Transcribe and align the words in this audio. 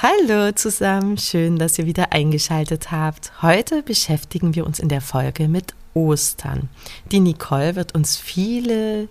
Hallo 0.00 0.52
zusammen, 0.52 1.18
schön, 1.18 1.58
dass 1.58 1.76
ihr 1.76 1.84
wieder 1.84 2.12
eingeschaltet 2.12 2.92
habt. 2.92 3.32
Heute 3.42 3.82
beschäftigen 3.82 4.54
wir 4.54 4.64
uns 4.64 4.78
in 4.78 4.88
der 4.88 5.00
Folge 5.00 5.48
mit 5.48 5.74
Ostern. 5.92 6.68
Die 7.10 7.18
Nicole 7.18 7.74
wird 7.74 7.96
uns 7.96 8.16
viele 8.16 9.08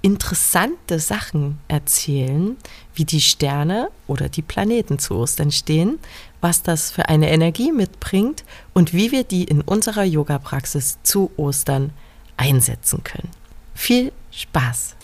interessante 0.00 1.00
Sachen 1.00 1.58
erzählen, 1.68 2.56
wie 2.94 3.04
die 3.04 3.20
Sterne 3.20 3.90
oder 4.06 4.30
die 4.30 4.40
Planeten 4.40 4.98
zu 4.98 5.16
Ostern 5.16 5.52
stehen, 5.52 5.98
was 6.40 6.62
das 6.62 6.90
für 6.90 7.10
eine 7.10 7.30
Energie 7.30 7.70
mitbringt 7.70 8.42
und 8.72 8.94
wie 8.94 9.12
wir 9.12 9.24
die 9.24 9.44
in 9.44 9.60
unserer 9.60 10.04
Yoga-Praxis 10.04 10.96
zu 11.02 11.30
Ostern 11.36 11.90
einsetzen 12.38 13.04
können. 13.04 13.28
Viel 13.74 14.12
Spaß! 14.30 14.96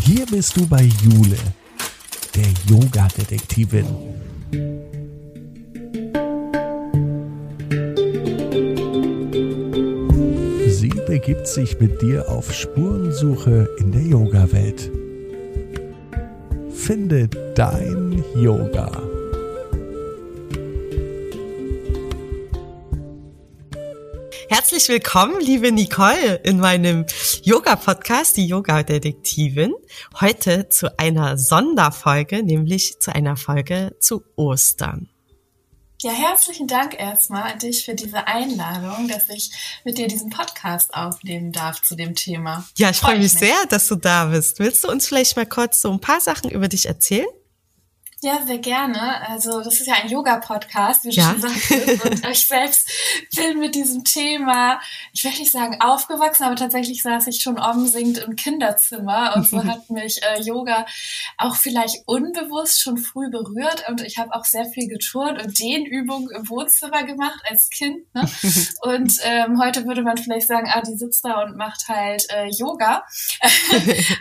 Hier 0.00 0.26
bist 0.26 0.56
du 0.56 0.66
bei 0.66 0.82
Jule 1.04 1.38
der 2.34 2.46
Yoga-Detektivin. 2.68 3.86
Sie 10.68 10.92
begibt 11.06 11.46
sich 11.46 11.78
mit 11.78 12.00
dir 12.00 12.28
auf 12.28 12.52
Spurensuche 12.52 13.68
in 13.78 13.92
der 13.92 14.02
Yoga-Welt. 14.02 14.90
Finde 16.70 17.28
dein 17.54 18.24
Yoga. 18.34 19.11
Herzlich 24.54 24.86
willkommen, 24.90 25.40
liebe 25.40 25.72
Nicole, 25.72 26.34
in 26.44 26.60
meinem 26.60 27.06
Yoga-Podcast, 27.42 28.36
die 28.36 28.46
Yoga-Detektivin. 28.46 29.72
Heute 30.20 30.68
zu 30.68 30.98
einer 30.98 31.38
Sonderfolge, 31.38 32.42
nämlich 32.42 33.00
zu 33.00 33.14
einer 33.14 33.38
Folge 33.38 33.96
zu 33.98 34.22
Ostern. 34.36 35.08
Ja, 36.02 36.12
herzlichen 36.12 36.66
Dank 36.66 37.00
erstmal 37.00 37.52
an 37.52 37.60
dich 37.60 37.82
für 37.82 37.94
diese 37.94 38.26
Einladung, 38.26 39.08
dass 39.08 39.30
ich 39.30 39.80
mit 39.86 39.96
dir 39.96 40.06
diesen 40.06 40.28
Podcast 40.28 40.92
aufnehmen 40.92 41.52
darf 41.52 41.80
zu 41.80 41.96
dem 41.96 42.14
Thema. 42.14 42.66
Ja, 42.76 42.90
ich 42.90 42.98
freue 42.98 43.14
mich, 43.14 43.32
mich 43.32 43.40
sehr, 43.40 43.56
dass 43.70 43.88
du 43.88 43.94
da 43.94 44.26
bist. 44.26 44.58
Willst 44.58 44.84
du 44.84 44.90
uns 44.90 45.08
vielleicht 45.08 45.34
mal 45.34 45.46
kurz 45.46 45.80
so 45.80 45.90
ein 45.90 46.00
paar 46.00 46.20
Sachen 46.20 46.50
über 46.50 46.68
dich 46.68 46.84
erzählen? 46.84 47.24
Ja, 48.24 48.40
sehr 48.46 48.58
gerne. 48.58 49.28
Also 49.28 49.62
das 49.62 49.80
ist 49.80 49.88
ja 49.88 49.94
ein 49.94 50.08
Yoga-Podcast, 50.08 51.04
wie 51.04 51.10
du 51.10 51.16
ja. 51.16 51.30
schon 51.30 51.40
sagtest. 51.40 52.04
Und 52.04 52.26
ich 52.30 52.46
selbst 52.46 52.88
bin 53.34 53.58
mit 53.58 53.74
diesem 53.74 54.04
Thema, 54.04 54.80
ich 55.12 55.24
will 55.24 55.32
nicht 55.32 55.50
sagen 55.50 55.80
aufgewachsen, 55.80 56.44
aber 56.44 56.54
tatsächlich 56.54 57.02
saß 57.02 57.26
ich 57.26 57.42
schon 57.42 57.58
umsingend 57.58 58.18
im 58.18 58.36
Kinderzimmer. 58.36 59.32
Und 59.34 59.48
so 59.48 59.64
hat 59.64 59.90
mich 59.90 60.22
äh, 60.22 60.40
Yoga 60.40 60.86
auch 61.36 61.56
vielleicht 61.56 62.04
unbewusst 62.06 62.80
schon 62.80 62.96
früh 62.96 63.28
berührt. 63.28 63.88
Und 63.88 64.02
ich 64.02 64.18
habe 64.18 64.32
auch 64.36 64.44
sehr 64.44 64.66
viel 64.66 64.86
geturnt 64.86 65.42
und 65.42 65.58
Dehnübungen 65.58 66.30
im 66.30 66.48
Wohnzimmer 66.48 67.02
gemacht 67.02 67.40
als 67.50 67.70
Kind. 67.70 68.04
Ne? 68.14 68.22
Und 68.82 69.18
ähm, 69.24 69.60
heute 69.60 69.84
würde 69.84 70.02
man 70.02 70.16
vielleicht 70.16 70.46
sagen, 70.46 70.70
ah, 70.72 70.80
die 70.80 70.96
sitzt 70.96 71.24
da 71.24 71.42
und 71.42 71.56
macht 71.56 71.88
halt 71.88 72.26
äh, 72.30 72.48
Yoga. 72.48 73.04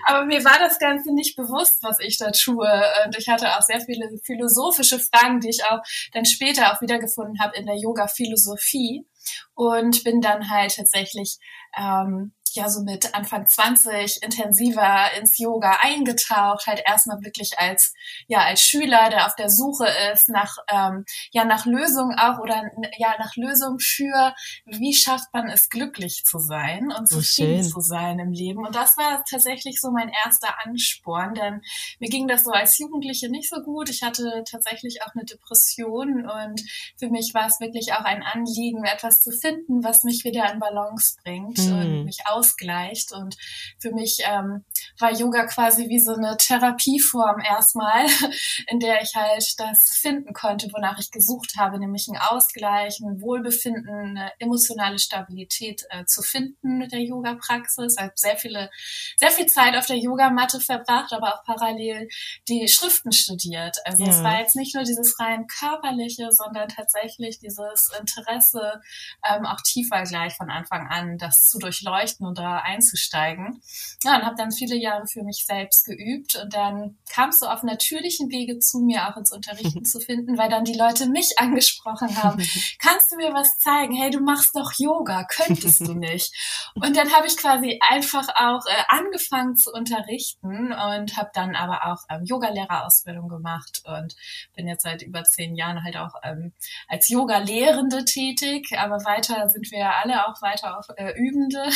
aber 0.07 0.25
mir 0.25 0.43
war 0.43 0.57
das 0.59 0.79
Ganze 0.79 1.13
nicht 1.13 1.35
bewusst, 1.35 1.79
was 1.81 1.99
ich 1.99 2.17
da 2.17 2.31
tue. 2.31 2.67
Und 3.05 3.17
ich 3.17 3.27
hatte 3.27 3.47
auch 3.57 3.61
sehr 3.61 3.81
viel 3.81 3.90
viele 3.91 4.17
philosophische 4.23 4.99
Fragen, 4.99 5.39
die 5.39 5.49
ich 5.49 5.63
auch 5.65 5.79
dann 6.13 6.25
später 6.25 6.73
auch 6.73 6.81
wiedergefunden 6.81 7.39
habe 7.39 7.55
in 7.57 7.65
der 7.65 7.77
Yoga-Philosophie. 7.77 9.05
Und 9.53 10.03
bin 10.03 10.19
dann 10.19 10.49
halt 10.49 10.75
tatsächlich 10.75 11.37
ähm, 11.77 12.33
ja 12.55 12.69
so 12.69 12.81
mit 12.83 13.13
Anfang 13.15 13.45
20 13.45 14.23
intensiver 14.23 15.13
ins 15.17 15.37
Yoga 15.37 15.77
eingetaucht, 15.81 16.67
halt 16.67 16.81
erstmal 16.85 17.21
wirklich 17.21 17.57
als 17.57 17.93
ja 18.27 18.39
als 18.39 18.61
Schüler, 18.61 19.09
der 19.09 19.27
auf 19.27 19.35
der 19.35 19.49
Suche 19.49 19.87
ist 20.13 20.29
nach 20.29 20.57
ähm, 20.69 21.05
ja 21.31 21.45
nach 21.45 21.65
Lösungen 21.65 22.17
auch 22.17 22.39
oder 22.39 22.63
ja 22.97 23.15
nach 23.19 23.35
Lösungen 23.35 23.79
für 23.79 24.33
wie 24.65 24.93
schafft 24.93 25.33
man 25.33 25.49
es 25.49 25.69
glücklich 25.69 26.23
zu 26.25 26.39
sein 26.39 26.91
und 26.91 27.07
zufrieden 27.07 27.63
so 27.63 27.75
zu 27.75 27.81
sein 27.81 28.19
im 28.19 28.31
Leben 28.31 28.65
und 28.65 28.75
das 28.75 28.97
war 28.97 29.23
tatsächlich 29.29 29.79
so 29.79 29.91
mein 29.91 30.11
erster 30.25 30.65
Ansporn, 30.65 31.33
denn 31.33 31.61
mir 31.99 32.09
ging 32.09 32.27
das 32.27 32.43
so 32.43 32.51
als 32.51 32.77
Jugendliche 32.77 33.29
nicht 33.29 33.49
so 33.49 33.61
gut. 33.61 33.89
Ich 33.89 34.01
hatte 34.01 34.43
tatsächlich 34.49 35.03
auch 35.03 35.13
eine 35.13 35.25
Depression 35.25 36.29
und 36.29 36.61
für 36.97 37.09
mich 37.09 37.33
war 37.33 37.47
es 37.47 37.59
wirklich 37.59 37.93
auch 37.93 38.03
ein 38.03 38.23
Anliegen, 38.23 38.83
etwas 38.85 39.21
zu 39.21 39.31
finden, 39.31 39.83
was 39.83 40.03
mich 40.03 40.23
wieder 40.23 40.51
in 40.51 40.59
Balance 40.59 41.15
bringt 41.23 41.57
mhm. 41.59 41.73
und 41.73 42.05
mich 42.05 42.19
aus 42.25 42.40
ausgleicht. 42.41 43.11
Und 43.11 43.37
für 43.79 43.91
mich 43.91 44.19
ähm, 44.25 44.65
war 44.99 45.11
Yoga 45.11 45.45
quasi 45.45 45.89
wie 45.89 45.99
so 45.99 46.13
eine 46.13 46.37
Therapieform 46.37 47.39
erstmal, 47.39 48.07
in 48.67 48.79
der 48.79 49.01
ich 49.01 49.15
halt 49.15 49.59
das 49.59 49.99
finden 50.01 50.33
konnte, 50.33 50.69
wonach 50.73 50.99
ich 50.99 51.11
gesucht 51.11 51.53
habe, 51.57 51.79
nämlich 51.79 52.07
ein 52.07 52.17
Ausgleich, 52.17 52.99
ein 52.99 53.21
Wohlbefinden, 53.21 54.17
eine 54.17 54.31
emotionale 54.39 54.97
Stabilität 54.99 55.83
äh, 55.89 56.05
zu 56.05 56.21
finden 56.21 56.77
mit 56.77 56.91
der 56.91 57.01
Yoga-Praxis. 57.01 57.95
Ich 57.97 58.03
habe 58.03 58.13
sehr 58.15 58.37
viele, 58.37 58.69
sehr 59.17 59.31
viel 59.31 59.45
Zeit 59.45 59.75
auf 59.75 59.85
der 59.85 59.97
Yogamatte 59.97 60.59
verbracht, 60.59 61.13
aber 61.13 61.35
auch 61.35 61.43
parallel 61.43 62.09
die 62.47 62.67
Schriften 62.67 63.11
studiert. 63.11 63.77
Also 63.85 64.03
ja. 64.03 64.09
es 64.09 64.23
war 64.23 64.39
jetzt 64.39 64.55
nicht 64.55 64.73
nur 64.73 64.83
dieses 64.83 65.19
rein 65.19 65.45
körperliche, 65.47 66.31
sondern 66.31 66.69
tatsächlich 66.69 67.39
dieses 67.39 67.91
Interesse 67.99 68.81
ähm, 69.29 69.45
auch 69.45 69.61
tiefer 69.61 70.03
gleich 70.03 70.35
von 70.35 70.49
Anfang 70.49 70.87
an, 70.87 71.17
das 71.17 71.47
zu 71.47 71.59
durchleuchten 71.59 72.25
und 72.31 72.37
da 72.37 72.57
einzusteigen. 72.57 73.61
Ja, 74.03 74.15
und 74.15 74.25
habe 74.25 74.35
dann 74.37 74.51
viele 74.51 74.75
Jahre 74.75 75.05
für 75.05 75.23
mich 75.23 75.43
selbst 75.45 75.85
geübt 75.85 76.35
und 76.41 76.53
dann 76.53 76.97
kam 77.11 77.29
es 77.29 77.39
so 77.39 77.47
auf 77.47 77.61
natürlichen 77.63 78.31
Wege 78.31 78.59
zu 78.59 78.79
mir 78.79 79.09
auch 79.09 79.17
ins 79.17 79.33
Unterrichten 79.33 79.83
zu 79.85 79.99
finden, 79.99 80.37
weil 80.37 80.49
dann 80.49 80.63
die 80.63 80.73
Leute 80.73 81.07
mich 81.07 81.33
angesprochen 81.37 82.15
haben. 82.23 82.37
Kannst 82.79 83.11
du 83.11 83.17
mir 83.17 83.33
was 83.33 83.59
zeigen? 83.59 83.93
Hey, 83.93 84.09
du 84.09 84.21
machst 84.21 84.55
doch 84.55 84.71
Yoga, 84.77 85.25
könntest 85.25 85.81
du 85.81 85.93
nicht? 85.93 86.33
Und 86.75 86.95
dann 86.95 87.11
habe 87.11 87.27
ich 87.27 87.35
quasi 87.35 87.79
einfach 87.81 88.29
auch 88.35 88.65
äh, 88.65 88.83
angefangen 88.87 89.57
zu 89.57 89.71
unterrichten 89.71 90.71
und 90.71 91.17
habe 91.17 91.31
dann 91.33 91.55
aber 91.55 91.91
auch 91.91 92.03
ähm, 92.09 92.23
Yogalehrerausbildung 92.23 93.27
gemacht 93.27 93.83
und 93.85 94.15
bin 94.55 94.67
jetzt 94.67 94.83
seit 94.83 95.01
über 95.01 95.23
zehn 95.23 95.55
Jahren 95.55 95.83
halt 95.83 95.97
auch 95.97 96.15
ähm, 96.23 96.53
als 96.87 97.09
Yoga-Lehrende 97.09 98.05
tätig, 98.05 98.69
aber 98.77 99.03
weiter 99.03 99.49
sind 99.49 99.69
wir 99.71 99.93
alle 99.95 100.27
auch 100.27 100.41
weiter 100.41 100.79
auch 100.79 100.87
äh, 100.95 101.13
Übende 101.17 101.69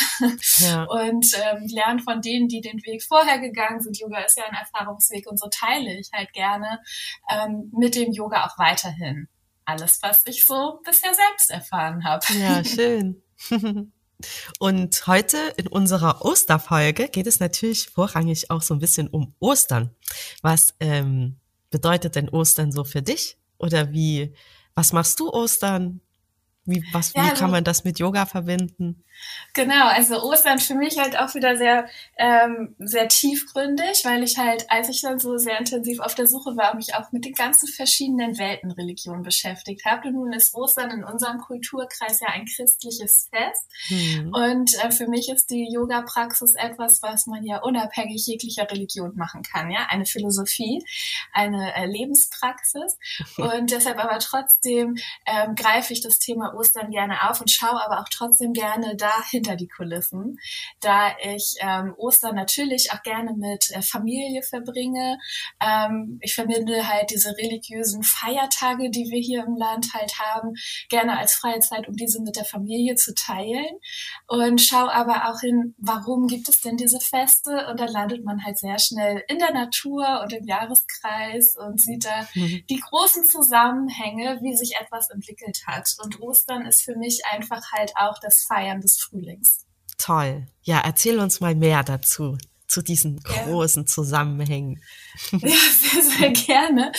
ja. 0.58 0.84
und 0.84 1.26
ähm, 1.34 1.66
lernen 1.68 2.00
von 2.00 2.20
denen, 2.20 2.48
die 2.48 2.60
den 2.60 2.82
Weg 2.84 3.02
vorher 3.02 3.38
gegangen 3.38 3.80
sind. 3.80 3.98
Yoga 3.98 4.20
ist 4.20 4.36
ja 4.36 4.44
ein 4.44 4.54
Erfahrungsweg 4.54 5.26
und 5.28 5.38
so 5.38 5.48
teile 5.48 5.98
ich 5.98 6.10
halt 6.12 6.32
gerne 6.32 6.80
ähm, 7.30 7.70
mit 7.76 7.94
dem 7.94 8.12
Yoga 8.12 8.46
auch 8.46 8.58
weiterhin 8.58 9.28
alles, 9.64 10.00
was 10.02 10.22
ich 10.26 10.46
so 10.46 10.80
bisher 10.84 11.12
selbst 11.14 11.50
erfahren 11.50 12.04
habe. 12.04 12.24
Ja, 12.38 12.64
schön. 12.64 13.22
Und 14.58 15.06
heute 15.06 15.36
in 15.56 15.66
unserer 15.66 16.24
Osterfolge 16.24 17.08
geht 17.08 17.26
es 17.26 17.40
natürlich 17.40 17.88
vorrangig 17.88 18.50
auch 18.50 18.62
so 18.62 18.74
ein 18.74 18.80
bisschen 18.80 19.08
um 19.08 19.34
Ostern. 19.40 19.94
Was 20.42 20.74
ähm, 20.80 21.36
bedeutet 21.70 22.16
denn 22.16 22.30
Ostern 22.30 22.72
so 22.72 22.84
für 22.84 23.02
dich? 23.02 23.36
Oder 23.58 23.92
wie, 23.92 24.34
was 24.74 24.92
machst 24.92 25.20
du 25.20 25.30
Ostern? 25.30 26.00
Wie, 26.66 26.84
was, 26.92 27.12
ja, 27.14 27.22
wie 27.22 27.28
kann 27.28 27.44
also 27.44 27.46
man 27.48 27.64
das 27.64 27.84
mit 27.84 27.98
Yoga 27.98 28.26
verbinden? 28.26 29.04
Genau, 29.54 29.86
also 29.88 30.22
Ostern 30.22 30.58
für 30.58 30.74
mich 30.74 30.98
halt 30.98 31.18
auch 31.18 31.34
wieder 31.34 31.56
sehr, 31.56 31.86
ähm, 32.18 32.74
sehr 32.78 33.08
tiefgründig, 33.08 34.04
weil 34.04 34.22
ich 34.22 34.36
halt, 34.36 34.70
als 34.70 34.88
ich 34.88 35.00
dann 35.00 35.18
so 35.18 35.38
sehr 35.38 35.58
intensiv 35.58 36.00
auf 36.00 36.14
der 36.14 36.26
Suche 36.26 36.56
war, 36.56 36.74
mich 36.74 36.94
auch 36.94 37.10
mit 37.12 37.24
den 37.24 37.32
ganzen 37.32 37.68
verschiedenen 37.68 38.38
Weltenreligionen 38.38 39.22
beschäftigt 39.22 39.84
habe. 39.86 40.08
Und 40.08 40.14
nun 40.14 40.32
ist 40.32 40.54
Ostern 40.54 40.90
in 40.90 41.04
unserem 41.04 41.38
Kulturkreis 41.38 42.20
ja 42.20 42.28
ein 42.28 42.44
christliches 42.44 43.28
Fest. 43.32 43.66
Mhm. 43.88 44.34
Und 44.34 44.84
äh, 44.84 44.90
für 44.90 45.08
mich 45.08 45.30
ist 45.30 45.50
die 45.50 45.68
Yoga-Praxis 45.72 46.54
etwas, 46.54 47.00
was 47.02 47.26
man 47.26 47.44
ja 47.44 47.62
unabhängig 47.62 48.26
jeglicher 48.26 48.70
Religion 48.70 49.16
machen 49.16 49.42
kann, 49.42 49.70
ja, 49.70 49.86
eine 49.88 50.04
Philosophie, 50.04 50.84
eine 51.32 51.74
äh, 51.74 51.86
Lebenspraxis. 51.86 52.98
Und 53.38 53.70
deshalb 53.70 53.98
aber 53.98 54.18
trotzdem 54.18 54.96
ähm, 55.26 55.54
greife 55.54 55.94
ich 55.94 56.02
das 56.02 56.18
Thema 56.18 56.52
Ostern 56.56 56.90
gerne 56.90 57.28
auf 57.28 57.40
und 57.40 57.50
schaue 57.50 57.84
aber 57.84 58.00
auch 58.00 58.08
trotzdem 58.10 58.52
gerne 58.52 58.96
da 58.96 59.22
hinter 59.30 59.56
die 59.56 59.68
Kulissen, 59.68 60.38
da 60.80 61.12
ich 61.22 61.56
ähm, 61.60 61.94
Ostern 61.96 62.34
natürlich 62.34 62.92
auch 62.92 63.02
gerne 63.02 63.34
mit 63.34 63.70
äh, 63.70 63.82
Familie 63.82 64.42
verbringe. 64.42 65.18
Ähm, 65.64 66.18
ich 66.22 66.34
verbinde 66.34 66.88
halt 66.88 67.10
diese 67.10 67.36
religiösen 67.36 68.02
Feiertage, 68.02 68.90
die 68.90 69.10
wir 69.10 69.20
hier 69.20 69.44
im 69.44 69.56
Land 69.56 69.88
halt 69.94 70.12
haben, 70.18 70.54
gerne 70.88 71.18
als 71.18 71.34
freie 71.34 71.60
Zeit, 71.60 71.88
um 71.88 71.94
diese 71.94 72.20
mit 72.22 72.36
der 72.36 72.44
Familie 72.44 72.94
zu 72.96 73.14
teilen 73.14 73.78
und 74.26 74.60
schaue 74.60 74.92
aber 74.92 75.28
auch 75.28 75.40
hin, 75.40 75.74
warum 75.78 76.26
gibt 76.26 76.48
es 76.48 76.60
denn 76.60 76.76
diese 76.76 77.00
Feste 77.00 77.66
und 77.70 77.80
dann 77.80 77.88
landet 77.88 78.24
man 78.24 78.44
halt 78.44 78.58
sehr 78.58 78.78
schnell 78.78 79.22
in 79.28 79.38
der 79.38 79.52
Natur 79.52 80.22
und 80.22 80.32
im 80.32 80.44
Jahreskreis 80.44 81.56
und 81.56 81.80
sieht 81.80 82.04
da 82.04 82.26
mhm. 82.34 82.64
die 82.68 82.80
großen 82.80 83.24
Zusammenhänge, 83.24 84.38
wie 84.42 84.56
sich 84.56 84.76
etwas 84.80 85.10
entwickelt 85.10 85.62
hat. 85.66 85.88
Und 86.02 86.20
Ostern 86.20 86.45
ist 86.66 86.82
für 86.82 86.96
mich 86.96 87.22
einfach 87.30 87.72
halt 87.72 87.92
auch 87.96 88.18
das 88.20 88.44
Feiern 88.48 88.80
des 88.80 88.98
Frühlings. 88.98 89.66
Toll. 89.98 90.46
Ja, 90.62 90.80
erzähl 90.84 91.18
uns 91.18 91.40
mal 91.40 91.54
mehr 91.54 91.82
dazu. 91.82 92.38
zu 92.68 92.82
diesen 92.82 93.20
großen 93.22 93.84
ja. 93.84 93.86
Zusammenhängen. 93.86 94.82
Ja, 95.46 95.56
sehr, 95.70 96.02
sehr 96.02 96.30
gerne. 96.30 96.92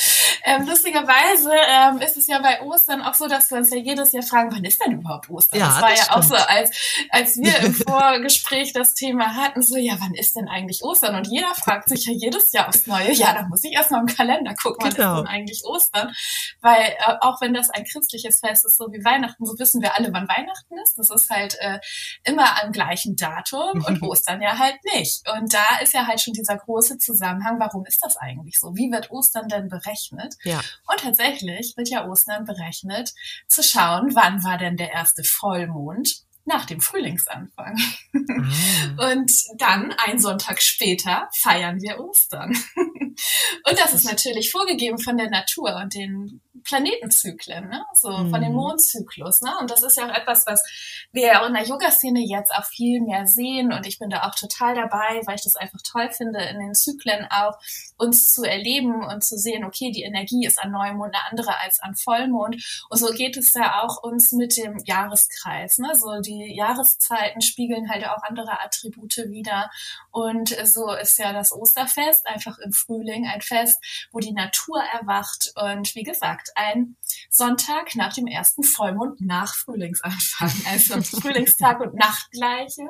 Ähm, 0.44 0.68
lustigerweise 0.68 1.52
ähm, 1.52 2.02
ist 2.02 2.18
es 2.18 2.28
ja 2.28 2.40
bei 2.40 2.62
Ostern 2.62 3.02
auch 3.02 3.14
so, 3.14 3.28
dass 3.28 3.50
wir 3.52 3.58
uns 3.58 3.70
ja 3.72 3.78
jedes 3.78 4.12
Jahr 4.12 4.24
fragen, 4.24 4.52
wann 4.52 4.64
ist 4.64 4.84
denn 4.84 4.94
überhaupt 5.00 5.30
Ostern? 5.30 5.60
Ja, 5.60 5.68
das 5.68 5.82
war 5.82 5.90
das 5.90 6.00
ja 6.00 6.06
stimmt. 6.06 6.18
auch 6.18 6.24
so, 6.24 6.36
als, 6.36 6.72
als 7.10 7.38
wir 7.38 7.58
im 7.60 7.74
Vorgespräch 7.88 8.74
das 8.74 8.94
Thema 8.94 9.36
hatten, 9.36 9.62
so, 9.62 9.76
ja, 9.78 9.96
wann 10.00 10.14
ist 10.14 10.36
denn 10.36 10.48
eigentlich 10.48 10.84
Ostern? 10.84 11.16
Und 11.16 11.28
jeder 11.28 11.54
fragt 11.56 11.90
sich 11.90 12.06
ja 12.06 12.14
jedes 12.14 12.52
Jahr 12.52 12.70
aufs 12.70 12.88
Neue, 12.88 13.12
ja, 13.12 13.34
da 13.34 13.44
muss 13.44 13.64
ich 13.64 13.74
erstmal 13.74 14.02
im 14.02 14.08
Kalender 14.08 14.54
gucken, 14.56 14.86
wann 14.86 14.94
genau. 14.94 15.16
ist 15.16 15.20
denn 15.20 15.28
eigentlich 15.28 15.66
Ostern? 15.66 16.14
Weil 16.62 16.82
äh, 16.82 17.16
auch 17.22 17.42
wenn 17.42 17.54
das 17.54 17.70
ein 17.70 17.86
christliches 17.86 18.40
Fest 18.40 18.66
ist, 18.66 18.78
so 18.78 18.88
wie 18.92 19.04
Weihnachten, 19.04 19.46
so 19.46 19.58
wissen 19.60 19.82
wir 19.82 19.96
alle, 19.96 20.12
wann 20.14 20.28
Weihnachten 20.28 20.78
ist. 20.84 20.98
Das 20.98 21.10
ist 21.10 21.30
halt 21.30 21.56
äh, 21.60 21.80
immer 22.24 22.64
am 22.64 22.72
gleichen 22.72 23.16
Datum 23.16 23.84
und 23.86 24.02
Ostern 24.02 24.42
ja 24.42 24.58
halt 24.58 24.78
nicht. 24.96 25.24
Und 25.30 25.54
da 25.54 25.80
ist 25.82 25.94
ja 25.94 26.08
halt 26.08 26.22
schon 26.22 26.34
dieser 26.34 26.58
große 26.58 26.98
Zusammenhang, 26.98 27.60
warum 27.60 27.86
ist 27.86 28.00
das 28.02 28.07
eigentlich 28.16 28.58
so? 28.60 28.76
Wie 28.76 28.92
wird 28.92 29.12
Ostern 29.12 29.50
denn 29.50 29.68
berechnet? 29.68 30.36
Ja. 30.44 30.62
Und 30.88 31.00
tatsächlich 31.02 31.74
wird 31.76 31.90
ja 31.90 32.08
Ostern 32.08 32.46
berechnet, 32.46 33.14
zu 33.48 33.62
schauen, 33.62 34.16
wann 34.16 34.44
war 34.44 34.58
denn 34.58 34.78
der 34.78 34.94
erste 34.94 35.24
Vollmond 35.24 36.28
nach 36.48 36.66
dem 36.66 36.80
Frühlingsanfang. 36.82 37.78
Ah. 38.14 39.12
Und 39.12 39.32
dann, 39.58 39.94
ein 40.06 40.18
Sonntag 40.18 40.62
später, 40.62 41.30
feiern 41.38 41.82
wir 41.82 42.00
Ostern. 42.00 42.58
Und 42.76 43.78
das 43.80 43.94
ist 43.94 44.06
natürlich 44.06 44.52
vorgegeben 44.52 44.98
von 45.00 45.18
der 45.18 45.30
Natur 45.30 45.76
und 45.76 45.94
den 45.96 46.40
Planetenzyklen, 46.64 47.68
ne? 47.70 47.86
so 47.94 48.10
mhm. 48.10 48.30
von 48.30 48.42
dem 48.42 48.52
mhm. 48.52 48.58
Mondzyklus. 48.58 49.42
Ne? 49.42 49.52
Und 49.60 49.72
das 49.72 49.84
ist 49.84 49.98
ja 49.98 50.06
auch 50.06 50.16
etwas, 50.16 50.44
was 50.46 50.64
wir 51.12 51.28
ja 51.28 51.46
in 51.46 51.54
der 51.54 51.66
Yoga-Szene 51.66 52.20
jetzt 52.20 52.52
auch 52.52 52.66
viel 52.66 53.02
mehr 53.02 53.28
sehen. 53.28 53.72
Und 53.72 53.86
ich 53.86 54.00
bin 54.00 54.10
da 54.10 54.24
auch 54.24 54.36
total 54.36 54.76
dabei, 54.76 55.22
weil 55.26 55.36
ich 55.36 55.44
das 55.44 55.56
einfach 55.56 55.80
toll 55.84 56.10
finde, 56.12 56.40
in 56.42 56.60
den 56.60 56.74
Zyklen 56.74 57.28
auch 57.30 57.58
uns 57.98 58.32
zu 58.32 58.44
erleben 58.44 59.04
und 59.06 59.24
zu 59.24 59.38
sehen, 59.38 59.64
okay, 59.66 59.92
die 59.92 60.04
Energie 60.04 60.46
ist 60.46 60.60
an 60.60 60.72
Neumond 60.72 61.16
eine 61.16 61.24
andere 61.30 61.60
als 61.60 61.80
an 61.80 61.96
Vollmond. 61.96 62.56
Und 62.90 62.98
so 62.98 63.08
geht 63.08 63.38
es 63.38 63.54
ja 63.54 63.84
auch 63.84 64.04
uns 64.04 64.32
mit 64.32 64.58
dem 64.58 64.78
Jahreskreis. 64.86 65.78
Ne? 65.78 65.96
So 65.96 66.20
die 66.22 66.56
Jahreszeiten 66.56 67.42
spiegeln 67.42 67.90
halt 67.90 68.06
auch 68.08 68.24
andere 68.24 68.62
Attribute 68.62 69.18
wieder. 69.30 69.70
Und 70.12 70.56
so 70.66 70.92
ist 70.94 71.18
ja 71.18 71.34
das 71.34 71.52
Osterfest 71.52 72.28
einfach 72.28 72.58
im 72.60 72.72
Frühling 72.72 73.28
ein 73.28 73.42
Fest, 73.42 73.80
wo 74.12 74.20
die 74.20 74.34
Natur 74.34 74.82
erwacht. 74.94 75.52
Und 75.56 75.96
wie 75.96 76.04
gesagt, 76.04 76.47
ein 76.56 76.98
Sonntag 77.30 77.96
nach 77.96 78.14
dem 78.14 78.28
ersten 78.28 78.64
Vollmond 78.64 79.22
nach 79.22 79.56
Frühlingsanfang. 79.56 80.52
Also 80.70 81.02
Frühlingstag 81.02 81.80
und 81.80 81.96
Nachtgleiche 81.96 82.90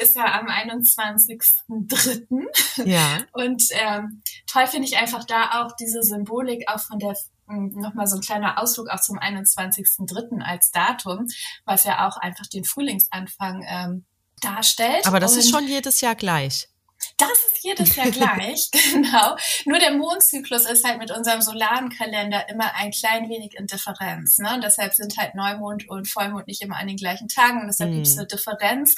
ist 0.00 0.16
ja 0.16 0.38
am 0.38 0.48
21.03. 0.48 2.84
Ja. 2.84 3.22
Und 3.32 3.62
ähm, 3.70 4.22
toll 4.46 4.66
finde 4.66 4.88
ich 4.88 4.96
einfach 4.96 5.24
da 5.24 5.62
auch 5.62 5.76
diese 5.76 6.02
Symbolik 6.02 6.68
auch 6.68 6.80
von 6.80 6.98
der 6.98 7.14
hm, 7.46 7.72
nochmal 7.74 8.06
so 8.06 8.16
ein 8.16 8.22
kleiner 8.22 8.58
Ausflug 8.58 8.88
auch 8.88 9.00
zum 9.00 9.18
21.03. 9.18 10.42
als 10.42 10.70
Datum, 10.70 11.26
was 11.64 11.84
ja 11.84 12.08
auch 12.08 12.16
einfach 12.16 12.46
den 12.46 12.64
Frühlingsanfang 12.64 13.64
ähm, 13.68 14.04
darstellt. 14.40 15.06
Aber 15.06 15.20
das 15.20 15.34
und 15.34 15.40
ist 15.40 15.50
schon 15.50 15.66
jedes 15.66 16.00
Jahr 16.00 16.14
gleich. 16.14 16.68
Das 17.16 17.30
ist 17.30 17.62
jedes 17.62 17.96
Jahr 17.96 18.10
gleich, 18.10 18.70
genau. 18.92 19.36
Nur 19.64 19.78
der 19.78 19.92
Mondzyklus 19.92 20.66
ist 20.66 20.84
halt 20.84 20.98
mit 20.98 21.10
unserem 21.10 21.40
solaren 21.40 21.90
Kalender 21.90 22.48
immer 22.48 22.74
ein 22.74 22.90
klein 22.90 23.28
wenig 23.28 23.54
in 23.54 23.66
Differenz. 23.66 24.38
Ne? 24.38 24.54
Und 24.54 24.64
deshalb 24.64 24.94
sind 24.94 25.16
halt 25.16 25.34
Neumond 25.34 25.88
und 25.88 26.08
Vollmond 26.08 26.46
nicht 26.46 26.62
immer 26.62 26.76
an 26.76 26.86
den 26.86 26.96
gleichen 26.96 27.28
Tagen. 27.28 27.60
Und 27.60 27.66
deshalb 27.68 27.90
mm. 27.90 27.94
gibt 27.94 28.06
es 28.06 28.18
eine 28.18 28.26
Differenz, 28.26 28.94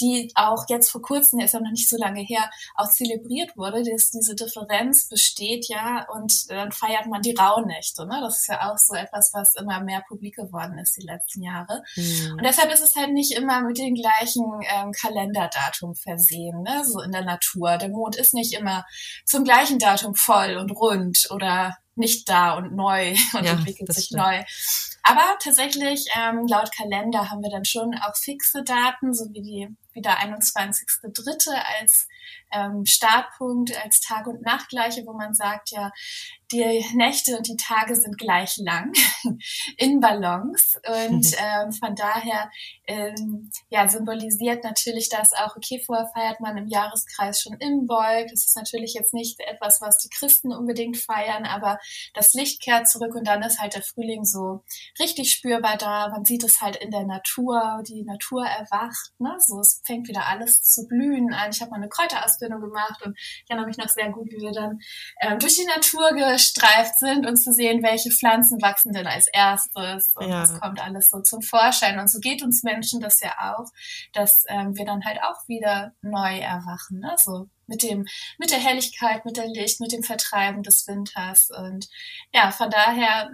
die 0.00 0.30
auch 0.34 0.64
jetzt 0.68 0.90
vor 0.90 1.02
kurzem, 1.02 1.40
ist 1.40 1.54
ja 1.54 1.60
noch 1.60 1.70
nicht 1.70 1.88
so 1.88 1.96
lange 1.96 2.20
her, 2.20 2.50
auch 2.74 2.90
zelebriert 2.90 3.56
wurde. 3.56 3.82
Dass 3.82 4.10
diese 4.10 4.34
Differenz 4.34 5.08
besteht 5.08 5.68
ja 5.68 6.06
und 6.12 6.50
dann 6.50 6.72
feiert 6.72 7.06
man 7.06 7.22
die 7.22 7.34
Rauhnächte. 7.34 8.06
Ne? 8.06 8.20
Das 8.20 8.40
ist 8.40 8.48
ja 8.48 8.70
auch 8.70 8.78
so 8.78 8.94
etwas, 8.94 9.30
was 9.32 9.54
immer 9.54 9.80
mehr 9.80 10.02
publik 10.06 10.36
geworden 10.36 10.78
ist 10.78 10.96
die 10.96 11.06
letzten 11.06 11.42
Jahre. 11.42 11.82
Mm. 11.96 12.32
Und 12.32 12.44
deshalb 12.44 12.72
ist 12.72 12.82
es 12.82 12.96
halt 12.96 13.12
nicht 13.12 13.32
immer 13.32 13.62
mit 13.62 13.78
den 13.78 13.94
gleichen 13.94 14.44
ähm, 14.74 14.92
Kalenderdatum 14.92 15.94
versehen, 15.94 16.62
ne? 16.62 16.84
so 16.84 17.00
in 17.00 17.12
der 17.12 17.24
Natur. 17.24 17.43
Natur. 17.44 17.78
Der 17.78 17.88
Mond 17.88 18.16
ist 18.16 18.34
nicht 18.34 18.52
immer 18.52 18.84
zum 19.24 19.44
gleichen 19.44 19.78
Datum 19.78 20.14
voll 20.14 20.56
und 20.56 20.70
rund 20.70 21.28
oder 21.30 21.76
nicht 21.96 22.28
da 22.28 22.54
und 22.54 22.74
neu 22.74 23.14
und 23.34 23.44
ja, 23.44 23.52
entwickelt 23.52 23.92
sich 23.92 24.06
stimmt. 24.06 24.22
neu. 24.22 24.42
Aber 25.06 25.36
tatsächlich, 25.38 26.06
ähm, 26.16 26.46
laut 26.46 26.70
Kalender 26.74 27.30
haben 27.30 27.42
wir 27.42 27.50
dann 27.50 27.66
schon 27.66 27.94
auch 27.94 28.16
fixe 28.16 28.64
Daten, 28.64 29.12
so 29.12 29.26
wie 29.32 29.42
die 29.42 29.76
wieder 29.94 30.18
21.3. 30.18 31.50
als 31.80 32.08
ähm, 32.52 32.84
Startpunkt, 32.84 33.72
als 33.82 34.00
Tag- 34.00 34.26
und 34.26 34.42
Nachtgleiche, 34.42 35.04
wo 35.06 35.12
man 35.12 35.34
sagt, 35.34 35.70
ja, 35.70 35.92
die 36.52 36.84
Nächte 36.94 37.36
und 37.36 37.48
die 37.48 37.56
Tage 37.56 37.96
sind 37.96 38.18
gleich 38.18 38.56
lang 38.58 38.92
in 39.76 40.00
Balance. 40.00 40.80
Und 40.86 41.26
ähm, 41.38 41.72
von 41.72 41.94
daher 41.94 42.50
ähm, 42.86 43.50
ja, 43.70 43.88
symbolisiert 43.88 44.62
natürlich 44.62 45.08
das 45.08 45.32
auch, 45.32 45.56
okay, 45.56 45.82
vorher 45.84 46.10
feiert 46.14 46.40
man 46.40 46.56
im 46.56 46.68
Jahreskreis 46.68 47.40
schon 47.40 47.54
im 47.54 47.80
Imbolg. 47.80 48.28
Das 48.30 48.44
ist 48.44 48.56
natürlich 48.56 48.94
jetzt 48.94 49.14
nicht 49.14 49.40
etwas, 49.40 49.80
was 49.80 49.98
die 49.98 50.10
Christen 50.10 50.52
unbedingt 50.52 50.96
feiern, 50.96 51.44
aber 51.44 51.78
das 52.14 52.34
Licht 52.34 52.62
kehrt 52.62 52.88
zurück 52.88 53.14
und 53.14 53.26
dann 53.26 53.42
ist 53.42 53.60
halt 53.60 53.74
der 53.74 53.82
Frühling 53.82 54.24
so 54.24 54.62
richtig 54.98 55.32
spürbar 55.32 55.76
da. 55.76 56.08
Man 56.08 56.24
sieht 56.24 56.44
es 56.44 56.60
halt 56.60 56.76
in 56.76 56.90
der 56.90 57.04
Natur, 57.04 57.82
die 57.88 58.04
Natur 58.04 58.46
erwacht. 58.46 59.12
Ne? 59.18 59.36
So, 59.38 59.60
es 59.60 59.82
fängt 59.84 60.08
wieder 60.08 60.26
alles 60.26 60.62
zu 60.62 60.86
blühen 60.86 61.32
an. 61.32 61.50
Ich 61.50 61.60
habe 61.60 61.70
mal 61.70 61.78
eine 61.78 61.88
Kräuterausbildung 61.88 62.60
gemacht 62.60 63.04
und 63.04 63.18
ich 63.18 63.44
erinnere 63.48 63.66
mich 63.66 63.78
noch 63.78 63.88
sehr 63.88 64.10
gut, 64.10 64.26
wie 64.30 64.40
wir 64.40 64.52
dann 64.52 64.78
ähm, 65.20 65.38
durch 65.38 65.56
die 65.56 65.66
Natur 65.66 66.12
gestreift 66.12 66.98
sind 66.98 67.26
und 67.26 67.36
zu 67.36 67.52
sehen, 67.52 67.82
welche 67.82 68.10
Pflanzen 68.10 68.60
wachsen 68.62 68.92
denn 68.92 69.06
als 69.06 69.26
erstes 69.32 70.12
und 70.16 70.28
ja. 70.28 70.42
was 70.42 70.60
kommt 70.60 70.80
alles 70.80 71.10
so 71.10 71.20
zum 71.20 71.42
Vorschein. 71.42 71.98
Und 71.98 72.10
so 72.10 72.20
geht 72.20 72.42
uns 72.42 72.62
Menschen 72.62 73.00
das 73.00 73.20
ja 73.20 73.34
auch, 73.38 73.66
dass 74.12 74.44
ähm, 74.48 74.76
wir 74.76 74.84
dann 74.84 75.04
halt 75.04 75.18
auch 75.22 75.48
wieder 75.48 75.92
neu 76.02 76.38
erwachen. 76.38 77.00
Ne? 77.00 77.14
So 77.18 77.48
mit 77.66 77.82
dem, 77.82 78.06
mit 78.38 78.50
der 78.50 78.58
Helligkeit, 78.58 79.24
mit 79.24 79.36
der 79.36 79.46
Licht, 79.46 79.80
mit 79.80 79.92
dem 79.92 80.02
Vertreiben 80.02 80.62
des 80.62 80.86
Winters. 80.86 81.50
Und 81.50 81.88
ja, 82.32 82.50
von 82.50 82.70
daher 82.70 83.30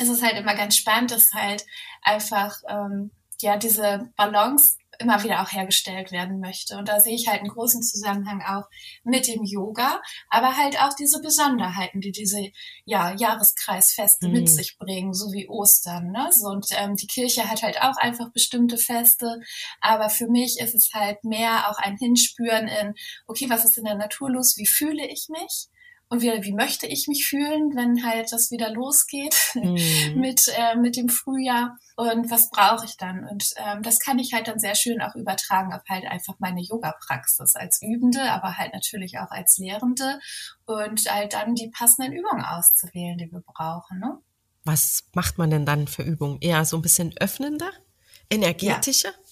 hm, 0.00 0.06
ist 0.06 0.12
es 0.12 0.22
halt 0.22 0.36
immer 0.36 0.54
ganz 0.54 0.76
spannend, 0.76 1.10
dass 1.10 1.32
halt 1.32 1.64
einfach 2.02 2.56
ähm, 2.68 3.10
ja 3.40 3.56
diese 3.56 4.10
Balance 4.16 4.76
immer 5.00 5.22
wieder 5.24 5.42
auch 5.42 5.50
hergestellt 5.50 6.12
werden 6.12 6.40
möchte. 6.40 6.76
Und 6.76 6.88
da 6.88 7.00
sehe 7.00 7.14
ich 7.14 7.26
halt 7.26 7.40
einen 7.40 7.48
großen 7.48 7.82
Zusammenhang 7.82 8.42
auch 8.42 8.68
mit 9.02 9.26
dem 9.26 9.44
Yoga, 9.44 10.00
aber 10.28 10.56
halt 10.56 10.78
auch 10.80 10.92
diese 10.94 11.20
Besonderheiten, 11.20 12.00
die 12.00 12.12
diese 12.12 12.50
ja, 12.84 13.14
Jahreskreisfeste 13.16 14.28
mhm. 14.28 14.32
mit 14.34 14.48
sich 14.48 14.76
bringen, 14.78 15.14
so 15.14 15.32
wie 15.32 15.48
Ostern. 15.48 16.10
Ne? 16.10 16.28
So, 16.32 16.48
und 16.48 16.66
ähm, 16.72 16.96
die 16.96 17.06
Kirche 17.06 17.48
hat 17.48 17.62
halt 17.62 17.80
auch 17.80 17.96
einfach 17.96 18.30
bestimmte 18.32 18.76
Feste, 18.76 19.40
aber 19.80 20.10
für 20.10 20.28
mich 20.28 20.58
ist 20.60 20.74
es 20.74 20.90
halt 20.92 21.24
mehr 21.24 21.70
auch 21.70 21.78
ein 21.78 21.96
Hinspüren 21.96 22.68
in, 22.68 22.94
okay, 23.26 23.48
was 23.48 23.64
ist 23.64 23.78
in 23.78 23.84
der 23.84 23.96
Natur 23.96 24.30
los, 24.30 24.56
wie 24.58 24.66
fühle 24.66 25.06
ich 25.06 25.28
mich? 25.30 25.68
Und 26.10 26.22
wie, 26.22 26.42
wie 26.42 26.52
möchte 26.52 26.88
ich 26.88 27.06
mich 27.06 27.28
fühlen, 27.28 27.76
wenn 27.76 28.04
halt 28.04 28.32
das 28.32 28.50
wieder 28.50 28.68
losgeht 28.68 29.52
mhm. 29.54 30.14
mit, 30.16 30.52
äh, 30.56 30.74
mit 30.74 30.96
dem 30.96 31.08
Frühjahr 31.08 31.78
und 31.94 32.28
was 32.30 32.50
brauche 32.50 32.84
ich 32.84 32.96
dann? 32.96 33.24
Und 33.24 33.54
ähm, 33.56 33.84
das 33.84 34.00
kann 34.00 34.18
ich 34.18 34.32
halt 34.32 34.48
dann 34.48 34.58
sehr 34.58 34.74
schön 34.74 35.00
auch 35.00 35.14
übertragen 35.14 35.72
auf 35.72 35.82
halt 35.88 36.04
einfach 36.06 36.34
meine 36.40 36.62
Yoga-Praxis 36.62 37.54
als 37.54 37.80
Übende, 37.80 38.22
aber 38.22 38.58
halt 38.58 38.74
natürlich 38.74 39.18
auch 39.18 39.30
als 39.30 39.56
Lehrende 39.58 40.18
und 40.66 41.08
halt 41.08 41.34
dann 41.34 41.54
die 41.54 41.70
passenden 41.70 42.12
Übungen 42.12 42.44
auszuwählen, 42.44 43.16
die 43.16 43.30
wir 43.30 43.42
brauchen. 43.46 44.00
Ne? 44.00 44.18
Was 44.64 45.04
macht 45.14 45.38
man 45.38 45.50
denn 45.50 45.64
dann 45.64 45.86
für 45.86 46.02
Übungen? 46.02 46.38
Eher 46.40 46.64
so 46.64 46.76
ein 46.76 46.82
bisschen 46.82 47.14
öffnender, 47.20 47.70
energetischer? 48.28 49.10
Ja. 49.10 49.29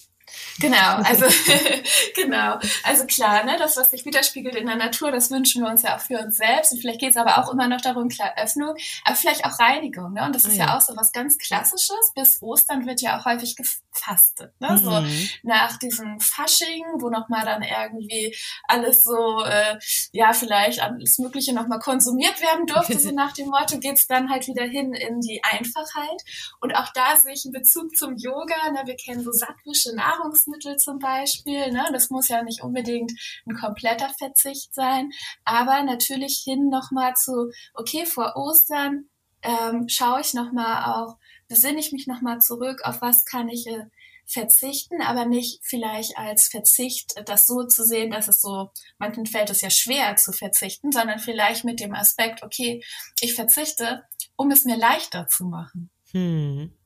Genau, 0.61 0.77
also 1.05 1.27
genau. 2.15 2.59
Also 2.83 3.07
klar, 3.07 3.45
ne, 3.45 3.57
das, 3.59 3.77
was 3.77 3.91
sich 3.91 4.05
widerspiegelt 4.05 4.55
in 4.55 4.67
der 4.67 4.77
Natur, 4.77 5.11
das 5.11 5.31
wünschen 5.31 5.63
wir 5.63 5.71
uns 5.71 5.83
ja 5.83 5.97
auch 5.97 6.01
für 6.01 6.19
uns 6.19 6.37
selbst. 6.37 6.73
Und 6.73 6.81
vielleicht 6.81 7.01
geht 7.01 7.11
es 7.11 7.17
aber 7.17 7.39
auch 7.39 7.53
immer 7.53 7.69
noch 7.69 7.81
darum, 7.81 8.09
klar, 8.09 8.33
Öffnung, 8.37 8.75
aber 9.05 9.17
vielleicht 9.17 9.45
auch 9.45 9.59
Reinigung. 9.59 10.13
Ne? 10.13 10.25
Und 10.25 10.35
das 10.35 10.45
ist 10.45 10.57
ja. 10.57 10.67
ja 10.67 10.77
auch 10.77 10.81
so 10.81 10.97
was 10.97 11.13
ganz 11.13 11.39
Klassisches. 11.39 12.13
Bis 12.15 12.43
Ostern 12.43 12.87
wird 12.87 13.01
ja 13.01 13.19
auch 13.19 13.25
häufig 13.25 13.57
gefastet. 13.57 14.53
Ne? 14.61 14.73
Mhm. 14.73 14.79
So 14.79 15.05
nach 15.43 15.79
diesem 15.79 16.21
Fasching, 16.21 16.85
wo 16.99 17.09
nochmal 17.11 17.45
dann 17.45 17.63
irgendwie 17.63 18.35
alles 18.67 19.03
so, 19.03 19.45
äh, 19.45 19.79
ja, 20.13 20.33
vielleicht 20.33 20.81
alles 20.81 21.19
Mögliche 21.19 21.55
nochmal 21.55 21.79
konsumiert 21.79 22.41
werden 22.41 22.67
durfte, 22.67 22.99
so 22.99 23.11
nach 23.15 23.33
dem 23.33 23.49
Motto, 23.49 23.79
geht's 23.79 24.07
dann 24.07 24.31
halt 24.31 24.47
wieder 24.47 24.65
hin 24.65 24.93
in 24.93 25.21
die 25.21 25.43
Einfachheit. 25.45 26.23
Und 26.61 26.75
auch 26.75 26.93
da 26.93 27.17
sehe 27.17 27.33
ich 27.33 27.45
einen 27.45 27.53
Bezug 27.53 27.97
zum 27.97 28.17
Yoga. 28.17 28.71
Ne? 28.73 28.83
Wir 28.85 28.97
kennen 28.97 29.23
so 29.23 29.33
sattwische 29.33 29.95
Nahrung 29.95 30.35
Nahrungsmittel 30.49 30.77
zum 30.77 30.99
Beispiel. 30.99 31.71
Ne? 31.73 31.85
Das 31.93 32.11
muss 32.11 32.29
ja 32.29 32.43
nicht 32.43 32.63
unbedingt 32.63 33.13
ein 33.47 33.57
kompletter 33.57 34.11
Verzicht 34.19 34.75
sein, 34.75 35.11
aber 35.45 35.83
natürlich 35.83 36.43
hin 36.45 36.69
nochmal 36.69 37.15
zu, 37.15 37.51
okay, 37.75 38.07
vor 38.07 38.37
Ostern 38.37 39.09
ähm, 39.43 39.87
schaue 39.89 40.21
ich 40.21 40.35
nochmal 40.35 40.93
auch, 40.93 41.17
besinne 41.49 41.79
ich 41.79 41.93
mich 41.93 42.07
nochmal 42.07 42.41
zurück, 42.41 42.81
auf 42.85 43.01
was 43.01 43.25
kann 43.25 43.49
ich 43.49 43.67
äh, 43.67 43.85
verzichten, 44.27 45.01
aber 45.01 45.25
nicht 45.25 45.61
vielleicht 45.63 46.19
als 46.19 46.49
Verzicht, 46.49 47.15
das 47.25 47.47
so 47.47 47.65
zu 47.65 47.85
sehen, 47.85 48.11
dass 48.11 48.29
es 48.29 48.43
so, 48.43 48.71
manchen 48.99 49.25
fällt 49.25 49.49
es 49.49 49.63
ja 49.63 49.71
schwer 49.71 50.17
zu 50.17 50.33
verzichten, 50.33 50.93
sondern 50.93 51.19
vielleicht 51.19 51.65
mit 51.65 51.81
dem 51.81 51.95
Aspekt, 51.95 52.43
okay, 52.43 52.85
ich 53.21 53.35
verzichte, 53.35 54.05
um 54.37 54.51
es 54.51 54.65
mir 54.65 54.77
leichter 54.77 55.29
zu 55.29 55.47
machen. 55.47 55.91
Hm. 56.11 56.78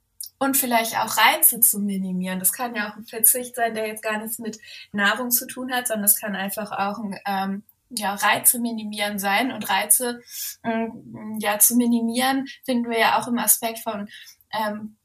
Und 0.43 0.57
vielleicht 0.57 0.99
auch 0.99 1.19
Reize 1.19 1.61
zu 1.61 1.79
minimieren. 1.79 2.41
Das 2.41 2.53
kann 2.53 2.75
ja 2.75 2.91
auch 2.91 2.97
ein 2.97 3.05
Verzicht 3.05 3.55
sein, 3.55 3.75
der 3.75 3.87
jetzt 3.87 4.03
gar 4.03 4.19
nichts 4.19 4.41
mit 4.41 4.59
Nahrung 4.91 5.31
zu 5.31 5.47
tun 5.47 5.73
hat, 5.73 5.87
sondern 5.87 6.07
es 6.07 6.19
kann 6.19 6.35
einfach 6.35 6.73
auch 6.73 6.99
ein 6.99 7.17
ähm, 7.27 7.63
ja, 7.91 8.13
Reize 8.17 8.59
minimieren 8.59 9.21
sein. 9.21 9.53
Und 9.53 9.71
Reize 9.71 10.21
ähm, 10.65 11.39
ja 11.39 11.61
zu 11.61 11.77
minimieren, 11.77 12.49
finden 12.65 12.91
wir 12.91 12.99
ja 12.99 13.21
auch 13.21 13.29
im 13.29 13.39
Aspekt 13.39 13.79
von 13.79 14.09
ähm, 14.53 14.97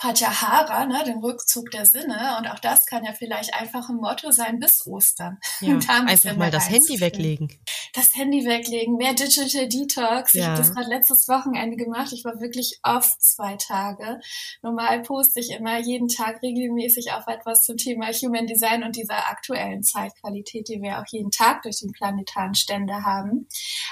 Pratyahara, 0.00 0.86
ne, 0.86 1.04
den 1.04 1.18
Rückzug 1.18 1.70
der 1.72 1.84
Sinne. 1.84 2.38
Und 2.38 2.46
auch 2.46 2.58
das 2.58 2.86
kann 2.86 3.04
ja 3.04 3.12
vielleicht 3.12 3.52
einfach 3.52 3.90
ein 3.90 3.96
Motto 3.96 4.30
sein 4.30 4.58
bis 4.58 4.86
Ostern. 4.86 5.38
Ja, 5.60 5.78
einfach 5.88 6.36
mal 6.36 6.50
das 6.50 6.70
Handy 6.70 7.00
weglegen. 7.00 7.52
Das 7.92 8.16
Handy 8.16 8.46
weglegen, 8.46 8.96
mehr 8.96 9.12
Digital 9.12 9.68
Detox. 9.68 10.32
Ja. 10.32 10.40
Ich 10.40 10.46
habe 10.46 10.58
das 10.58 10.74
gerade 10.74 10.88
letztes 10.88 11.28
Wochenende 11.28 11.76
gemacht. 11.76 12.12
Ich 12.12 12.24
war 12.24 12.40
wirklich 12.40 12.80
oft 12.82 13.22
zwei 13.22 13.56
Tage. 13.56 14.20
Normal 14.62 15.02
poste 15.02 15.40
ich 15.40 15.50
immer 15.50 15.78
jeden 15.78 16.08
Tag 16.08 16.40
regelmäßig 16.42 17.12
auf 17.12 17.26
etwas 17.26 17.62
zum 17.62 17.76
Thema 17.76 18.06
Human 18.06 18.46
Design 18.46 18.82
und 18.82 18.96
dieser 18.96 19.28
aktuellen 19.28 19.82
Zeitqualität, 19.82 20.68
die 20.68 20.80
wir 20.80 20.98
auch 21.00 21.06
jeden 21.08 21.30
Tag 21.30 21.62
durch 21.62 21.80
den 21.80 21.92
planetaren 21.92 22.54
Stände 22.54 23.04
haben. 23.04 23.48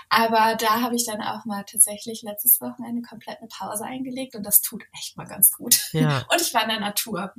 Aber 0.08 0.56
da 0.56 0.80
habe 0.80 0.96
ich 0.96 1.04
dann 1.04 1.20
auch 1.20 1.44
mal 1.44 1.64
tatsächlich 1.64 2.22
letztes 2.22 2.62
Wochenende 2.62 3.02
komplett 3.02 3.40
eine 3.40 3.48
Pause 3.48 3.84
eingelegt 3.84 4.34
und 4.34 4.46
das 4.46 4.62
tut 4.62 4.84
echt 4.94 5.18
mal 5.18 5.26
ganz 5.26 5.52
gut. 5.52 5.90
Ja. 5.92 5.97
Und 6.32 6.40
ich 6.40 6.54
war 6.54 6.62
in 6.62 6.68
der 6.68 6.80
Natur. 6.80 7.32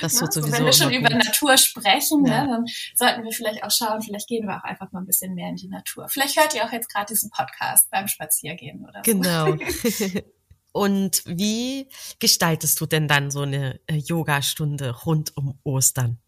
Das 0.00 0.20
wird 0.20 0.34
ja, 0.34 0.42
sowieso 0.42 0.58
wenn 0.58 0.64
wir 0.64 0.72
schon 0.72 0.92
über 0.92 1.08
gut. 1.08 1.24
Natur 1.24 1.56
sprechen, 1.56 2.24
ja. 2.26 2.44
ne, 2.44 2.50
dann 2.50 2.64
sollten 2.94 3.24
wir 3.24 3.32
vielleicht 3.32 3.64
auch 3.64 3.70
schauen, 3.70 4.02
vielleicht 4.02 4.28
gehen 4.28 4.46
wir 4.46 4.56
auch 4.56 4.64
einfach 4.64 4.90
mal 4.92 5.00
ein 5.00 5.06
bisschen 5.06 5.34
mehr 5.34 5.48
in 5.48 5.56
die 5.56 5.68
Natur. 5.68 6.08
Vielleicht 6.08 6.36
hört 6.36 6.54
ihr 6.54 6.64
auch 6.64 6.72
jetzt 6.72 6.92
gerade 6.92 7.06
diesen 7.06 7.30
Podcast 7.30 7.90
beim 7.90 8.08
Spaziergehen 8.08 8.84
oder 8.84 9.02
so. 9.04 9.12
Genau. 9.12 9.56
Und 10.72 11.22
wie 11.26 11.88
gestaltest 12.20 12.80
du 12.80 12.86
denn 12.86 13.08
dann 13.08 13.30
so 13.30 13.40
eine 13.40 13.80
äh, 13.86 13.96
Yogastunde 13.96 14.90
rund 15.04 15.36
um 15.36 15.58
Ostern? 15.64 16.18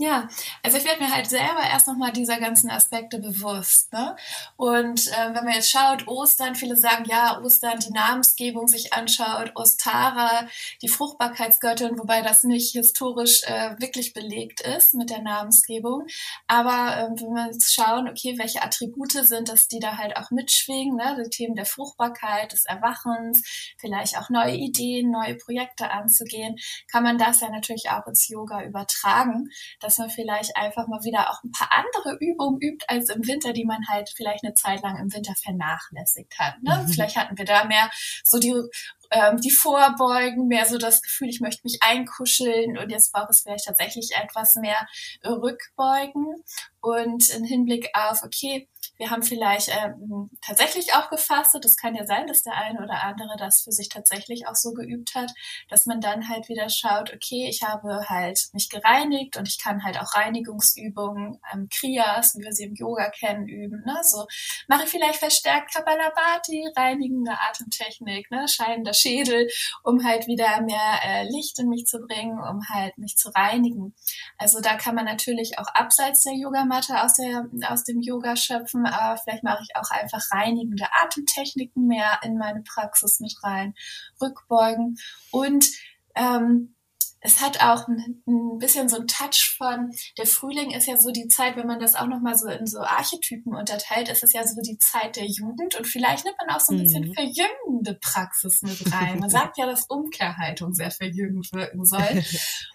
Ja, 0.00 0.30
also 0.62 0.78
ich 0.78 0.86
werde 0.86 1.04
mir 1.04 1.14
halt 1.14 1.28
selber 1.28 1.60
erst 1.62 1.86
nochmal 1.86 2.10
dieser 2.10 2.40
ganzen 2.40 2.70
Aspekte 2.70 3.18
bewusst. 3.18 3.92
Ne? 3.92 4.16
Und 4.56 5.08
äh, 5.08 5.34
wenn 5.34 5.44
man 5.44 5.52
jetzt 5.52 5.70
schaut, 5.70 6.08
Ostern, 6.08 6.54
viele 6.54 6.74
sagen, 6.74 7.04
ja, 7.04 7.38
Ostern, 7.38 7.80
die 7.80 7.92
Namensgebung 7.92 8.66
sich 8.66 8.94
anschaut, 8.94 9.52
Ostara, 9.56 10.48
die 10.80 10.88
Fruchtbarkeitsgöttin, 10.88 11.98
wobei 11.98 12.22
das 12.22 12.44
nicht 12.44 12.72
historisch 12.72 13.42
äh, 13.44 13.78
wirklich 13.78 14.14
belegt 14.14 14.62
ist 14.62 14.94
mit 14.94 15.10
der 15.10 15.20
Namensgebung. 15.20 16.06
Aber 16.46 16.96
äh, 16.96 17.20
wenn 17.20 17.34
wir 17.34 17.46
jetzt 17.52 17.74
schauen, 17.74 18.08
okay, 18.08 18.38
welche 18.38 18.62
Attribute 18.62 19.12
sind 19.12 19.50
das, 19.50 19.68
die 19.68 19.80
da 19.80 19.98
halt 19.98 20.16
auch 20.16 20.30
mitschwingen, 20.30 20.96
ne? 20.96 21.22
die 21.22 21.28
Themen 21.28 21.56
der 21.56 21.66
Fruchtbarkeit, 21.66 22.52
des 22.52 22.64
Erwachens, 22.64 23.74
vielleicht 23.76 24.16
auch 24.16 24.30
neue 24.30 24.54
Ideen, 24.54 25.10
neue 25.10 25.34
Projekte 25.34 25.90
anzugehen, 25.90 26.56
kann 26.90 27.02
man 27.02 27.18
das 27.18 27.42
ja 27.42 27.50
natürlich 27.50 27.90
auch 27.90 28.06
ins 28.06 28.28
Yoga 28.28 28.64
übertragen 28.64 29.50
dass 29.90 29.98
man 29.98 30.10
vielleicht 30.10 30.56
einfach 30.56 30.86
mal 30.86 31.02
wieder 31.02 31.30
auch 31.30 31.42
ein 31.42 31.50
paar 31.50 31.68
andere 31.72 32.16
Übungen 32.20 32.60
übt 32.60 32.84
als 32.86 33.08
im 33.08 33.26
Winter, 33.26 33.52
die 33.52 33.64
man 33.64 33.88
halt 33.88 34.08
vielleicht 34.14 34.44
eine 34.44 34.54
Zeit 34.54 34.82
lang 34.82 34.96
im 34.98 35.12
Winter 35.12 35.34
vernachlässigt 35.34 36.38
hat. 36.38 36.62
Ne? 36.62 36.84
Mhm. 36.84 36.92
Vielleicht 36.92 37.16
hatten 37.16 37.36
wir 37.36 37.44
da 37.44 37.64
mehr 37.64 37.90
so 38.22 38.38
die 38.38 38.54
ähm, 39.10 39.40
die 39.40 39.50
Vorbeugen, 39.50 40.46
mehr 40.46 40.66
so 40.66 40.78
das 40.78 41.02
Gefühl, 41.02 41.28
ich 41.28 41.40
möchte 41.40 41.62
mich 41.64 41.78
einkuscheln 41.80 42.78
und 42.78 42.90
jetzt 42.90 43.12
braucht 43.12 43.30
es 43.30 43.40
vielleicht 43.40 43.64
tatsächlich 43.66 44.10
etwas 44.14 44.54
mehr 44.54 44.86
Rückbeugen 45.24 46.44
und 46.80 47.28
im 47.30 47.44
Hinblick 47.44 47.90
auf, 47.94 48.22
okay, 48.22 48.68
wir 49.00 49.10
haben 49.10 49.22
vielleicht 49.22 49.70
ähm, 49.70 50.30
tatsächlich 50.44 50.92
auch 50.94 51.08
gefastet. 51.08 51.64
Es 51.64 51.76
kann 51.76 51.94
ja 51.94 52.04
sein, 52.04 52.26
dass 52.26 52.42
der 52.42 52.54
eine 52.54 52.82
oder 52.82 53.02
andere 53.02 53.36
das 53.38 53.62
für 53.62 53.72
sich 53.72 53.88
tatsächlich 53.88 54.46
auch 54.46 54.54
so 54.54 54.72
geübt 54.72 55.14
hat, 55.14 55.32
dass 55.70 55.86
man 55.86 56.02
dann 56.02 56.28
halt 56.28 56.50
wieder 56.50 56.68
schaut, 56.68 57.10
okay, 57.12 57.48
ich 57.48 57.62
habe 57.62 58.04
halt 58.08 58.48
mich 58.52 58.68
gereinigt 58.68 59.38
und 59.38 59.48
ich 59.48 59.58
kann 59.58 59.84
halt 59.84 59.98
auch 59.98 60.14
Reinigungsübungen, 60.14 61.40
ähm, 61.52 61.68
Kriyas, 61.70 62.34
wie 62.36 62.44
wir 62.44 62.52
sie 62.52 62.64
im 62.64 62.74
Yoga 62.74 63.08
kennen, 63.08 63.48
üben. 63.48 63.82
Ne? 63.86 63.96
So 64.02 64.26
mache 64.68 64.84
ich 64.84 64.90
vielleicht 64.90 65.18
verstärkt 65.18 65.72
Kapalabhati, 65.72 66.68
reinigende 66.76 67.32
Atemtechnik, 67.32 68.30
ne? 68.30 68.48
scheinender 68.48 68.92
Schädel, 68.92 69.48
um 69.82 70.04
halt 70.04 70.26
wieder 70.26 70.60
mehr 70.60 71.00
äh, 71.04 71.24
Licht 71.24 71.58
in 71.58 71.70
mich 71.70 71.86
zu 71.86 72.00
bringen, 72.00 72.38
um 72.38 72.60
halt 72.68 72.98
mich 72.98 73.16
zu 73.16 73.30
reinigen. 73.30 73.94
Also 74.36 74.60
da 74.60 74.76
kann 74.76 74.94
man 74.94 75.06
natürlich 75.06 75.58
auch 75.58 75.68
abseits 75.68 76.22
der 76.22 76.34
Yogamatte 76.70 77.02
aus, 77.02 77.14
der, 77.14 77.48
aus 77.68 77.84
dem 77.84 78.00
Yoga 78.00 78.36
schöpfen, 78.36 78.86
aber 78.86 79.16
vielleicht 79.18 79.42
mache 79.42 79.62
ich 79.62 79.76
auch 79.76 79.90
einfach 79.90 80.22
reinigende 80.30 80.86
Atemtechniken 81.02 81.86
mehr 81.86 82.20
in 82.22 82.38
meine 82.38 82.62
Praxis 82.62 83.20
mit 83.20 83.34
rein, 83.42 83.74
Rückbeugen. 84.20 84.96
Und 85.30 85.66
ähm, 86.14 86.74
es 87.20 87.40
hat 87.40 87.62
auch 87.62 87.86
ein, 87.86 88.22
ein, 88.26 88.58
bisschen 88.58 88.88
so 88.88 88.96
ein 88.96 89.06
Touch 89.06 89.54
von, 89.56 89.92
der 90.18 90.26
Frühling 90.26 90.70
ist 90.70 90.86
ja 90.86 90.96
so 90.96 91.10
die 91.10 91.28
Zeit, 91.28 91.56
wenn 91.56 91.66
man 91.66 91.80
das 91.80 91.94
auch 91.94 92.06
nochmal 92.06 92.36
so 92.36 92.48
in 92.48 92.66
so 92.66 92.80
Archetypen 92.80 93.54
unterteilt, 93.54 94.08
ist 94.08 94.22
es 94.22 94.32
ja 94.32 94.46
so 94.46 94.60
die 94.62 94.78
Zeit 94.78 95.16
der 95.16 95.26
Jugend 95.26 95.74
und 95.76 95.86
vielleicht 95.86 96.24
nimmt 96.24 96.36
man 96.38 96.54
auch 96.54 96.60
so 96.60 96.72
ein 96.72 96.82
bisschen 96.82 97.08
mhm. 97.08 97.14
verjüngende 97.14 97.98
Praxis 98.00 98.62
mit 98.62 98.92
rein. 98.92 99.18
Man 99.18 99.30
sagt 99.30 99.58
ja, 99.58 99.66
dass 99.66 99.86
Umkehrhaltung 99.86 100.74
sehr 100.74 100.90
verjüngend 100.90 101.52
wirken 101.52 101.84
soll. 101.84 102.00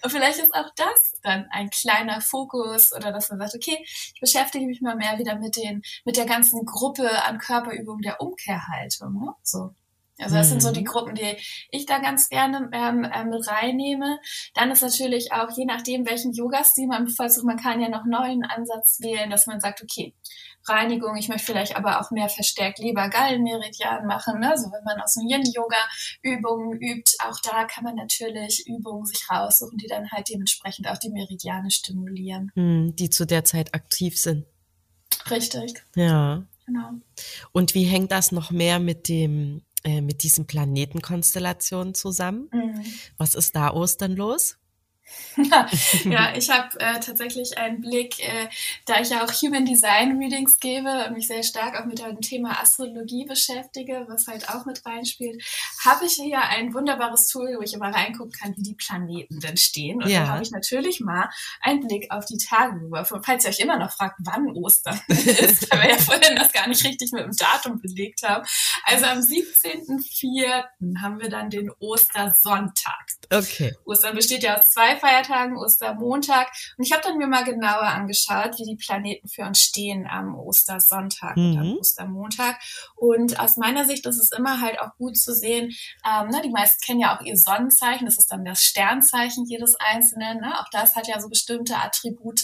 Und 0.01 0.11
vielleicht 0.11 0.39
ist 0.39 0.53
auch 0.53 0.69
das 0.75 1.19
dann 1.23 1.47
ein 1.51 1.69
kleiner 1.69 2.21
Fokus 2.21 2.91
oder 2.93 3.11
dass 3.11 3.29
man 3.29 3.39
sagt, 3.39 3.55
okay, 3.55 3.77
ich 3.83 4.19
beschäftige 4.19 4.65
mich 4.65 4.81
mal 4.81 4.95
mehr 4.95 5.17
wieder 5.17 5.37
mit 5.37 5.55
den, 5.55 5.81
mit 6.03 6.17
der 6.17 6.25
ganzen 6.25 6.65
Gruppe 6.65 7.23
an 7.23 7.39
Körperübungen 7.39 8.01
der 8.01 8.21
Umkehrhaltung. 8.21 9.13
Ne? 9.13 9.33
So. 9.43 9.73
Also 10.17 10.35
das 10.35 10.47
mhm. 10.47 10.51
sind 10.51 10.61
so 10.61 10.71
die 10.71 10.81
mhm. 10.81 10.85
Gruppen, 10.85 11.15
die 11.15 11.37
ich 11.71 11.85
da 11.85 11.99
ganz 11.99 12.29
gerne 12.29 12.69
ähm, 12.71 13.03
äh, 13.03 13.25
mit 13.25 13.47
reinnehme. 13.47 14.19
Dann 14.53 14.71
ist 14.71 14.81
natürlich 14.81 15.31
auch, 15.33 15.49
je 15.55 15.65
nachdem, 15.65 16.05
welchen 16.05 16.33
Yoga-Stil 16.33 16.87
man 16.87 17.05
bevorzugt, 17.05 17.45
man 17.45 17.57
kann 17.57 17.81
ja 17.81 17.89
noch 17.89 18.05
neuen 18.05 18.45
Ansatz 18.45 18.99
wählen, 19.01 19.29
dass 19.29 19.45
man 19.45 19.59
sagt, 19.59 19.83
okay, 19.83 20.13
Reinigung, 20.67 21.15
ich 21.17 21.27
möchte 21.27 21.45
vielleicht 21.45 21.75
aber 21.75 21.99
auch 22.01 22.11
mehr 22.11 22.29
verstärkt 22.29 22.79
Leber-Gallen-Meridian 22.79 24.07
machen. 24.07 24.39
Ne? 24.39 24.53
So 24.57 24.71
wenn 24.71 24.83
man 24.83 24.99
aus 25.01 25.13
dem 25.13 25.27
Yin-Yoga 25.27 25.77
Übungen 26.23 26.79
übt, 26.79 27.11
auch 27.23 27.39
da 27.41 27.65
kann 27.65 27.83
man 27.83 27.95
natürlich 27.95 28.65
Übungen 28.67 29.05
sich 29.05 29.29
raussuchen, 29.29 29.77
die 29.77 29.87
dann 29.87 30.09
halt 30.11 30.29
dementsprechend 30.29 30.87
auch 30.87 30.97
die 30.97 31.09
Meridiane 31.09 31.69
stimulieren. 31.69 32.51
Mhm, 32.55 32.95
die 32.95 33.09
zu 33.09 33.25
der 33.25 33.43
Zeit 33.43 33.75
aktiv 33.75 34.17
sind. 34.19 34.45
Richtig. 35.29 35.83
Ja. 35.95 36.43
Genau. 36.65 36.89
Und 37.51 37.75
wie 37.75 37.83
hängt 37.83 38.11
das 38.11 38.31
noch 38.31 38.49
mehr 38.49 38.79
mit 38.79 39.07
dem 39.07 39.61
äh, 39.85 40.01
mit 40.01 40.23
diesen 40.23 40.47
Planetenkonstellationen 40.47 41.93
zusammen. 41.93 42.49
Mhm. 42.51 42.83
Was 43.17 43.35
ist 43.35 43.55
da 43.55 43.69
Ostern 43.71 44.15
los? 44.15 44.57
ja, 46.05 46.33
ich 46.35 46.49
habe 46.49 46.79
äh, 46.79 46.99
tatsächlich 46.99 47.57
einen 47.57 47.81
Blick, 47.81 48.19
äh, 48.19 48.47
da 48.85 48.99
ich 49.01 49.09
ja 49.09 49.23
auch 49.23 49.31
Human 49.31 49.65
Design 49.65 50.17
Readings 50.17 50.59
gebe 50.59 51.05
und 51.05 51.13
mich 51.13 51.27
sehr 51.27 51.43
stark 51.43 51.79
auch 51.79 51.85
mit 51.85 51.99
dem 51.99 52.21
Thema 52.21 52.61
Astrologie 52.61 53.25
beschäftige, 53.25 54.05
was 54.07 54.27
halt 54.27 54.49
auch 54.49 54.65
mit 54.65 54.85
reinspielt, 54.85 55.43
habe 55.83 56.05
ich 56.05 56.13
hier 56.13 56.41
ein 56.41 56.73
wunderbares 56.73 57.27
Tool, 57.27 57.55
wo 57.57 57.61
ich 57.61 57.73
immer 57.73 57.93
reingucken 57.93 58.31
kann, 58.31 58.57
wie 58.57 58.63
die 58.63 58.75
Planeten 58.75 59.39
denn 59.39 59.57
stehen. 59.57 60.01
Und 60.01 60.09
ja. 60.09 60.21
da 60.21 60.27
habe 60.29 60.43
ich 60.43 60.51
natürlich 60.51 60.99
mal 60.99 61.29
einen 61.61 61.85
Blick 61.85 62.11
auf 62.11 62.25
die 62.25 62.37
Tage 62.37 62.79
geworfen. 62.79 63.21
Falls 63.23 63.43
ihr 63.43 63.49
euch 63.49 63.59
immer 63.59 63.77
noch 63.77 63.91
fragt, 63.91 64.19
wann 64.23 64.47
Ostern 64.55 64.99
ist, 65.07 65.71
weil 65.71 65.81
wir 65.81 65.89
ja 65.89 65.97
vorhin 65.97 66.35
das 66.35 66.51
gar 66.51 66.67
nicht 66.67 66.83
richtig 66.83 67.11
mit 67.11 67.23
dem 67.23 67.35
Datum 67.35 67.81
belegt 67.81 68.23
haben. 68.23 68.45
Also 68.85 69.05
am 69.05 69.19
17.04. 69.19 71.01
haben 71.01 71.19
wir 71.19 71.29
dann 71.29 71.49
den 71.49 71.69
Ostersonntag. 71.79 73.05
Okay. 73.29 73.75
Ostern 73.85 74.15
besteht 74.15 74.43
ja 74.43 74.59
aus 74.59 74.69
zwei 74.71 74.95
Feiertagen, 74.95 75.57
Ostermontag. 75.57 76.51
Und 76.77 76.85
ich 76.85 76.91
habe 76.91 77.03
dann 77.03 77.17
mir 77.17 77.27
mal 77.27 77.43
genauer 77.43 77.83
angeschaut, 77.83 78.57
wie 78.57 78.65
die 78.65 78.75
Planeten 78.75 79.27
für 79.27 79.43
uns 79.43 79.59
stehen 79.59 80.07
am 80.07 80.35
Ostersonntag 80.35 81.37
mhm. 81.37 81.43
und 81.43 81.57
am 81.57 81.67
mhm. 81.67 81.77
Ostermontag. 81.77 82.59
Und 82.95 83.39
aus 83.39 83.57
meiner 83.57 83.85
Sicht 83.85 84.05
ist 84.05 84.19
es 84.19 84.31
immer 84.31 84.61
halt 84.61 84.79
auch 84.79 84.95
gut 84.97 85.17
zu 85.17 85.33
sehen, 85.33 85.75
ähm, 86.05 86.29
ne, 86.29 86.41
die 86.43 86.49
meisten 86.49 86.81
kennen 86.81 86.99
ja 86.99 87.15
auch 87.15 87.21
ihr 87.21 87.37
Sonnenzeichen, 87.37 88.05
das 88.05 88.17
ist 88.17 88.31
dann 88.31 88.45
das 88.45 88.63
Sternzeichen 88.63 89.45
jedes 89.45 89.75
Einzelnen. 89.75 90.39
Ne? 90.39 90.59
Auch 90.59 90.69
das 90.71 90.95
hat 90.95 91.07
ja 91.07 91.19
so 91.19 91.29
bestimmte 91.29 91.77
Attribute. 91.77 92.43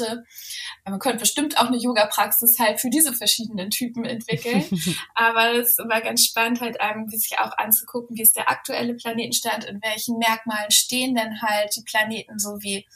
Man 0.86 1.00
könnte 1.00 1.20
bestimmt 1.20 1.58
auch 1.58 1.68
eine 1.68 1.78
Yoga-Praxis 1.78 2.58
halt 2.60 2.80
für 2.80 2.90
diese 2.90 3.14
verschiedenen 3.14 3.70
Typen 3.70 4.06
entwickeln. 4.06 4.66
Aber 5.16 5.54
es 5.56 5.72
ist 5.72 5.80
immer 5.80 6.02
ganz 6.02 6.26
spannend, 6.26 6.62
halt 6.62 6.82
einem 6.82 7.08
sich 7.10 7.38
auch 7.40 7.58
anzugucken, 7.58 8.16
wie 8.16 8.22
ist 8.22 8.36
der 8.36 8.50
aktuelle 8.50 8.94
Planetenstand, 8.96 9.66
in 9.66 9.82
welchen 9.82 10.18
Merkmalen 10.18 10.71
stehen 10.72 11.16
denn 11.16 11.42
halt 11.42 11.76
die 11.76 11.84
Planeten 11.84 12.40
so 12.40 12.62
wie 12.62 12.88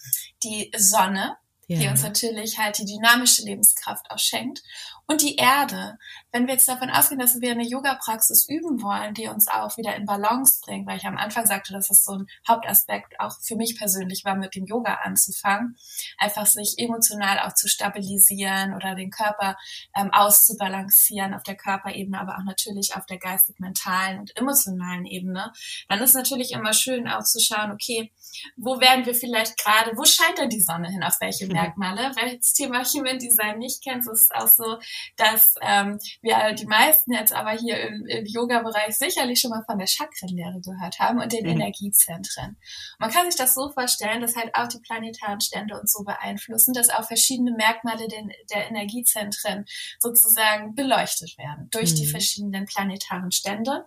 die 0.43 0.71
Sonne, 0.75 1.37
ja. 1.67 1.79
die 1.79 1.87
uns 1.87 2.03
natürlich 2.03 2.57
halt 2.57 2.77
die 2.77 2.85
dynamische 2.85 3.43
Lebenskraft 3.43 4.09
auch 4.09 4.19
schenkt. 4.19 4.61
Und 5.07 5.21
die 5.21 5.35
Erde. 5.35 5.97
Wenn 6.31 6.47
wir 6.47 6.55
jetzt 6.55 6.67
davon 6.67 6.89
ausgehen, 6.89 7.19
dass 7.19 7.39
wir 7.39 7.51
eine 7.51 7.63
Yoga-Praxis 7.63 8.49
üben 8.49 8.81
wollen, 8.81 9.13
die 9.13 9.27
uns 9.27 9.47
auch 9.47 9.77
wieder 9.77 9.95
in 9.95 10.05
Balance 10.05 10.61
bringt, 10.63 10.87
weil 10.87 10.97
ich 10.97 11.05
am 11.05 11.17
Anfang 11.17 11.45
sagte, 11.45 11.73
dass 11.73 11.91
es 11.91 12.03
so 12.03 12.13
ein 12.13 12.27
Hauptaspekt 12.47 13.19
auch 13.19 13.39
für 13.41 13.55
mich 13.55 13.77
persönlich 13.77 14.25
war, 14.25 14.35
mit 14.35 14.55
dem 14.55 14.65
Yoga 14.65 14.95
anzufangen, 15.03 15.77
einfach 16.17 16.47
sich 16.47 16.75
emotional 16.77 17.39
auch 17.39 17.53
zu 17.53 17.67
stabilisieren 17.67 18.73
oder 18.73 18.95
den 18.95 19.11
Körper 19.11 19.57
ähm, 19.95 20.11
auszubalancieren 20.11 21.35
auf 21.35 21.43
der 21.43 21.55
Körperebene, 21.55 22.19
aber 22.19 22.37
auch 22.37 22.43
natürlich 22.43 22.95
auf 22.95 23.05
der 23.05 23.19
geistig-mentalen 23.19 24.19
und 24.19 24.35
emotionalen 24.35 25.05
Ebene, 25.05 25.53
dann 25.87 26.01
ist 26.01 26.15
natürlich 26.15 26.51
immer 26.51 26.73
schön 26.73 27.07
auch 27.07 27.23
zu 27.23 27.39
schauen, 27.39 27.71
okay, 27.71 28.11
wo 28.57 28.79
werden 28.79 29.05
wir 29.05 29.13
vielleicht 29.13 29.57
gerade, 29.57 29.91
wo 29.95 30.03
scheint 30.03 30.37
denn 30.39 30.49
die 30.49 30.61
Sonne 30.61 30.89
hin, 30.89 31.03
auf 31.03 31.15
welche 31.21 31.47
Merkmale? 31.47 32.11
Wer 32.15 32.35
das 32.35 32.53
Thema 32.53 32.83
Human 32.83 33.19
Design 33.19 33.59
nicht 33.59 33.83
kennt, 33.83 34.01
ist 34.01 34.07
es 34.07 34.31
auch 34.31 34.47
so, 34.47 34.77
dass 35.17 35.55
ähm, 35.61 35.99
wir 36.21 36.53
die 36.53 36.65
meisten 36.65 37.13
jetzt 37.13 37.33
aber 37.33 37.51
hier 37.51 37.79
im, 37.79 38.05
im 38.07 38.25
Yoga-Bereich 38.25 38.97
sicherlich 38.97 39.39
schon 39.39 39.51
mal 39.51 39.63
von 39.65 39.77
der 39.77 39.87
Chakrenlehre 39.87 40.59
gehört 40.61 40.99
haben 40.99 41.19
und 41.19 41.31
den 41.31 41.45
mhm. 41.45 41.51
Energiezentren. 41.51 42.57
Man 42.99 43.11
kann 43.11 43.25
sich 43.29 43.37
das 43.37 43.53
so 43.53 43.69
vorstellen, 43.69 44.21
dass 44.21 44.35
halt 44.35 44.53
auch 44.55 44.67
die 44.67 44.79
planetaren 44.79 45.41
Stände 45.41 45.79
uns 45.79 45.93
so 45.93 46.03
beeinflussen, 46.03 46.73
dass 46.73 46.89
auch 46.89 47.05
verschiedene 47.05 47.51
Merkmale 47.51 48.07
den, 48.07 48.31
der 48.51 48.67
Energiezentren 48.67 49.65
sozusagen 49.99 50.75
beleuchtet 50.75 51.37
werden 51.37 51.69
durch 51.71 51.91
mhm. 51.91 51.95
die 51.95 52.07
verschiedenen 52.07 52.65
planetaren 52.65 53.31
Stände. 53.31 53.85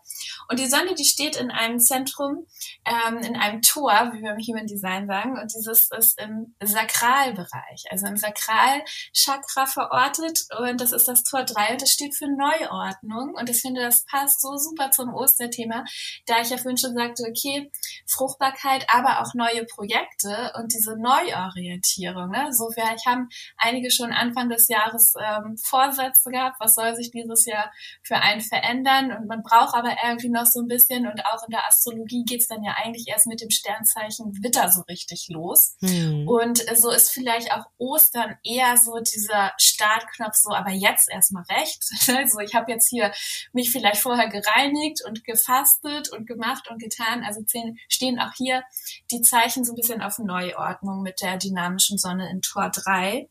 Und 0.48 0.58
die 0.58 0.66
Sonne, 0.66 0.94
die 0.94 1.04
steht 1.04 1.36
in 1.36 1.50
einem 1.50 1.80
Zentrum, 1.80 2.46
ähm, 2.84 3.18
in 3.18 3.36
einem 3.36 3.62
Tor, 3.62 4.12
wie 4.12 4.22
wir 4.22 4.32
im 4.32 4.38
Human 4.38 4.66
Design 4.66 5.06
sagen, 5.06 5.38
und 5.38 5.52
dieses 5.54 5.90
ist 5.90 6.20
im 6.20 6.54
Sakralbereich, 6.62 7.84
also 7.90 8.06
im 8.06 8.16
Sakralchakra 8.16 9.66
verortet 9.66 10.46
und 10.58 10.80
das 10.80 10.92
ist 10.92 10.97
das 11.04 11.22
Tor 11.22 11.44
3 11.44 11.72
und 11.72 11.82
das 11.82 11.90
steht 11.90 12.16
für 12.16 12.28
Neuordnung 12.28 13.34
und 13.34 13.50
ich 13.50 13.60
finde, 13.60 13.82
das 13.82 14.04
passt 14.04 14.40
so 14.40 14.56
super 14.56 14.90
zum 14.90 15.14
Osterthema, 15.14 15.84
da 16.26 16.40
ich 16.40 16.50
ja 16.50 16.56
vorhin 16.56 16.78
schon 16.78 16.94
sagte, 16.94 17.24
okay, 17.28 17.70
Fruchtbarkeit, 18.06 18.86
aber 18.92 19.20
auch 19.20 19.34
neue 19.34 19.64
Projekte 19.66 20.52
und 20.58 20.72
diese 20.72 20.96
Neuorientierung. 20.96 22.30
Ne? 22.30 22.52
So 22.52 22.70
vielleicht 22.70 23.06
haben 23.06 23.28
einige 23.56 23.90
schon 23.90 24.12
Anfang 24.12 24.48
des 24.48 24.68
Jahres 24.68 25.14
ähm, 25.20 25.56
Vorsätze 25.62 26.30
gehabt, 26.30 26.56
was 26.60 26.74
soll 26.74 26.94
sich 26.94 27.10
dieses 27.10 27.46
Jahr 27.46 27.72
für 28.02 28.16
einen 28.16 28.40
verändern 28.40 29.12
und 29.12 29.26
man 29.26 29.42
braucht 29.42 29.74
aber 29.74 29.96
irgendwie 30.04 30.30
noch 30.30 30.46
so 30.46 30.60
ein 30.60 30.68
bisschen 30.68 31.06
und 31.06 31.24
auch 31.26 31.44
in 31.46 31.50
der 31.50 31.66
Astrologie 31.66 32.24
geht's 32.24 32.48
dann 32.48 32.62
ja 32.62 32.74
eigentlich 32.82 33.06
erst 33.08 33.26
mit 33.26 33.40
dem 33.40 33.50
Sternzeichen 33.50 34.42
Witter 34.42 34.70
so 34.70 34.82
richtig 34.82 35.28
los. 35.28 35.76
Hm. 35.80 36.28
Und 36.28 36.64
so 36.76 36.90
ist 36.90 37.10
vielleicht 37.10 37.52
auch 37.52 37.64
Ostern 37.78 38.36
eher 38.44 38.76
so 38.76 38.98
dieser 38.98 39.52
Startknopf 39.58 40.34
so, 40.34 40.50
aber 40.50 40.70
jetzt 40.70 40.87
erstmal 41.10 41.44
recht. 41.44 41.84
Also 42.18 42.40
ich 42.40 42.54
habe 42.54 42.72
jetzt 42.72 42.88
hier 42.88 43.12
mich 43.52 43.70
vielleicht 43.70 44.00
vorher 44.00 44.28
gereinigt 44.28 45.04
und 45.06 45.24
gefastet 45.24 46.10
und 46.10 46.26
gemacht 46.26 46.68
und 46.68 46.80
getan. 46.80 47.22
Also 47.24 47.42
stehen 47.88 48.18
auch 48.18 48.32
hier 48.36 48.64
die 49.10 49.22
Zeichen 49.22 49.64
so 49.64 49.72
ein 49.72 49.76
bisschen 49.76 50.02
auf 50.02 50.18
Neuordnung 50.18 51.02
mit 51.02 51.20
der 51.20 51.36
dynamischen 51.36 51.98
Sonne 51.98 52.28
in 52.30 52.42
Tor 52.42 52.70
3. 52.70 53.28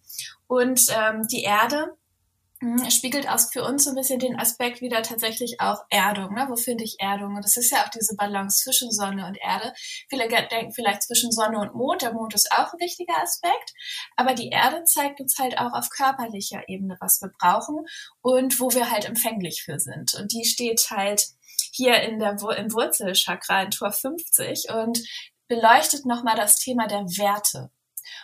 Und 0.47 0.85
ähm, 0.95 1.27
die 1.27 1.43
Erde, 1.43 1.97
spiegelt 2.89 3.29
aus 3.29 3.51
für 3.51 3.63
uns 3.63 3.83
so 3.83 3.91
ein 3.91 3.95
bisschen 3.95 4.19
den 4.19 4.39
Aspekt 4.39 4.81
wieder 4.81 5.03
tatsächlich 5.03 5.61
auch 5.61 5.83
Erdung. 5.89 6.33
Ne? 6.33 6.47
Wo 6.49 6.55
finde 6.55 6.83
ich 6.83 6.97
Erdung? 6.99 7.35
Und 7.35 7.45
das 7.45 7.55
ist 7.55 7.71
ja 7.71 7.83
auch 7.83 7.89
diese 7.89 8.15
Balance 8.15 8.63
zwischen 8.63 8.91
Sonne 8.91 9.27
und 9.27 9.37
Erde. 9.39 9.73
Viele 10.09 10.27
denken 10.27 10.73
vielleicht 10.73 11.03
zwischen 11.03 11.31
Sonne 11.31 11.59
und 11.59 11.75
Mond. 11.75 12.01
Der 12.01 12.13
Mond 12.13 12.33
ist 12.33 12.51
auch 12.51 12.73
ein 12.73 12.79
wichtiger 12.79 13.21
Aspekt. 13.21 13.73
Aber 14.15 14.33
die 14.33 14.49
Erde 14.49 14.83
zeigt 14.85 15.19
uns 15.19 15.37
halt 15.37 15.59
auch 15.59 15.73
auf 15.73 15.89
körperlicher 15.89 16.67
Ebene, 16.67 16.97
was 16.99 17.21
wir 17.21 17.29
brauchen 17.39 17.85
und 18.21 18.59
wo 18.59 18.71
wir 18.71 18.89
halt 18.89 19.05
empfänglich 19.05 19.63
für 19.63 19.79
sind. 19.79 20.15
Und 20.15 20.33
die 20.33 20.45
steht 20.45 20.89
halt 20.89 21.27
hier 21.71 22.01
in 22.01 22.19
der, 22.19 22.31
im 22.31 22.73
Wurzelchakra 22.73 23.63
in 23.63 23.71
Tor 23.71 23.91
50 23.91 24.69
und 24.69 24.99
beleuchtet 25.47 26.05
nochmal 26.05 26.35
das 26.35 26.55
Thema 26.55 26.87
der 26.87 27.03
Werte. 27.03 27.69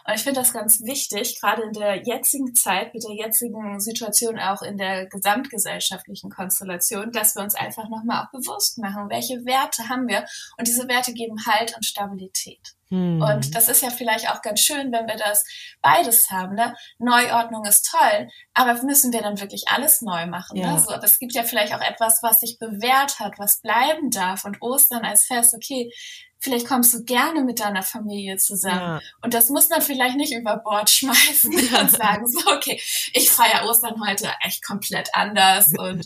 Und 0.06 0.16
ich 0.16 0.24
finde 0.24 0.40
das 0.40 0.54
ganz 0.54 0.82
wichtig, 0.84 1.40
gerade 1.40 1.64
in 1.64 1.74
der 1.74 2.04
jetzigen 2.04 2.54
Zeit, 2.56 2.94
mit 2.94 3.04
der 3.04 3.16
jetzigen 3.16 3.80
Situation 3.80 4.40
auch 4.40 4.62
in 4.62 4.78
der 4.78 5.08
gesamtgesellschaftlichen 5.08 6.30
Konstellation, 6.30 7.12
dass 7.12 7.36
wir 7.36 7.44
uns 7.44 7.56
einfach 7.56 7.90
nochmal 7.90 8.24
auch 8.24 8.32
bewusst 8.32 8.78
machen, 8.78 9.10
welche 9.10 9.46
Werte 9.46 9.90
haben 9.90 10.08
wir. 10.08 10.26
Und 10.58 10.68
diese 10.68 10.88
Werte 10.88 11.14
geben 11.14 11.46
Halt 11.46 11.76
und 11.76 11.86
Stabilität. 11.86 12.76
Hm. 12.94 13.22
Und 13.22 13.56
das 13.56 13.70
ist 13.70 13.82
ja 13.82 13.90
vielleicht 13.90 14.30
auch 14.30 14.44
ganz 14.44 14.60
schön, 14.60 14.92
wenn 14.92 15.08
wir 15.08 15.16
das 15.16 15.44
beides 15.82 16.30
haben. 16.30 16.54
Ne? 16.54 16.76
Neuordnung 17.00 17.66
ist 17.66 17.90
toll, 17.90 18.30
aber 18.54 18.82
müssen 18.84 19.12
wir 19.12 19.22
dann 19.24 19.42
wirklich 19.42 19.64
alles 19.70 20.02
neu 20.02 20.28
machen? 20.28 20.60
Ne? 20.60 20.66
Ja. 20.66 20.74
Ne? 20.74 20.80
So, 20.80 20.94
es 20.94 21.18
gibt 21.18 21.34
ja 21.34 21.42
vielleicht 21.42 21.74
auch 21.74 21.82
etwas, 21.82 22.20
was 22.22 22.40
sich 22.40 22.60
bewährt 22.60 23.20
hat, 23.20 23.40
was 23.40 23.62
bleiben 23.62 24.12
darf. 24.12 24.46
Und 24.46 24.62
Ostern 24.62 25.06
als 25.06 25.26
Fest, 25.26 25.56
okay, 25.56 25.92
vielleicht 26.44 26.68
kommst 26.68 26.94
du 26.94 27.04
gerne 27.04 27.42
mit 27.42 27.62
deiner 27.62 27.84
Familie 27.84 28.36
zusammen. 28.38 29.00
Ja. 29.00 29.02
Und 29.22 29.34
das 29.34 29.50
muss 29.50 29.70
man 29.70 29.82
vielleicht 29.82 30.18
nicht 30.18 30.34
über 30.34 30.58
Bord 30.58 30.90
schmeißen 30.90 31.54
und 31.54 31.92
sagen, 31.92 32.28
so, 32.28 32.40
okay, 32.52 32.80
ich 33.14 33.32
feiere 33.32 33.68
Ostern 33.70 33.96
heute 34.06 34.30
echt 34.42 34.64
komplett 34.64 35.10
anders 35.14 35.72
und 35.78 36.06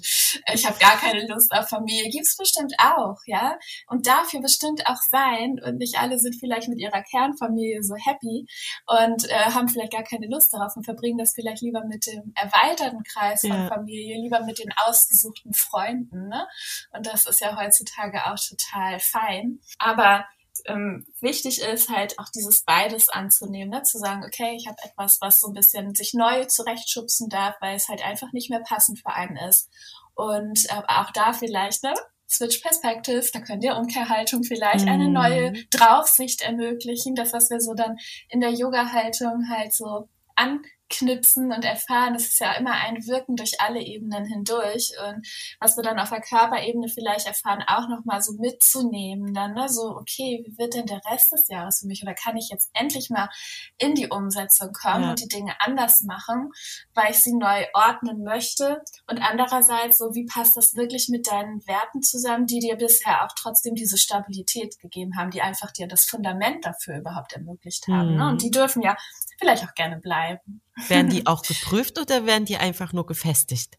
ich 0.54 0.66
habe 0.66 0.78
gar 0.80 0.98
keine 0.98 1.28
Lust 1.28 1.52
auf 1.52 1.68
Familie. 1.68 2.10
Gibt's 2.10 2.38
bestimmt 2.38 2.74
auch, 2.78 3.18
ja. 3.26 3.58
Und 3.88 4.06
dafür 4.06 4.42
bestimmt 4.42 4.86
auch 4.86 5.02
sein. 5.10 5.60
Und 5.66 5.78
nicht 5.78 5.98
alle 6.00 6.20
sind 6.20 6.36
vielleicht 6.40 6.68
mit 6.68 6.80
ihrer 6.80 7.02
Kernfamilie 7.02 7.82
so 7.82 7.96
happy 7.96 8.46
und 8.86 9.30
äh, 9.30 9.52
haben 9.54 9.68
vielleicht 9.68 9.94
gar 9.94 10.04
keine 10.04 10.28
Lust 10.28 10.54
darauf 10.54 10.76
und 10.76 10.84
verbringen 10.84 11.18
das 11.18 11.34
vielleicht 11.34 11.64
lieber 11.64 11.84
mit 11.86 12.06
dem 12.06 12.34
erweiterten 12.36 13.04
Kreis 13.04 13.42
von 13.42 13.50
ja. 13.50 13.68
Familie, 13.68 14.22
lieber 14.22 14.42
mit 14.42 14.60
den 14.60 14.70
ausgesuchten 14.86 15.54
Freunden. 15.54 16.28
Ne? 16.28 16.48
Und 16.92 17.08
das 17.08 17.26
ist 17.26 17.42
ja 17.42 17.58
heutzutage 17.58 18.26
auch 18.26 18.38
total 18.38 19.00
fein. 19.00 19.60
Aber 19.80 20.27
ähm, 20.66 21.06
wichtig 21.22 21.62
ist, 21.62 21.90
halt 21.90 22.18
auch 22.20 22.30
dieses 22.34 22.64
beides 22.64 23.10
anzunehmen, 23.10 23.70
ne? 23.70 23.84
zu 23.84 23.98
sagen, 23.98 24.24
okay, 24.26 24.56
ich 24.56 24.68
habe 24.68 24.78
etwas, 24.84 25.18
was 25.22 25.40
so 25.40 25.48
ein 25.48 25.54
bisschen 25.54 25.96
sich 25.96 26.14
neu 26.14 26.46
zurechtschubsen 26.46 27.30
darf, 27.30 27.56
weil 27.62 27.76
es 27.76 27.88
halt 27.88 28.06
einfach 28.06 28.32
nicht 28.34 28.50
mehr 28.50 28.62
passend 28.62 29.00
für 29.00 29.14
einen 29.14 29.38
ist. 29.38 29.70
Und 30.16 30.66
äh, 30.70 30.82
auch 30.88 31.12
da 31.12 31.34
vielleicht, 31.34 31.84
ne? 31.84 31.94
Switch 32.30 32.58
Perspective, 32.60 33.26
da 33.32 33.40
könnt 33.40 33.64
ihr 33.64 33.78
Umkehrhaltung 33.78 34.44
vielleicht 34.44 34.86
mm. 34.86 34.90
eine 34.90 35.10
neue 35.10 35.54
Draufsicht 35.72 36.42
ermöglichen, 36.42 37.16
das, 37.16 37.32
was 37.32 37.50
wir 37.50 37.62
so 37.62 37.74
dann 37.74 37.98
in 38.30 38.42
der 38.42 38.52
Yoga-Haltung 38.52 39.48
halt 39.50 39.74
so 39.74 40.10
an 40.36 40.62
knipsen 40.90 41.52
und 41.52 41.66
erfahren. 41.66 42.14
Das 42.14 42.24
ist 42.24 42.40
ja 42.40 42.54
immer 42.54 42.72
ein 42.72 43.06
Wirken 43.08 43.36
durch 43.36 43.60
alle 43.60 43.82
Ebenen 43.82 44.26
hindurch. 44.26 44.92
Und 45.08 45.28
was 45.60 45.78
wir 45.78 45.84
dann 45.84 46.00
auf 46.00 46.10
der 46.10 46.22
Körperebene 46.22 46.88
vielleicht 46.88 47.28
erfahren, 47.28 47.64
auch 47.68 47.88
nochmal 47.88 48.22
so 48.22 48.34
mitzunehmen. 48.34 49.34
Dann, 49.34 49.54
ne? 49.54 49.70
so, 49.70 49.96
okay, 49.96 50.44
wie 50.46 50.58
wird 50.58 50.74
denn 50.74 50.86
der 50.86 51.02
Rest 51.10 51.32
des 51.32 51.48
Jahres 51.48 51.80
für 51.80 51.88
mich? 51.88 52.04
Oder 52.04 52.14
kann 52.14 52.38
ich 52.38 52.50
jetzt 52.50 52.70
endlich 52.74 53.10
mal 53.10 53.30
in 53.78 53.96
die 53.96 54.08
Umsetzung 54.08 54.72
kommen 54.72 55.04
ja. 55.04 55.10
und 55.12 55.22
die 55.22 55.28
Dinge 55.28 55.54
anders 55.60 56.02
machen, 56.02 56.52
weil 56.94 57.12
ich 57.12 57.24
sie 57.24 57.34
neu 57.34 57.66
ordnen 57.74 58.24
möchte? 58.24 58.82
Und 59.08 59.20
andererseits, 59.20 59.98
so, 59.98 60.14
wie 60.14 60.26
passt 60.26 60.58
das 60.58 60.76
wirklich 60.76 61.10
mit 61.10 61.28
deinen 61.28 61.66
Werten 61.68 62.02
zusammen, 62.02 62.46
die 62.46 62.60
dir 62.60 62.76
bisher 62.76 63.26
auch 63.26 63.34
trotzdem 63.38 63.76
diese 63.76 63.98
Stabilität 63.98 64.80
gegeben 64.80 65.18
haben, 65.18 65.32
die 65.32 65.42
einfach 65.42 65.72
dir 65.72 65.88
das 65.88 66.06
Fundament 66.06 66.66
dafür 66.66 66.98
überhaupt 66.98 67.34
ermöglicht 67.34 67.88
haben. 67.88 68.12
Mhm. 68.12 68.18
Ne? 68.18 68.28
Und 68.28 68.34
mhm. 68.34 68.40
die 68.40 68.52
dürfen 68.52 68.82
ja 68.82 68.96
vielleicht 69.38 69.64
auch 69.64 69.74
gerne 69.76 69.98
bleiben. 69.98 70.62
Werden 70.88 71.10
die 71.10 71.26
auch 71.28 71.44
geprüft 71.44 72.00
oder 72.00 72.26
werden 72.26 72.46
die 72.46 72.58
einfach 72.58 72.94
nur 72.94 73.06
gefestigt? 73.06 73.78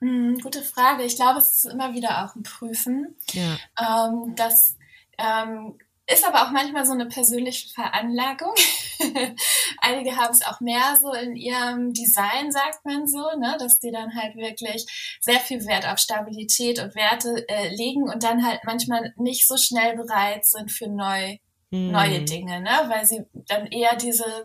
Hm, 0.00 0.38
gute 0.40 0.62
Frage. 0.62 1.04
Ich 1.04 1.16
glaube, 1.16 1.38
es 1.38 1.64
ist 1.64 1.72
immer 1.72 1.94
wieder 1.94 2.24
auch 2.24 2.34
ein 2.34 2.42
Prüfen. 2.42 3.16
Ja. 3.32 3.56
Ähm, 3.80 4.34
das 4.36 4.76
ähm, 5.18 5.78
ist 6.06 6.26
aber 6.26 6.42
auch 6.42 6.50
manchmal 6.50 6.84
so 6.84 6.92
eine 6.92 7.06
persönliche 7.06 7.68
Veranlagung. 7.70 8.52
Einige 9.80 10.16
haben 10.16 10.32
es 10.32 10.44
auch 10.44 10.60
mehr 10.60 10.96
so 11.00 11.12
in 11.14 11.34
ihrem 11.34 11.94
Design, 11.94 12.52
sagt 12.52 12.84
man 12.84 13.08
so, 13.08 13.22
ne, 13.38 13.56
dass 13.58 13.78
die 13.78 13.90
dann 13.90 14.14
halt 14.14 14.36
wirklich 14.36 14.84
sehr 15.20 15.40
viel 15.40 15.64
Wert 15.66 15.86
auf 15.86 15.98
Stabilität 15.98 16.80
und 16.80 16.94
Werte 16.94 17.48
äh, 17.48 17.74
legen 17.74 18.02
und 18.02 18.22
dann 18.22 18.44
halt 18.46 18.60
manchmal 18.64 19.14
nicht 19.16 19.46
so 19.48 19.56
schnell 19.56 19.96
bereit 19.96 20.44
sind 20.44 20.70
für 20.70 20.88
neu 20.88 21.38
neue 21.74 22.18
hm. 22.18 22.26
Dinge, 22.26 22.60
ne? 22.60 22.84
weil 22.88 23.04
sie 23.06 23.24
dann 23.46 23.66
eher 23.66 23.96
diese 23.96 24.44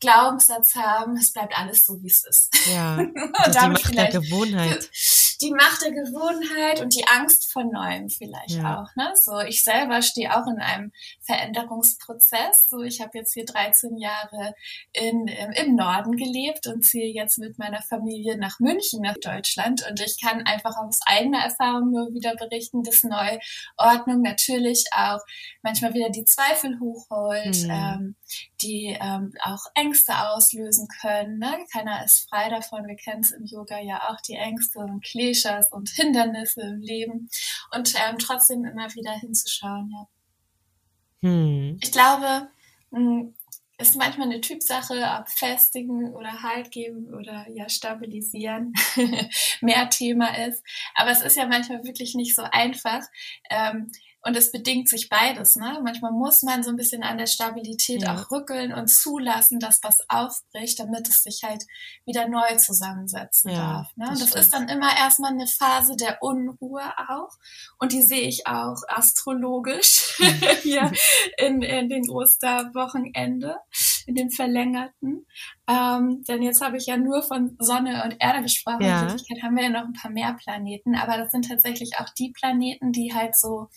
Glaubenssatz 0.00 0.74
haben, 0.74 1.16
es 1.16 1.32
bleibt 1.32 1.58
alles 1.58 1.84
so, 1.84 2.00
wie 2.02 2.08
es 2.08 2.24
ist. 2.24 2.50
Ja, 2.72 2.96
und 2.98 3.54
die 3.54 3.68
Macht 3.68 3.94
der 3.94 4.08
Gewohnheit. 4.08 4.90
Die 5.40 5.52
Macht 5.52 5.82
der 5.82 5.92
Gewohnheit 5.92 6.80
und 6.80 6.96
die 6.96 7.06
Angst 7.06 7.52
vor 7.52 7.62
Neuem 7.62 8.08
vielleicht 8.08 8.56
ja. 8.56 8.80
auch. 8.80 8.96
Ne? 8.96 9.12
So, 9.14 9.38
ich 9.38 9.62
selber 9.62 10.02
stehe 10.02 10.36
auch 10.36 10.46
in 10.48 10.58
einem 10.58 10.90
Veränderungsprozess. 11.20 12.68
So, 12.68 12.82
ich 12.82 13.00
habe 13.00 13.10
jetzt 13.14 13.34
hier 13.34 13.44
13 13.44 13.98
Jahre 13.98 14.54
in, 14.92 15.28
im, 15.28 15.52
im 15.52 15.76
Norden 15.76 16.16
gelebt 16.16 16.66
und 16.66 16.82
ziehe 16.82 17.12
jetzt 17.12 17.38
mit 17.38 17.56
meiner 17.56 17.82
Familie 17.82 18.36
nach 18.36 18.58
München, 18.58 19.00
nach 19.02 19.16
Deutschland. 19.22 19.86
Und 19.88 20.00
ich 20.00 20.20
kann 20.20 20.44
einfach 20.44 20.76
aus 20.76 20.98
eigener 21.06 21.44
Erfahrung 21.44 21.92
nur 21.92 22.12
wieder 22.12 22.34
berichten, 22.34 22.82
dass 22.82 23.04
Neuordnung 23.04 24.22
natürlich 24.22 24.86
auch 24.90 25.20
manchmal 25.62 25.94
wieder 25.94 26.10
die 26.10 26.24
Zweifel 26.24 26.67
Zweifel 26.68 26.80
hochholt, 26.80 27.64
mhm. 27.64 27.70
ähm, 27.70 28.16
die 28.62 28.96
ähm, 29.00 29.32
auch 29.42 29.64
Ängste 29.74 30.12
auslösen 30.30 30.88
können. 31.00 31.38
Ne? 31.38 31.66
Keiner 31.72 32.04
ist 32.04 32.28
frei 32.28 32.48
davon. 32.48 32.86
Wir 32.86 32.96
kennen 32.96 33.20
es 33.20 33.32
im 33.32 33.44
Yoga 33.44 33.78
ja 33.80 34.08
auch, 34.08 34.20
die 34.20 34.34
Ängste 34.34 34.80
und 34.80 35.04
Klischees 35.04 35.70
und 35.70 35.88
Hindernisse 35.90 36.62
im 36.62 36.80
Leben. 36.80 37.28
Und 37.74 37.94
ähm, 37.94 38.18
trotzdem 38.18 38.64
immer 38.64 38.92
wieder 38.94 39.12
hinzuschauen, 39.12 39.90
ja. 39.92 40.08
Hm. 41.20 41.78
Ich 41.82 41.90
glaube, 41.90 42.48
hm, 42.92 43.34
ist 43.80 43.96
manchmal 43.96 44.28
eine 44.28 44.40
Typsache, 44.40 44.94
ob 45.18 45.28
festigen 45.28 46.12
oder 46.14 46.42
Halt 46.42 46.70
geben 46.70 47.14
oder 47.14 47.46
ja 47.48 47.68
stabilisieren 47.68 48.72
mehr 49.60 49.88
Thema 49.88 50.36
ist. 50.46 50.64
Aber 50.94 51.10
es 51.10 51.22
ist 51.22 51.36
ja 51.36 51.46
manchmal 51.46 51.84
wirklich 51.84 52.14
nicht 52.14 52.34
so 52.34 52.42
einfach. 52.42 53.02
Ähm, 53.50 53.90
und 54.22 54.36
es 54.36 54.50
bedingt 54.50 54.88
sich 54.88 55.08
beides. 55.08 55.56
Ne? 55.56 55.80
Manchmal 55.82 56.12
muss 56.12 56.42
man 56.42 56.62
so 56.62 56.70
ein 56.70 56.76
bisschen 56.76 57.02
an 57.02 57.18
der 57.18 57.26
Stabilität 57.26 58.02
ja. 58.02 58.14
auch 58.14 58.30
rückeln 58.30 58.72
und 58.72 58.88
zulassen, 58.88 59.60
dass 59.60 59.80
was 59.82 59.98
aufbricht, 60.08 60.80
damit 60.80 61.08
es 61.08 61.22
sich 61.22 61.42
halt 61.44 61.64
wieder 62.04 62.28
neu 62.28 62.56
zusammensetzen 62.56 63.52
ja, 63.52 63.58
darf. 63.58 63.96
Ne? 63.96 64.06
Das, 64.10 64.30
das 64.30 64.34
ist 64.34 64.52
dann 64.52 64.68
immer 64.68 64.96
erstmal 64.96 65.32
eine 65.32 65.46
Phase 65.46 65.96
der 65.96 66.22
Unruhe 66.22 66.82
auch. 67.08 67.30
Und 67.78 67.92
die 67.92 68.02
sehe 68.02 68.28
ich 68.28 68.46
auch 68.46 68.82
astrologisch 68.88 70.18
hier 70.62 70.90
in, 71.38 71.62
in 71.62 71.88
den 71.88 72.10
Osterwochenende, 72.10 73.56
in 74.08 74.14
den 74.14 74.30
verlängerten. 74.30 75.26
Ähm, 75.68 76.24
denn 76.26 76.42
jetzt 76.42 76.62
habe 76.62 76.78
ich 76.78 76.86
ja 76.86 76.96
nur 76.96 77.22
von 77.22 77.56
Sonne 77.58 78.02
und 78.04 78.16
Erde 78.18 78.42
gesprochen. 78.42 78.82
Ja. 78.82 79.02
In 79.02 79.08
Wirklichkeit 79.08 79.42
haben 79.42 79.54
wir 79.54 79.64
ja 79.64 79.68
noch 79.68 79.84
ein 79.84 79.92
paar 79.92 80.10
mehr 80.10 80.32
Planeten, 80.32 80.96
aber 80.96 81.18
das 81.18 81.30
sind 81.30 81.46
tatsächlich 81.46 81.92
auch 81.98 82.08
die 82.18 82.32
Planeten, 82.32 82.90
die 82.90 83.12
halt 83.14 83.36
so 83.36 83.68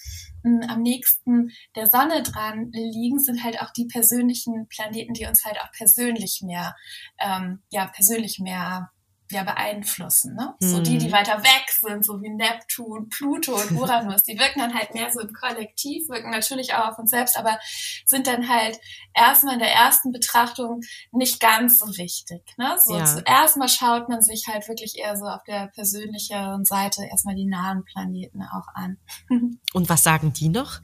mh, 0.44 0.64
hm, 0.64 0.70
am 0.70 0.82
nächsten 0.82 1.52
der 1.76 1.88
Sonne 1.88 2.24
dran 2.24 2.72
liegen, 2.72 3.20
sind 3.20 3.44
halt 3.44 3.62
auch 3.62 3.72
die 3.72 3.88
persönlichen 3.88 4.68
Planeten, 4.70 5.14
die 5.14 5.26
uns 5.26 5.44
halt 5.44 5.60
auch 5.60 5.72
persönlich 5.74 6.42
mehr, 6.42 6.76
ähm, 7.20 7.62
ja, 7.70 7.88
persönlich 7.88 8.40
mehr 8.40 8.90
ja 9.32 9.44
beeinflussen. 9.44 10.36
Ne? 10.36 10.54
Mhm. 10.60 10.68
So 10.68 10.82
die, 10.82 10.98
die 10.98 11.08
mhm. 11.08 11.14
weiter 11.14 11.44
weg 11.44 11.66
sind, 11.70 12.06
so 12.06 12.22
wie 12.22 12.30
Neptun, 12.30 13.10
Pluto 13.10 13.56
und 13.56 13.72
Uranus, 13.72 14.24
die 14.24 14.38
wirken 14.38 14.60
dann 14.60 14.74
halt 14.74 14.94
mehr 14.94 15.12
so 15.12 15.20
im 15.20 15.34
Kollektiv, 15.34 16.08
wirken 16.10 16.32
natürlich 16.32 16.74
auch 16.74 16.90
auf 16.90 17.00
uns 17.00 17.12
selbst, 17.12 17.38
aber 17.38 17.58
sind 18.06 18.28
dann 18.28 18.48
halt 18.50 18.80
erstmal 19.14 19.54
in 19.54 19.60
der 19.60 19.74
ersten 19.74 20.12
Betrachtung 20.12 20.82
nicht 21.12 21.40
ganz 21.40 21.80
so 21.80 21.88
wichtig. 21.98 22.42
Ne? 22.58 22.76
So 22.84 22.98
ja. 22.98 23.06
zuerst 23.06 23.58
mal 23.58 23.70
schaut 23.70 24.10
man 24.10 24.22
sich 24.22 24.48
halt 24.48 24.68
wirklich 24.68 24.98
eher 24.98 25.18
so 25.18 25.26
auf 25.26 25.44
der 25.44 25.68
persönlicheren 25.68 26.66
Seite 26.66 27.06
erstmal 27.06 27.36
die 27.36 27.46
nahen 27.46 27.84
Planeten 27.86 28.42
auch 28.44 28.68
an. 28.74 28.98
Und 29.74 29.90
was 29.90 30.04
sagen 30.04 30.34
die 30.34 30.50
noch? 30.50 30.80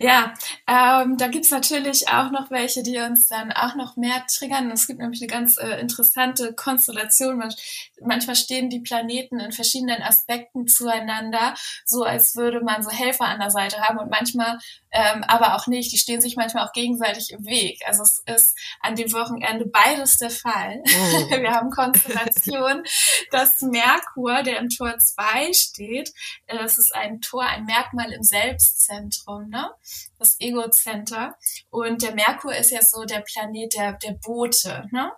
Ja, 0.00 0.34
ähm, 0.66 1.16
da 1.16 1.28
gibt's 1.28 1.50
natürlich 1.50 2.08
auch 2.08 2.30
noch 2.30 2.50
welche, 2.50 2.82
die 2.82 2.98
uns 2.98 3.28
dann 3.28 3.52
auch 3.52 3.74
noch 3.74 3.96
mehr 3.96 4.24
triggern. 4.26 4.70
Es 4.70 4.86
gibt 4.86 5.00
nämlich 5.00 5.20
eine 5.20 5.28
ganz 5.28 5.56
äh, 5.58 5.80
interessante 5.80 6.52
Konstellation. 6.54 7.38
Man, 7.38 7.54
manchmal 8.00 8.36
stehen 8.36 8.70
die 8.70 8.80
Planeten 8.80 9.40
in 9.40 9.52
verschiedenen 9.52 10.02
Aspekten 10.02 10.66
zueinander, 10.68 11.54
so 11.84 12.02
als 12.04 12.36
würde 12.36 12.60
man 12.62 12.82
so 12.82 12.90
Helfer 12.90 13.26
an 13.26 13.40
der 13.40 13.50
Seite 13.50 13.80
haben. 13.80 13.98
Und 13.98 14.10
manchmal 14.10 14.58
ähm, 14.92 15.24
aber 15.26 15.56
auch 15.56 15.66
nicht. 15.66 15.92
Die 15.92 15.98
stehen 15.98 16.20
sich 16.20 16.36
manchmal 16.36 16.66
auch 16.66 16.72
gegenseitig 16.72 17.30
im 17.30 17.44
Weg. 17.46 17.80
Also 17.86 18.02
es 18.02 18.22
ist 18.26 18.58
an 18.80 18.94
dem 18.94 19.12
Wochenende 19.12 19.66
beides 19.66 20.18
der 20.18 20.30
Fall. 20.30 20.82
Oh. 20.84 21.30
Wir 21.30 21.50
haben 21.50 21.70
Konstellation, 21.70 22.84
dass 23.30 23.60
Merkur, 23.62 24.42
der 24.42 24.58
im 24.58 24.68
Tor 24.68 24.98
2 24.98 25.52
steht, 25.52 26.12
äh, 26.46 26.58
das 26.58 26.78
ist 26.78 26.94
ein 26.94 27.20
Tor, 27.20 27.44
ein 27.44 27.64
Merkmal 27.64 28.12
im 28.12 28.22
Selbstzentrum, 28.22 29.48
ne? 29.48 29.70
das 30.18 30.38
Ego-Center. 30.38 31.36
Und 31.70 32.02
der 32.02 32.14
Merkur 32.14 32.54
ist 32.54 32.70
ja 32.70 32.80
so 32.82 33.04
der 33.04 33.20
Planet 33.20 33.74
der, 33.74 33.92
der 33.94 34.12
Boote. 34.12 34.88
Ne? 34.90 35.10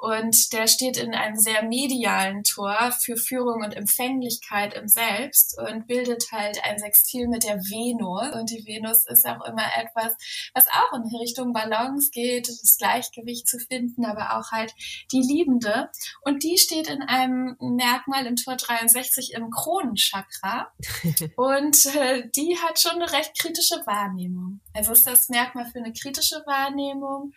Und 0.00 0.52
der 0.52 0.66
steht 0.66 0.96
in 0.96 1.14
einem 1.14 1.36
sehr 1.36 1.62
medialen 1.62 2.42
Tor 2.42 2.92
für 3.00 3.16
Führung 3.16 3.62
und 3.62 3.72
Empfänglichkeit 3.72 4.74
im 4.74 4.88
Selbst 4.88 5.58
und 5.58 5.86
bildet 5.86 6.30
halt 6.32 6.62
ein 6.64 6.78
Sextil 6.78 7.28
mit 7.28 7.44
der 7.44 7.56
Venus. 7.56 8.34
Und 8.34 8.50
die 8.50 8.64
Venus 8.66 9.06
ist 9.06 9.26
auch 9.26 9.44
immer 9.46 9.66
etwas, 9.76 10.14
was 10.54 10.66
auch 10.68 10.96
in 10.96 11.16
Richtung 11.16 11.52
Balance 11.52 12.10
geht, 12.10 12.48
das 12.48 12.76
Gleichgewicht 12.78 13.48
zu 13.48 13.58
finden, 13.58 14.04
aber 14.04 14.38
auch 14.38 14.50
halt 14.50 14.74
die 15.12 15.20
Liebende. 15.20 15.90
Und 16.22 16.42
die 16.42 16.58
steht 16.58 16.88
in 16.88 17.02
einem 17.02 17.56
Merkmal 17.60 18.26
im 18.26 18.36
Tor 18.36 18.56
63 18.56 19.34
im 19.34 19.50
Kronenchakra. 19.50 20.72
und 21.36 21.86
äh, 21.94 22.28
die 22.34 22.58
hat 22.58 22.80
schon 22.80 23.02
eine 23.02 23.12
recht 23.12 23.38
kritische 23.38 23.82
Wahrnehmung. 23.86 24.60
Also 24.74 24.92
ist 24.92 25.06
das 25.06 25.28
Merkmal 25.28 25.66
für 25.70 25.78
eine 25.78 25.92
kritische 25.92 26.42
Wahrnehmung 26.46 27.32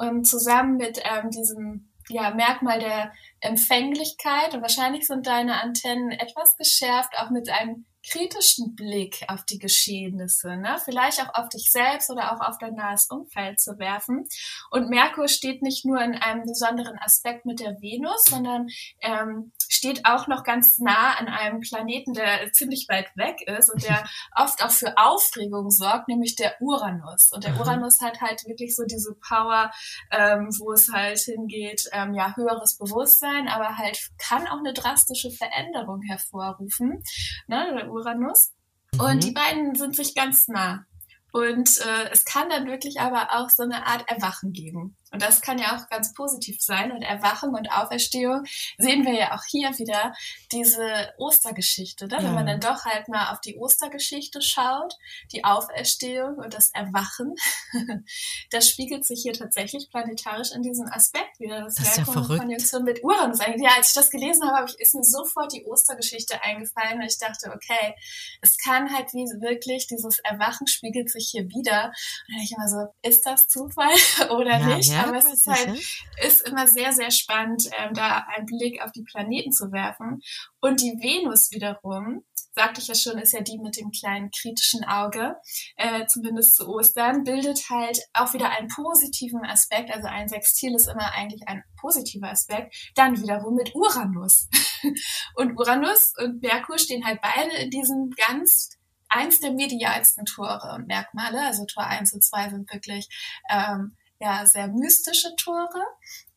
und 0.00 0.24
zusammen 0.24 0.76
mit 0.76 1.00
ähm, 1.04 1.30
diesem 1.30 1.90
ja, 2.08 2.34
Merkmal 2.34 2.80
der 2.80 3.12
Empfänglichkeit 3.40 4.54
und 4.54 4.62
wahrscheinlich 4.62 5.06
sind 5.06 5.26
deine 5.26 5.60
Antennen 5.60 6.10
etwas 6.10 6.56
geschärft, 6.56 7.12
auch 7.18 7.30
mit 7.30 7.48
einem 7.48 7.86
kritischen 8.08 8.74
Blick 8.74 9.24
auf 9.28 9.44
die 9.44 9.58
Geschehnisse, 9.58 10.56
ne? 10.56 10.78
vielleicht 10.84 11.20
auch 11.20 11.34
auf 11.34 11.48
dich 11.50 11.70
selbst 11.70 12.10
oder 12.10 12.32
auch 12.32 12.40
auf 12.40 12.56
dein 12.58 12.74
nahes 12.74 13.06
Umfeld 13.10 13.60
zu 13.60 13.78
werfen. 13.78 14.26
Und 14.70 14.88
Merkur 14.88 15.28
steht 15.28 15.62
nicht 15.62 15.84
nur 15.84 16.00
in 16.00 16.14
einem 16.14 16.44
besonderen 16.44 16.98
Aspekt 16.98 17.44
mit 17.44 17.60
der 17.60 17.80
Venus, 17.80 18.24
sondern 18.24 18.68
ähm, 19.02 19.52
steht 19.80 20.04
auch 20.04 20.26
noch 20.28 20.44
ganz 20.44 20.78
nah 20.78 21.14
an 21.18 21.26
einem 21.26 21.60
Planeten, 21.60 22.12
der 22.12 22.52
ziemlich 22.52 22.86
weit 22.90 23.16
weg 23.16 23.40
ist 23.48 23.72
und 23.72 23.82
der 23.82 24.04
oft 24.36 24.62
auch 24.62 24.70
für 24.70 24.98
Aufregung 24.98 25.70
sorgt, 25.70 26.08
nämlich 26.08 26.36
der 26.36 26.60
Uranus. 26.60 27.30
Und 27.32 27.44
der 27.44 27.58
Uranus 27.58 28.02
hat 28.02 28.20
halt 28.20 28.44
wirklich 28.46 28.76
so 28.76 28.84
diese 28.84 29.14
Power, 29.26 29.70
ähm, 30.10 30.48
wo 30.58 30.72
es 30.72 30.92
halt 30.92 31.18
hingeht, 31.20 31.88
ähm, 31.92 32.12
ja, 32.12 32.36
höheres 32.36 32.76
Bewusstsein, 32.76 33.48
aber 33.48 33.78
halt 33.78 33.98
kann 34.18 34.46
auch 34.46 34.58
eine 34.58 34.74
drastische 34.74 35.30
Veränderung 35.30 36.02
hervorrufen. 36.02 37.02
Ne? 37.46 37.88
Uranus. 37.90 38.52
Mhm. 38.92 39.00
Und 39.00 39.24
die 39.24 39.32
beiden 39.32 39.74
sind 39.74 39.96
sich 39.96 40.14
ganz 40.14 40.46
nah. 40.48 40.84
Und 41.32 41.80
äh, 41.80 42.10
es 42.10 42.26
kann 42.26 42.50
dann 42.50 42.66
wirklich 42.66 43.00
aber 43.00 43.28
auch 43.32 43.48
so 43.48 43.62
eine 43.62 43.86
Art 43.86 44.04
Erwachen 44.08 44.52
geben. 44.52 44.96
Und 45.12 45.22
das 45.22 45.40
kann 45.40 45.58
ja 45.58 45.76
auch 45.76 45.88
ganz 45.88 46.14
positiv 46.14 46.60
sein. 46.60 46.92
Und 46.92 47.02
Erwachung 47.02 47.54
und 47.54 47.70
Auferstehung 47.72 48.44
sehen 48.78 49.04
wir 49.04 49.14
ja 49.14 49.34
auch 49.34 49.44
hier 49.44 49.76
wieder 49.78 50.14
diese 50.52 51.12
Ostergeschichte. 51.18 52.06
Ne? 52.06 52.16
Ja. 52.16 52.22
Wenn 52.22 52.34
man 52.34 52.46
dann 52.46 52.60
doch 52.60 52.84
halt 52.84 53.08
mal 53.08 53.32
auf 53.32 53.40
die 53.40 53.56
Ostergeschichte 53.56 54.40
schaut, 54.42 54.94
die 55.32 55.44
Auferstehung 55.44 56.36
und 56.36 56.54
das 56.54 56.70
Erwachen, 56.72 57.34
das 58.50 58.68
spiegelt 58.68 59.04
sich 59.04 59.22
hier 59.22 59.32
tatsächlich 59.32 59.90
planetarisch 59.90 60.52
in 60.52 60.62
diesem 60.62 60.86
Aspekt 60.86 61.40
wieder. 61.40 61.62
Das, 61.62 61.74
das 61.74 61.98
ist 61.98 61.98
ja 61.98 62.04
Konjunktion 62.04 62.84
mit 62.84 63.02
Uranus. 63.02 63.38
Ja, 63.38 63.70
als 63.76 63.88
ich 63.88 63.94
das 63.94 64.10
gelesen 64.10 64.48
habe, 64.50 64.70
ist 64.78 64.94
mir 64.94 65.04
sofort 65.04 65.52
die 65.52 65.64
Ostergeschichte 65.64 66.42
eingefallen 66.42 67.00
und 67.00 67.06
ich 67.06 67.18
dachte, 67.18 67.52
okay, 67.54 67.94
es 68.40 68.56
kann 68.58 68.92
halt 68.94 69.12
wie 69.12 69.20
wirklich 69.40 69.86
dieses 69.86 70.18
Erwachen 70.20 70.66
spiegelt 70.66 71.10
sich 71.10 71.28
hier 71.30 71.48
wieder. 71.48 71.86
Und 71.86 72.34
dann 72.34 72.42
ich 72.42 72.52
immer 72.52 72.68
so, 72.68 72.92
ist 73.02 73.26
das 73.26 73.48
Zufall 73.48 73.94
oder 74.30 74.58
ja, 74.58 74.76
nicht? 74.76 74.90
Ja 74.90 74.99
aber 75.06 75.18
es 75.18 75.32
ist 75.32 75.46
halt, 75.46 75.78
ist 76.24 76.48
immer 76.48 76.66
sehr, 76.66 76.92
sehr 76.92 77.10
spannend, 77.10 77.68
ähm, 77.78 77.94
da 77.94 78.26
einen 78.34 78.46
Blick 78.46 78.82
auf 78.82 78.92
die 78.92 79.02
Planeten 79.02 79.52
zu 79.52 79.72
werfen. 79.72 80.20
Und 80.60 80.80
die 80.80 80.98
Venus 81.00 81.50
wiederum, 81.50 82.24
sagte 82.52 82.80
ich 82.80 82.88
ja 82.88 82.94
schon, 82.94 83.18
ist 83.18 83.32
ja 83.32 83.40
die 83.40 83.58
mit 83.58 83.76
dem 83.76 83.90
kleinen 83.90 84.30
kritischen 84.30 84.84
Auge, 84.84 85.36
äh, 85.76 86.06
zumindest 86.06 86.56
zu 86.56 86.68
Ostern, 86.68 87.24
bildet 87.24 87.70
halt 87.70 87.98
auch 88.12 88.32
wieder 88.34 88.50
einen 88.50 88.68
positiven 88.68 89.44
Aspekt. 89.44 89.92
Also 89.92 90.08
ein 90.08 90.28
Sextil 90.28 90.74
ist 90.74 90.88
immer 90.88 91.12
eigentlich 91.14 91.46
ein 91.46 91.62
positiver 91.80 92.30
Aspekt. 92.30 92.74
Dann 92.94 93.20
wiederum 93.20 93.54
mit 93.54 93.74
Uranus. 93.74 94.48
und 95.34 95.58
Uranus 95.58 96.12
und 96.18 96.42
Merkur 96.42 96.78
stehen 96.78 97.04
halt 97.04 97.20
beide 97.20 97.56
in 97.56 97.70
diesem 97.70 98.10
ganz 98.10 98.70
eins 99.08 99.40
der 99.40 99.52
medialsten 99.52 100.24
Tore 100.24 100.74
und 100.74 100.86
Merkmale. 100.86 101.44
Also 101.44 101.64
Tor 101.66 101.84
1 101.84 102.12
und 102.14 102.24
2 102.24 102.50
sind 102.50 102.72
wirklich 102.72 103.08
ähm, 103.50 103.96
ja 104.20 104.46
sehr 104.46 104.68
mystische 104.68 105.34
Tore. 105.36 105.84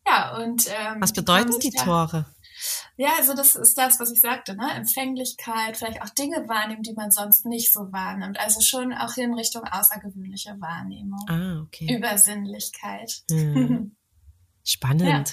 Ja, 0.08 0.38
und 0.38 0.68
ähm, 0.68 1.00
was 1.00 1.14
bedeuten 1.14 1.60
die 1.60 1.70
da, 1.70 1.84
Tore? 1.84 2.26
Ja, 2.98 3.14
also 3.18 3.34
das 3.34 3.56
ist 3.56 3.78
das, 3.78 4.00
was 4.00 4.12
ich 4.12 4.22
sagte, 4.22 4.56
ne? 4.56 4.72
Empfänglichkeit, 4.76 5.78
vielleicht 5.78 6.02
auch 6.02 6.10
Dinge 6.10 6.48
wahrnehmen, 6.48 6.84
die 6.84 6.94
man 6.94 7.12
sonst 7.12 7.46
nicht 7.46 7.74
so 7.74 7.92
wahrnimmt. 7.92 8.40
Also 8.40 8.62
schon 8.62 8.94
auch 8.94 9.16
in 9.18 9.34
Richtung 9.34 9.64
außergewöhnliche 9.64 10.60
Wahrnehmung. 10.60 11.26
Ah, 11.28 11.62
okay. 11.62 11.96
Übersinnlichkeit. 11.96 13.24
Hm. 13.30 13.96
Spannend. 14.64 15.02
Ja. 15.02 15.24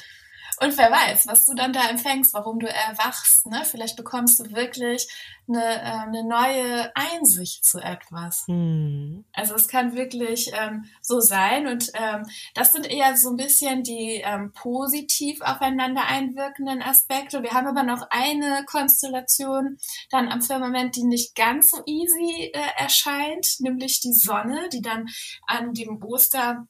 Und 0.62 0.76
wer 0.76 0.90
weiß, 0.90 1.26
was 1.26 1.46
du 1.46 1.54
dann 1.54 1.72
da 1.72 1.88
empfängst, 1.88 2.34
warum 2.34 2.58
du 2.60 2.68
erwachst. 2.68 3.46
Ne? 3.46 3.62
Vielleicht 3.64 3.96
bekommst 3.96 4.38
du 4.40 4.54
wirklich 4.54 5.08
eine, 5.48 5.64
äh, 5.64 6.06
eine 6.06 6.24
neue 6.24 6.94
Einsicht 6.94 7.64
zu 7.64 7.78
etwas. 7.78 8.44
Hm. 8.46 9.24
Also 9.32 9.54
es 9.54 9.68
kann 9.68 9.94
wirklich 9.94 10.50
ähm, 10.52 10.84
so 11.00 11.20
sein. 11.20 11.66
Und 11.66 11.90
ähm, 11.94 12.26
das 12.54 12.72
sind 12.74 12.90
eher 12.90 13.16
so 13.16 13.30
ein 13.30 13.36
bisschen 13.36 13.82
die 13.82 14.20
ähm, 14.22 14.52
positiv 14.52 15.40
aufeinander 15.40 16.06
einwirkenden 16.06 16.82
Aspekte. 16.82 17.42
Wir 17.42 17.52
haben 17.52 17.66
aber 17.66 17.82
noch 17.82 18.06
eine 18.10 18.62
Konstellation 18.66 19.78
dann 20.10 20.28
am 20.28 20.42
Firmament, 20.42 20.94
die 20.94 21.04
nicht 21.04 21.34
ganz 21.34 21.70
so 21.70 21.82
easy 21.86 22.50
äh, 22.52 22.60
erscheint, 22.76 23.56
nämlich 23.60 24.00
die 24.00 24.12
Sonne, 24.12 24.68
die 24.70 24.82
dann 24.82 25.06
an 25.46 25.72
dem 25.72 26.02
Oster 26.02 26.66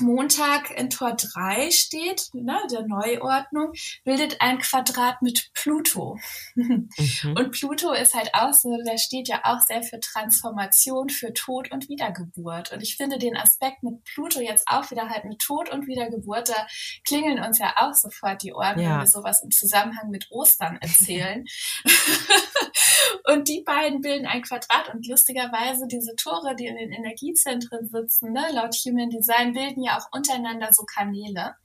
Montag 0.00 0.70
in 0.76 0.90
Tor 0.90 1.16
3 1.16 1.70
steht, 1.70 2.28
ne, 2.32 2.58
der 2.70 2.86
Neuordnung, 2.86 3.72
bildet 4.04 4.40
ein 4.40 4.58
Quadrat 4.58 5.22
mit 5.22 5.50
Pluto. 5.54 6.18
Mhm. 6.54 6.88
Und 7.36 7.50
Pluto 7.52 7.92
ist 7.92 8.14
halt 8.14 8.30
auch 8.34 8.52
so, 8.52 8.76
der 8.84 8.98
steht 8.98 9.28
ja 9.28 9.40
auch 9.44 9.60
sehr 9.60 9.82
für 9.82 10.00
Transformation, 10.00 11.08
für 11.08 11.32
Tod 11.32 11.70
und 11.72 11.88
Wiedergeburt. 11.88 12.72
Und 12.72 12.82
ich 12.82 12.96
finde 12.96 13.18
den 13.18 13.36
Aspekt 13.36 13.82
mit 13.82 14.02
Pluto 14.04 14.40
jetzt 14.40 14.66
auch 14.68 14.90
wieder 14.90 15.08
halt 15.08 15.24
mit 15.24 15.40
Tod 15.40 15.70
und 15.70 15.86
Wiedergeburt, 15.86 16.48
da 16.48 16.66
klingeln 17.04 17.42
uns 17.42 17.58
ja 17.58 17.74
auch 17.76 17.94
sofort 17.94 18.42
die 18.42 18.52
Ohren, 18.52 18.78
ja. 18.78 18.90
wenn 18.90 18.98
wir 19.00 19.06
sowas 19.06 19.42
im 19.42 19.50
Zusammenhang 19.50 20.10
mit 20.10 20.28
Ostern 20.30 20.78
erzählen. 20.80 21.44
und 23.24 23.48
die 23.48 23.62
beiden 23.62 24.00
bilden 24.00 24.26
ein 24.26 24.42
Quadrat 24.42 24.92
und 24.94 25.06
lustigerweise 25.06 25.86
diese 25.86 26.14
Tore, 26.16 26.54
die 26.56 26.66
in 26.66 26.76
den 26.76 26.92
Energiezentren 26.92 27.88
sitzen, 27.88 28.32
ne, 28.32 28.46
laut 28.52 28.74
Human 28.86 29.10
Design, 29.10 29.52
bilden 29.52 29.82
ja 29.86 29.98
auch 29.98 30.08
untereinander 30.12 30.72
so 30.72 30.84
Kanäle. 30.84 31.56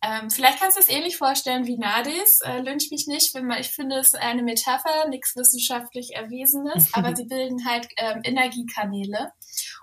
Ähm, 0.00 0.30
vielleicht 0.30 0.60
kannst 0.60 0.76
du 0.76 0.80
es 0.80 0.88
ähnlich 0.88 1.16
vorstellen 1.16 1.66
wie 1.66 1.76
Nadis. 1.76 2.40
Äh, 2.42 2.60
lynch 2.60 2.90
mich 2.90 3.06
nicht, 3.08 3.34
wenn 3.34 3.46
man, 3.46 3.58
ich 3.58 3.70
finde 3.70 3.96
es 3.96 4.14
eine 4.14 4.42
Metapher, 4.42 5.08
nichts 5.08 5.34
wissenschaftlich 5.34 6.14
Erwiesenes, 6.14 6.88
aber 6.94 7.16
sie 7.16 7.24
bilden 7.24 7.66
halt 7.66 7.88
ähm, 7.96 8.20
Energiekanäle. 8.22 9.32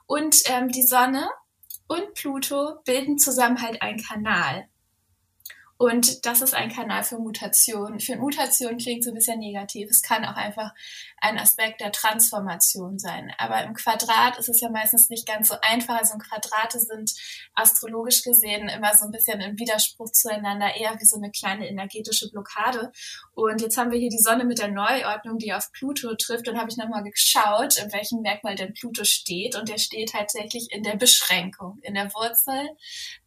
Und 0.06 0.38
ähm, 0.46 0.70
die 0.70 0.84
Sonne 0.84 1.30
und 1.88 2.14
Pluto 2.14 2.76
bilden 2.86 3.18
zusammen 3.18 3.62
halt 3.62 3.82
einen 3.82 4.02
Kanal. 4.02 4.68
Und 5.78 6.26
das 6.26 6.42
ist 6.42 6.54
ein 6.54 6.72
Kanal 6.72 7.04
für 7.04 7.18
Mutation. 7.18 8.00
Für 8.00 8.16
Mutation 8.16 8.78
klingt 8.78 9.04
so 9.04 9.12
ein 9.12 9.16
bisschen 9.16 9.40
negativ. 9.40 9.90
Es 9.90 10.02
kann 10.02 10.24
auch 10.24 10.38
einfach 10.38 10.72
ein 11.20 11.38
Aspekt 11.38 11.82
der 11.82 11.92
Transformation 11.92 12.98
sein. 12.98 13.34
Aber 13.38 13.62
im 13.64 13.74
Quadrat 13.74 14.38
ist 14.38 14.48
es 14.48 14.62
ja 14.62 14.70
meistens 14.70 15.10
nicht 15.10 15.28
ganz 15.28 15.50
so 15.50 15.56
einfach. 15.62 16.00
Also 16.00 16.18
Quadrate 16.18 16.80
sind 16.80 17.12
astrologisch 17.56 18.24
gesehen 18.24 18.70
immer 18.70 18.96
so 18.96 19.06
ein 19.06 19.12
bisschen 19.12 19.42
im 19.42 19.60
Widerspruch 19.60 20.12
zueinander, 20.12 20.76
eher 20.76 20.96
wie 21.00 21.06
so 21.06 21.18
eine 21.18 21.32
kleine 21.32 21.68
energetische 21.68 22.30
Blockade. 22.32 22.94
Und 23.34 23.62
jetzt 23.62 23.78
haben 23.78 23.92
wir 23.92 24.00
hier 24.00 24.10
die 24.10 24.20
Sonne 24.20 24.46
mit 24.46 24.60
der 24.60 24.70
Neuordnung, 24.70 25.40
die 25.40 25.54
auf 25.54 25.72
Pluto 25.74 26.16
trifft. 26.16 26.48
Und 26.48 26.58
habe 26.58 26.70
ich 26.70 26.78
nochmal 26.78 27.04
geschaut, 27.04 27.78
in 27.78 27.92
welchem 27.92 28.22
Merkmal 28.22 28.56
denn 28.56 28.74
Pluto 28.74 29.04
steht. 29.04 29.56
Und 29.56 29.68
der 29.68 29.78
steht 29.78 30.12
tatsächlich 30.12 30.72
in 30.72 30.84
der 30.84 30.96
Beschränkung, 30.96 31.80
in 31.82 31.96
der 31.96 32.14
Wurzel 32.14 32.70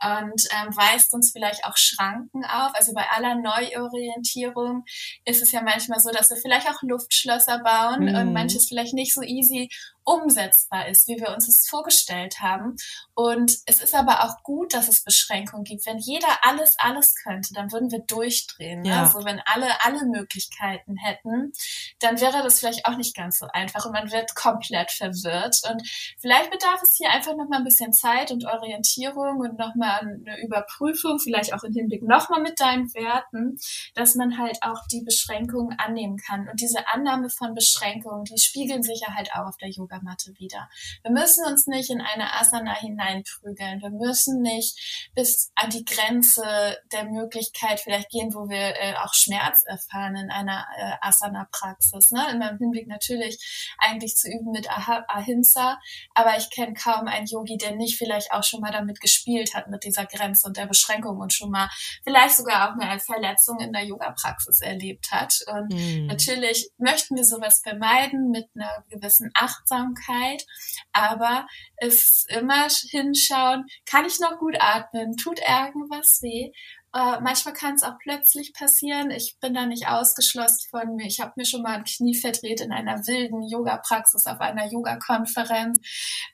und 0.02 0.48
ähm, 0.50 0.76
weist 0.76 1.12
uns 1.12 1.32
vielleicht 1.32 1.64
auch 1.64 1.76
Schranken 1.76 2.38
auf. 2.44 2.72
Also 2.74 2.92
bei 2.94 3.05
aller 3.11 3.35
Neuorientierung 3.37 4.85
ist 5.24 5.42
es 5.42 5.53
ja 5.53 5.62
manchmal 5.62 6.01
so, 6.01 6.11
dass 6.11 6.31
wir 6.31 6.37
vielleicht 6.37 6.68
auch 6.68 6.83
Luftschlösser 6.83 7.61
bauen 7.61 8.07
mhm. 8.07 8.14
und 8.14 8.33
manches 8.33 8.66
vielleicht 8.68 8.94
nicht 8.94 9.14
so 9.14 9.22
easy 9.22 9.68
umsetzbar 10.09 10.88
ist, 10.88 11.07
wie 11.07 11.21
wir 11.21 11.35
uns 11.35 11.49
es 11.49 11.68
vorgestellt 11.68 12.40
haben. 12.40 12.77
Und 13.14 13.59
es 13.66 13.83
ist 13.83 13.94
aber 13.94 14.25
auch 14.25 14.42
gut, 14.42 14.73
dass 14.73 14.88
es 14.88 15.05
Beschränkungen 15.05 15.64
gibt. 15.64 15.85
Wenn 15.85 15.99
jeder 15.99 16.29
alles, 16.42 16.77
alles 16.79 17.14
könnte, 17.14 17.53
dann 17.53 17.71
würden 17.73 17.90
wir 17.90 18.01
durchdrehen. 18.01 18.83
Ne? 18.83 18.90
Ja. 18.90 19.03
Also 19.03 19.25
wenn 19.25 19.40
alle, 19.44 19.66
alle 19.85 20.07
Möglichkeiten 20.07 20.97
hätten, 20.97 21.53
dann 22.01 22.21
wäre 22.21 22.42
das 22.42 22.61
vielleicht 22.61 22.87
auch 22.87 22.97
nicht 22.97 23.14
ganz 23.14 23.38
so 23.38 23.47
einfach 23.53 23.85
und 23.85 23.92
man 23.92 24.11
wird 24.11 24.35
komplett 24.35 24.90
verwirrt. 24.90 25.61
Und 25.71 25.83
vielleicht 26.18 26.51
bedarf 26.51 26.81
es 26.83 26.97
hier 26.97 27.11
einfach 27.11 27.37
nochmal 27.37 27.59
ein 27.59 27.64
bisschen 27.64 27.92
Zeit 27.92 28.31
und 28.31 28.47
Orientierung 28.47 29.40
und 29.40 29.59
nochmal 29.59 30.01
eine 30.01 30.40
Überprüfung, 30.42 31.18
vielleicht 31.18 31.53
auch 31.53 31.64
im 31.64 31.75
Hinblick 31.75 32.03
nochmal 32.03 32.40
mit 32.40 32.61
deinen 32.61 32.92
Werten, 32.94 33.59
dass 33.94 34.14
man 34.14 34.38
halt 34.38 34.59
auch 34.62 34.87
die 34.90 35.03
Beschränkungen 35.03 35.79
annehmen 35.79 36.16
kann. 36.16 36.49
Und 36.49 36.61
diese 36.61 36.88
Annahme 36.88 37.29
von 37.29 37.55
Beschränkungen, 37.55 38.25
die 38.25 38.38
spiegeln 38.38 38.83
sich 38.83 39.03
ja 39.07 39.14
halt 39.14 39.33
auch 39.35 39.47
auf 39.47 39.57
der 39.59 39.68
Yoga 39.68 39.97
Yogamatte 39.98 40.38
wieder. 40.38 40.68
Wir 41.02 41.11
müssen 41.11 41.44
uns 41.44 41.66
nicht 41.66 41.90
in 41.90 42.00
eine 42.00 42.34
Asana 42.34 42.74
hineinprügeln. 42.74 43.80
Wir 43.80 43.90
müssen 43.90 44.42
nicht 44.42 45.11
bis 45.14 45.50
an 45.54 45.70
die 45.70 45.84
Grenze 45.84 46.78
der 46.92 47.04
Möglichkeit 47.04 47.80
vielleicht 47.80 48.11
gehen, 48.11 48.34
wo 48.34 48.48
wir 48.48 48.76
äh, 48.80 48.94
auch 49.02 49.14
Schmerz 49.14 49.62
erfahren 49.64 50.16
in 50.16 50.30
einer 50.30 50.66
äh, 50.76 50.92
Asana-Praxis. 51.00 52.11
Ne? 52.11 52.24
In 52.32 52.38
meinem 52.38 52.58
Hinblick 52.58 52.87
natürlich 52.87 53.74
eigentlich 53.78 54.16
zu 54.16 54.28
üben 54.28 54.52
mit 54.52 54.70
ah 54.70 55.04
Ahimsa, 55.08 55.78
aber 56.14 56.37
ich 56.37 56.50
kenne 56.50 56.74
kaum 56.74 57.08
einen 57.08 57.26
Yogi, 57.26 57.56
der 57.56 57.74
nicht 57.74 57.98
vielleicht 57.98 58.32
auch 58.32 58.44
schon 58.44 58.61
mal 58.61 58.72
damit 58.72 59.00
gespielt 59.00 59.54
hat, 59.54 59.68
mit 59.68 59.84
dieser 59.84 60.06
Grenze 60.06 60.46
und 60.46 60.56
der 60.56 60.66
Beschränkung 60.66 61.18
und 61.18 61.32
schon 61.32 61.50
mal 61.50 61.68
vielleicht 62.04 62.37
sogar 62.37 62.68
auch 62.68 62.80
eine 62.80 63.00
Verletzung 63.00 63.58
in 63.61 63.72
der 63.72 63.84
Yoga-Praxis 63.84 64.61
erlebt 64.61 65.11
hat. 65.11 65.34
Und 65.46 65.72
mhm. 65.72 66.06
natürlich 66.06 66.70
möchten 66.78 67.16
wir 67.16 67.24
sowas 67.24 67.61
vermeiden 67.62 68.30
mit 68.30 68.48
einer 68.54 68.84
gewissen 68.88 69.30
Achtsamkeit 69.34 69.88
Achtsamkeit, 69.88 70.44
aber 70.92 71.46
es 71.77 72.27
immer 72.29 72.68
hinschauen, 72.68 73.66
kann 73.87 74.07
ich 74.07 74.18
noch 74.20 74.38
gut 74.38 74.57
atmen, 74.61 75.16
tut 75.16 75.40
irgendwas 75.40 76.20
weh 76.22 76.53
äh, 76.94 77.20
manchmal 77.20 77.53
kann 77.53 77.74
es 77.74 77.83
auch 77.83 77.98
plötzlich 78.03 78.55
passieren. 78.55 79.11
Ich 79.11 79.37
bin 79.40 79.53
da 79.53 79.66
nicht 79.66 79.88
ausgeschlossen 79.88 80.68
von 80.70 80.96
mir. 80.96 81.07
Ich 81.07 81.20
habe 81.20 81.33
mir 81.37 81.44
schon 81.44 81.61
mal 81.61 81.77
ein 81.77 81.85
Knie 81.85 82.14
verdreht 82.14 82.62
in 82.62 82.72
einer 82.72 83.07
wilden 83.07 83.42
Yoga-Praxis 83.46 84.24
auf 84.24 84.40
einer 84.40 84.70
Yoga-Konferenz. 84.70 85.79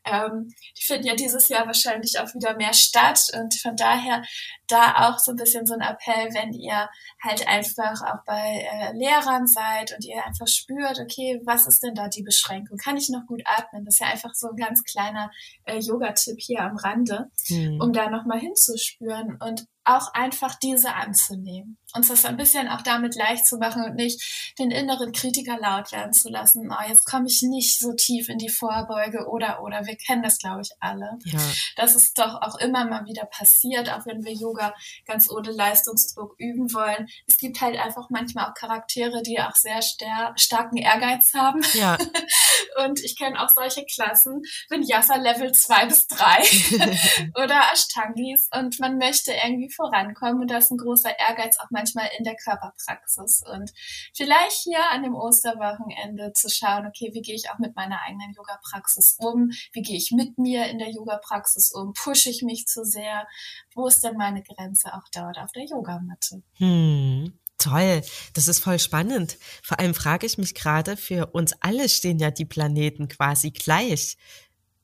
Ähm, 0.04 0.54
die 0.78 0.84
finden 0.84 1.08
ja 1.08 1.16
dieses 1.16 1.48
Jahr 1.48 1.66
wahrscheinlich 1.66 2.20
auch 2.20 2.32
wieder 2.34 2.54
mehr 2.56 2.72
statt. 2.72 3.32
Und 3.34 3.54
von 3.56 3.74
daher 3.74 4.22
da 4.68 5.08
auch 5.08 5.18
so 5.18 5.32
ein 5.32 5.36
bisschen 5.36 5.66
so 5.66 5.74
ein 5.74 5.80
Appell, 5.80 6.32
wenn 6.34 6.52
ihr 6.52 6.88
halt 7.20 7.48
einfach 7.48 8.00
auch 8.02 8.24
bei 8.24 8.68
äh, 8.70 8.92
Lehrern 8.96 9.48
seid 9.48 9.92
und 9.92 10.04
ihr 10.04 10.24
einfach 10.24 10.46
spürt, 10.46 11.00
okay, 11.00 11.40
was 11.44 11.66
ist 11.66 11.82
denn 11.82 11.96
da 11.96 12.06
die 12.06 12.22
Beschränkung? 12.22 12.78
Kann 12.78 12.96
ich 12.96 13.08
noch 13.08 13.26
gut 13.26 13.42
atmen? 13.44 13.84
Das 13.84 13.94
ist 13.94 14.00
ja 14.00 14.06
einfach 14.06 14.34
so 14.34 14.50
ein 14.50 14.56
ganz 14.56 14.84
kleiner 14.84 15.32
äh, 15.64 15.80
Yoga-Tipp 15.80 16.36
hier 16.38 16.60
am 16.60 16.76
Rande, 16.76 17.30
mhm. 17.48 17.80
um 17.80 17.92
da 17.92 18.08
nochmal 18.08 18.38
hinzuspüren 18.38 19.36
und 19.40 19.66
auch 19.84 20.12
einfach 20.14 20.54
diese 20.56 20.94
anzunehmen. 20.94 21.78
Uns 21.94 22.08
das 22.08 22.24
ein 22.24 22.36
bisschen 22.36 22.68
auch 22.68 22.82
damit 22.82 23.14
leicht 23.14 23.46
zu 23.46 23.56
machen 23.58 23.84
und 23.84 23.94
nicht 23.94 24.52
den 24.58 24.70
inneren 24.70 25.12
Kritiker 25.12 25.58
laut 25.58 25.92
werden 25.92 26.12
zu 26.12 26.28
lassen. 26.28 26.70
Oh, 26.70 26.88
jetzt 26.88 27.04
komme 27.04 27.26
ich 27.28 27.42
nicht 27.42 27.78
so 27.78 27.92
tief 27.92 28.28
in 28.28 28.38
die 28.38 28.48
Vorbeuge 28.48 29.28
oder, 29.28 29.62
oder. 29.62 29.86
Wir 29.86 29.96
kennen 29.96 30.22
das, 30.22 30.38
glaube 30.38 30.62
ich, 30.62 30.70
alle. 30.80 31.18
Ja. 31.24 31.38
Das 31.76 31.94
ist 31.94 32.18
doch 32.18 32.42
auch 32.42 32.56
immer 32.56 32.84
mal 32.84 33.04
wieder 33.06 33.26
passiert, 33.26 33.90
auch 33.90 34.06
wenn 34.06 34.24
wir 34.24 34.32
Yoga 34.32 34.74
ganz 35.06 35.30
ohne 35.30 35.50
Leistungsdruck 35.50 36.34
üben 36.38 36.72
wollen. 36.72 37.08
Es 37.26 37.38
gibt 37.38 37.60
halt 37.60 37.78
einfach 37.78 38.10
manchmal 38.10 38.46
auch 38.46 38.54
Charaktere, 38.54 39.22
die 39.22 39.40
auch 39.40 39.54
sehr 39.54 39.80
starken 39.82 40.76
Ehrgeiz 40.76 41.32
haben. 41.34 41.62
Ja. 41.74 41.96
und 42.84 43.00
ich 43.00 43.16
kenne 43.16 43.40
auch 43.40 43.48
solche 43.54 43.84
Klassen, 43.84 44.42
Vinyasa 44.68 45.16
Level 45.16 45.52
2 45.52 45.86
bis 45.86 46.06
3 46.08 47.30
oder 47.42 47.60
Ashtangis 47.72 48.48
und 48.52 48.78
man 48.80 48.98
möchte 48.98 49.32
irgendwie 49.32 49.70
vorankommen 49.70 50.42
und 50.42 50.50
da 50.50 50.58
ist 50.58 50.70
ein 50.70 50.78
großer 50.78 51.18
Ehrgeiz 51.18 51.58
auch 51.58 51.70
manchmal 51.84 52.08
in 52.18 52.24
der 52.24 52.36
Körperpraxis 52.36 53.42
und 53.46 53.72
vielleicht 54.14 54.62
hier 54.62 54.90
an 54.90 55.02
dem 55.02 55.14
Osterwochenende 55.14 56.32
zu 56.32 56.48
schauen, 56.48 56.86
okay, 56.86 57.10
wie 57.12 57.20
gehe 57.20 57.34
ich 57.34 57.50
auch 57.50 57.58
mit 57.58 57.76
meiner 57.76 58.00
eigenen 58.02 58.32
Yoga-Praxis 58.32 59.16
um? 59.18 59.50
Wie 59.72 59.82
gehe 59.82 59.96
ich 59.96 60.12
mit 60.12 60.38
mir 60.38 60.66
in 60.68 60.78
der 60.78 60.90
Yoga-Praxis 60.90 61.72
um? 61.72 61.92
Pushe 61.92 62.30
ich 62.30 62.42
mich 62.42 62.66
zu 62.66 62.84
sehr? 62.84 63.26
Wo 63.74 63.86
ist 63.86 64.02
denn 64.02 64.16
meine 64.16 64.42
Grenze 64.42 64.94
auch 64.94 65.04
dort 65.12 65.38
auf 65.38 65.52
der 65.52 65.64
Yogamatte? 65.64 66.42
Hm. 66.54 67.38
Toll, 67.58 68.02
das 68.34 68.48
ist 68.48 68.60
voll 68.60 68.78
spannend. 68.78 69.38
Vor 69.62 69.78
allem 69.78 69.94
frage 69.94 70.26
ich 70.26 70.38
mich 70.38 70.54
gerade, 70.54 70.96
für 70.96 71.26
uns 71.28 71.54
alle 71.60 71.88
stehen 71.88 72.18
ja 72.18 72.30
die 72.30 72.44
Planeten 72.44 73.08
quasi 73.08 73.52
gleich. 73.52 74.16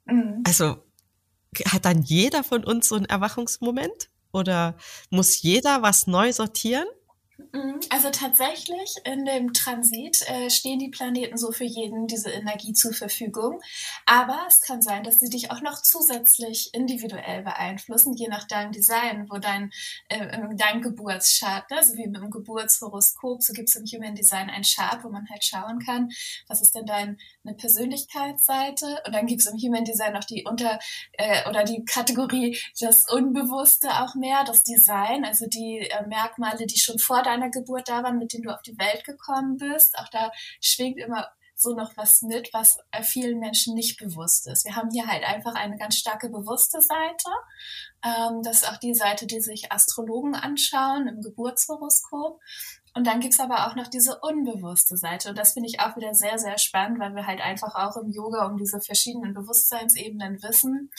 Mhm. 0.06 0.42
Also 0.46 0.76
hat 1.66 1.84
dann 1.84 2.02
jeder 2.02 2.44
von 2.44 2.64
uns 2.64 2.88
so 2.88 2.94
einen 2.94 3.06
Erwachungsmoment? 3.06 4.08
Oder 4.32 4.76
muss 5.10 5.42
jeder 5.42 5.82
was 5.82 6.06
neu 6.06 6.32
sortieren? 6.32 6.86
Mhm. 7.53 7.81
Also 7.90 8.11
tatsächlich 8.11 8.94
in 9.05 9.24
dem 9.24 9.53
Transit 9.53 10.22
äh, 10.29 10.50
stehen 10.50 10.79
die 10.79 10.90
Planeten 10.90 11.37
so 11.37 11.53
für 11.53 11.64
jeden 11.64 12.07
diese 12.07 12.31
Energie 12.31 12.72
zur 12.72 12.92
Verfügung. 12.92 13.61
Aber 14.07 14.44
es 14.48 14.61
kann 14.61 14.83
sein, 14.83 15.03
dass 15.03 15.20
sie 15.20 15.29
dich 15.29 15.50
auch 15.50 15.61
noch 15.61 15.81
zusätzlich 15.83 16.70
individuell 16.72 17.42
beeinflussen, 17.42 18.14
je 18.14 18.29
nach 18.29 18.46
deinem 18.46 18.72
Design, 18.72 19.26
wo 19.31 19.38
dein, 19.38 19.70
äh, 20.09 20.38
dein 20.57 20.83
Geburtschart, 20.83 21.70
ne? 21.70 21.79
also 21.79 21.96
wie 21.96 22.07
mit 22.07 22.20
dem 22.20 22.31
Geburtshoroskop, 22.31 23.42
so 23.42 23.53
gibt 23.53 23.68
es 23.68 23.76
im 23.76 23.85
Human 23.85 24.14
Design 24.14 24.50
ein 24.50 24.62
Chart, 24.62 25.03
wo 25.05 25.09
man 25.09 25.29
halt 25.31 25.44
schauen 25.44 25.79
kann, 25.79 26.09
was 26.48 26.62
ist 26.62 26.74
denn 26.74 26.87
deine 26.87 27.16
Persönlichkeitsseite. 27.57 29.03
Und 29.07 29.14
dann 29.14 29.26
gibt 29.26 29.40
es 29.40 29.46
im 29.46 29.59
Human 29.59 29.85
Design 29.85 30.12
noch 30.12 30.24
die 30.24 30.44
Unter- 30.44 30.79
äh, 31.12 31.48
oder 31.48 31.64
die 31.64 31.85
Kategorie 31.85 32.59
das 32.81 33.11
Unbewusste 33.11 33.88
auch 34.03 34.14
mehr, 34.14 34.44
das 34.44 34.62
Design, 34.62 35.24
also 35.24 35.46
die 35.46 35.79
äh, 35.79 36.07
Merkmale, 36.07 36.66
die 36.66 36.79
schon 36.79 36.98
vor 36.98 37.22
deiner 37.30 37.50
Geburt 37.50 37.88
da 37.88 38.02
waren, 38.02 38.18
mit 38.18 38.32
denen 38.32 38.44
du 38.44 38.50
auf 38.50 38.62
die 38.62 38.78
Welt 38.78 39.04
gekommen 39.04 39.56
bist. 39.56 39.98
Auch 39.98 40.08
da 40.08 40.30
schwingt 40.60 40.98
immer 40.98 41.28
so 41.60 41.74
noch 41.74 41.96
was 41.96 42.22
mit, 42.22 42.52
was 42.54 42.78
vielen 43.02 43.38
Menschen 43.38 43.74
nicht 43.74 43.98
bewusst 43.98 44.46
ist. 44.48 44.64
Wir 44.64 44.76
haben 44.76 44.90
hier 44.90 45.06
halt 45.06 45.24
einfach 45.24 45.54
eine 45.54 45.76
ganz 45.76 45.96
starke 45.96 46.30
bewusste 46.30 46.80
Seite. 46.80 47.30
Ähm, 48.02 48.42
das 48.42 48.62
ist 48.62 48.68
auch 48.68 48.78
die 48.78 48.94
Seite, 48.94 49.26
die 49.26 49.40
sich 49.40 49.70
Astrologen 49.70 50.34
anschauen 50.34 51.06
im 51.06 51.20
Geburtshoroskop. 51.20 52.40
Und 52.94 53.06
dann 53.06 53.20
gibt's 53.20 53.38
aber 53.38 53.68
auch 53.68 53.76
noch 53.76 53.88
diese 53.88 54.18
unbewusste 54.20 54.96
Seite. 54.96 55.28
Und 55.28 55.38
das 55.38 55.52
finde 55.52 55.68
ich 55.68 55.80
auch 55.80 55.96
wieder 55.96 56.14
sehr, 56.14 56.38
sehr 56.38 56.58
spannend, 56.58 56.98
weil 56.98 57.14
wir 57.14 57.26
halt 57.26 57.40
einfach 57.40 57.74
auch 57.74 57.96
im 57.96 58.10
Yoga 58.10 58.46
um 58.46 58.56
diese 58.56 58.80
verschiedenen 58.80 59.34
Bewusstseinsebenen 59.34 60.42
wissen 60.42 60.90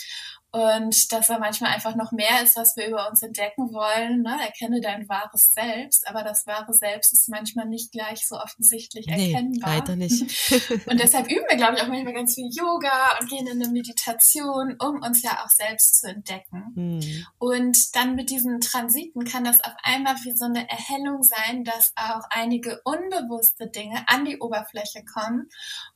und 0.51 1.13
dass 1.13 1.27
da 1.27 1.39
manchmal 1.39 1.71
einfach 1.71 1.95
noch 1.95 2.11
mehr 2.11 2.43
ist, 2.43 2.57
was 2.57 2.75
wir 2.75 2.87
über 2.87 3.09
uns 3.09 3.21
entdecken 3.21 3.73
wollen. 3.73 4.21
Ne? 4.21 4.37
Erkenne 4.43 4.81
dein 4.81 5.07
wahres 5.07 5.53
Selbst, 5.53 6.05
aber 6.07 6.23
das 6.23 6.45
wahre 6.45 6.73
Selbst 6.73 7.13
ist 7.13 7.29
manchmal 7.29 7.67
nicht 7.67 7.93
gleich 7.93 8.27
so 8.27 8.35
offensichtlich 8.35 9.05
nee, 9.07 9.31
erkennbar. 9.31 9.77
Leider 9.77 9.95
nicht. 9.95 10.21
und 10.87 10.99
deshalb 10.99 11.31
üben 11.31 11.45
wir, 11.49 11.55
glaube 11.55 11.75
ich, 11.75 11.81
auch 11.81 11.87
manchmal 11.87 12.13
ganz 12.13 12.35
viel 12.35 12.49
Yoga 12.51 13.17
und 13.19 13.29
gehen 13.29 13.47
in 13.47 13.61
eine 13.61 13.71
Meditation, 13.71 14.75
um 14.79 15.01
uns 15.01 15.23
ja 15.23 15.41
auch 15.43 15.49
selbst 15.49 16.01
zu 16.01 16.09
entdecken. 16.09 16.73
Mhm. 16.75 17.25
Und 17.39 17.95
dann 17.95 18.15
mit 18.15 18.29
diesen 18.29 18.59
Transiten 18.59 19.23
kann 19.23 19.45
das 19.45 19.63
auf 19.63 19.73
einmal 19.83 20.15
wie 20.23 20.35
so 20.35 20.45
eine 20.45 20.69
Erhellung 20.69 21.23
sein, 21.23 21.63
dass 21.63 21.93
auch 21.95 22.23
einige 22.29 22.81
unbewusste 22.83 23.69
Dinge 23.69 24.03
an 24.07 24.25
die 24.25 24.39
Oberfläche 24.39 25.05
kommen 25.05 25.49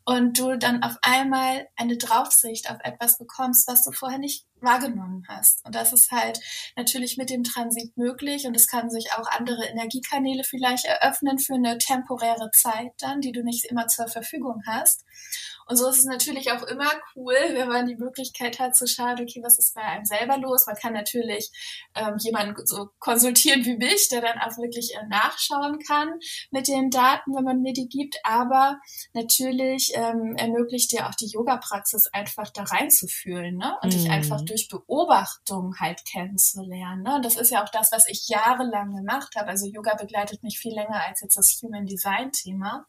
und 0.05 0.37
du 0.39 0.57
dann 0.57 0.83
auf 0.83 0.97
einmal 1.01 1.67
eine 1.75 1.97
Draufsicht 1.97 2.69
auf 2.69 2.77
etwas 2.83 3.17
bekommst, 3.17 3.67
was 3.67 3.83
du 3.83 3.91
vorher 3.91 4.19
nicht 4.19 4.45
wahrgenommen 4.65 5.23
hast. 5.27 5.65
Und 5.65 5.75
das 5.75 5.93
ist 5.93 6.11
halt 6.11 6.39
natürlich 6.75 7.17
mit 7.17 7.29
dem 7.29 7.43
Transit 7.43 7.95
möglich 7.95 8.45
und 8.45 8.55
es 8.55 8.67
kann 8.67 8.89
sich 8.89 9.13
auch 9.13 9.27
andere 9.31 9.65
Energiekanäle 9.65 10.43
vielleicht 10.43 10.85
eröffnen 10.85 11.39
für 11.39 11.53
eine 11.55 11.77
temporäre 11.77 12.51
Zeit 12.51 12.91
dann, 12.99 13.21
die 13.21 13.31
du 13.31 13.43
nicht 13.43 13.65
immer 13.65 13.87
zur 13.87 14.07
Verfügung 14.07 14.61
hast. 14.67 15.05
Und 15.67 15.77
so 15.77 15.89
ist 15.89 15.99
es 15.99 16.05
natürlich 16.05 16.51
auch 16.51 16.61
immer 16.63 16.91
cool, 17.15 17.35
wenn 17.53 17.67
man 17.67 17.87
die 17.87 17.95
Möglichkeit 17.95 18.59
hat 18.59 18.75
zu 18.75 18.87
schauen, 18.87 19.19
okay, 19.19 19.41
was 19.43 19.57
ist 19.57 19.73
bei 19.73 19.81
einem 19.81 20.05
selber 20.05 20.37
los? 20.37 20.67
Man 20.67 20.75
kann 20.75 20.93
natürlich 20.93 21.49
ähm, 21.95 22.17
jemanden 22.19 22.53
so 22.65 22.89
konsultieren 22.99 23.65
wie 23.65 23.75
mich, 23.75 24.09
der 24.09 24.21
dann 24.21 24.39
auch 24.39 24.57
wirklich 24.57 24.93
äh, 24.95 25.07
nachschauen 25.07 25.79
kann 25.79 26.19
mit 26.51 26.67
den 26.67 26.91
Daten, 26.91 27.35
wenn 27.35 27.43
man 27.43 27.61
mir 27.61 27.73
die 27.73 27.89
gibt. 27.89 28.17
Aber 28.23 28.79
natürlich 29.13 29.91
ähm, 29.95 30.35
ermöglicht 30.37 30.91
dir 30.91 31.07
auch 31.07 31.15
die 31.15 31.29
Yoga-Praxis 31.29 32.07
einfach 32.13 32.51
da 32.51 32.63
reinzufühlen 32.63 33.57
ne? 33.57 33.75
und 33.81 33.89
mm. 33.89 33.97
dich 33.97 34.09
einfach 34.11 34.41
mhm. 34.41 34.45
Durch 34.55 34.69
Beobachtung 34.69 35.75
halt 35.79 36.05
kennenzulernen. 36.05 37.03
Ne? 37.03 37.19
Das 37.21 37.35
ist 37.35 37.51
ja 37.51 37.63
auch 37.63 37.69
das, 37.69 37.91
was 37.91 38.07
ich 38.07 38.27
jahrelang 38.27 38.95
gemacht 38.95 39.35
habe. 39.35 39.49
Also 39.49 39.67
Yoga 39.67 39.95
begleitet 39.95 40.43
mich 40.43 40.59
viel 40.59 40.73
länger 40.73 41.01
als 41.05 41.21
jetzt 41.21 41.37
das 41.37 41.59
Human 41.61 41.85
Design-Thema 41.85 42.85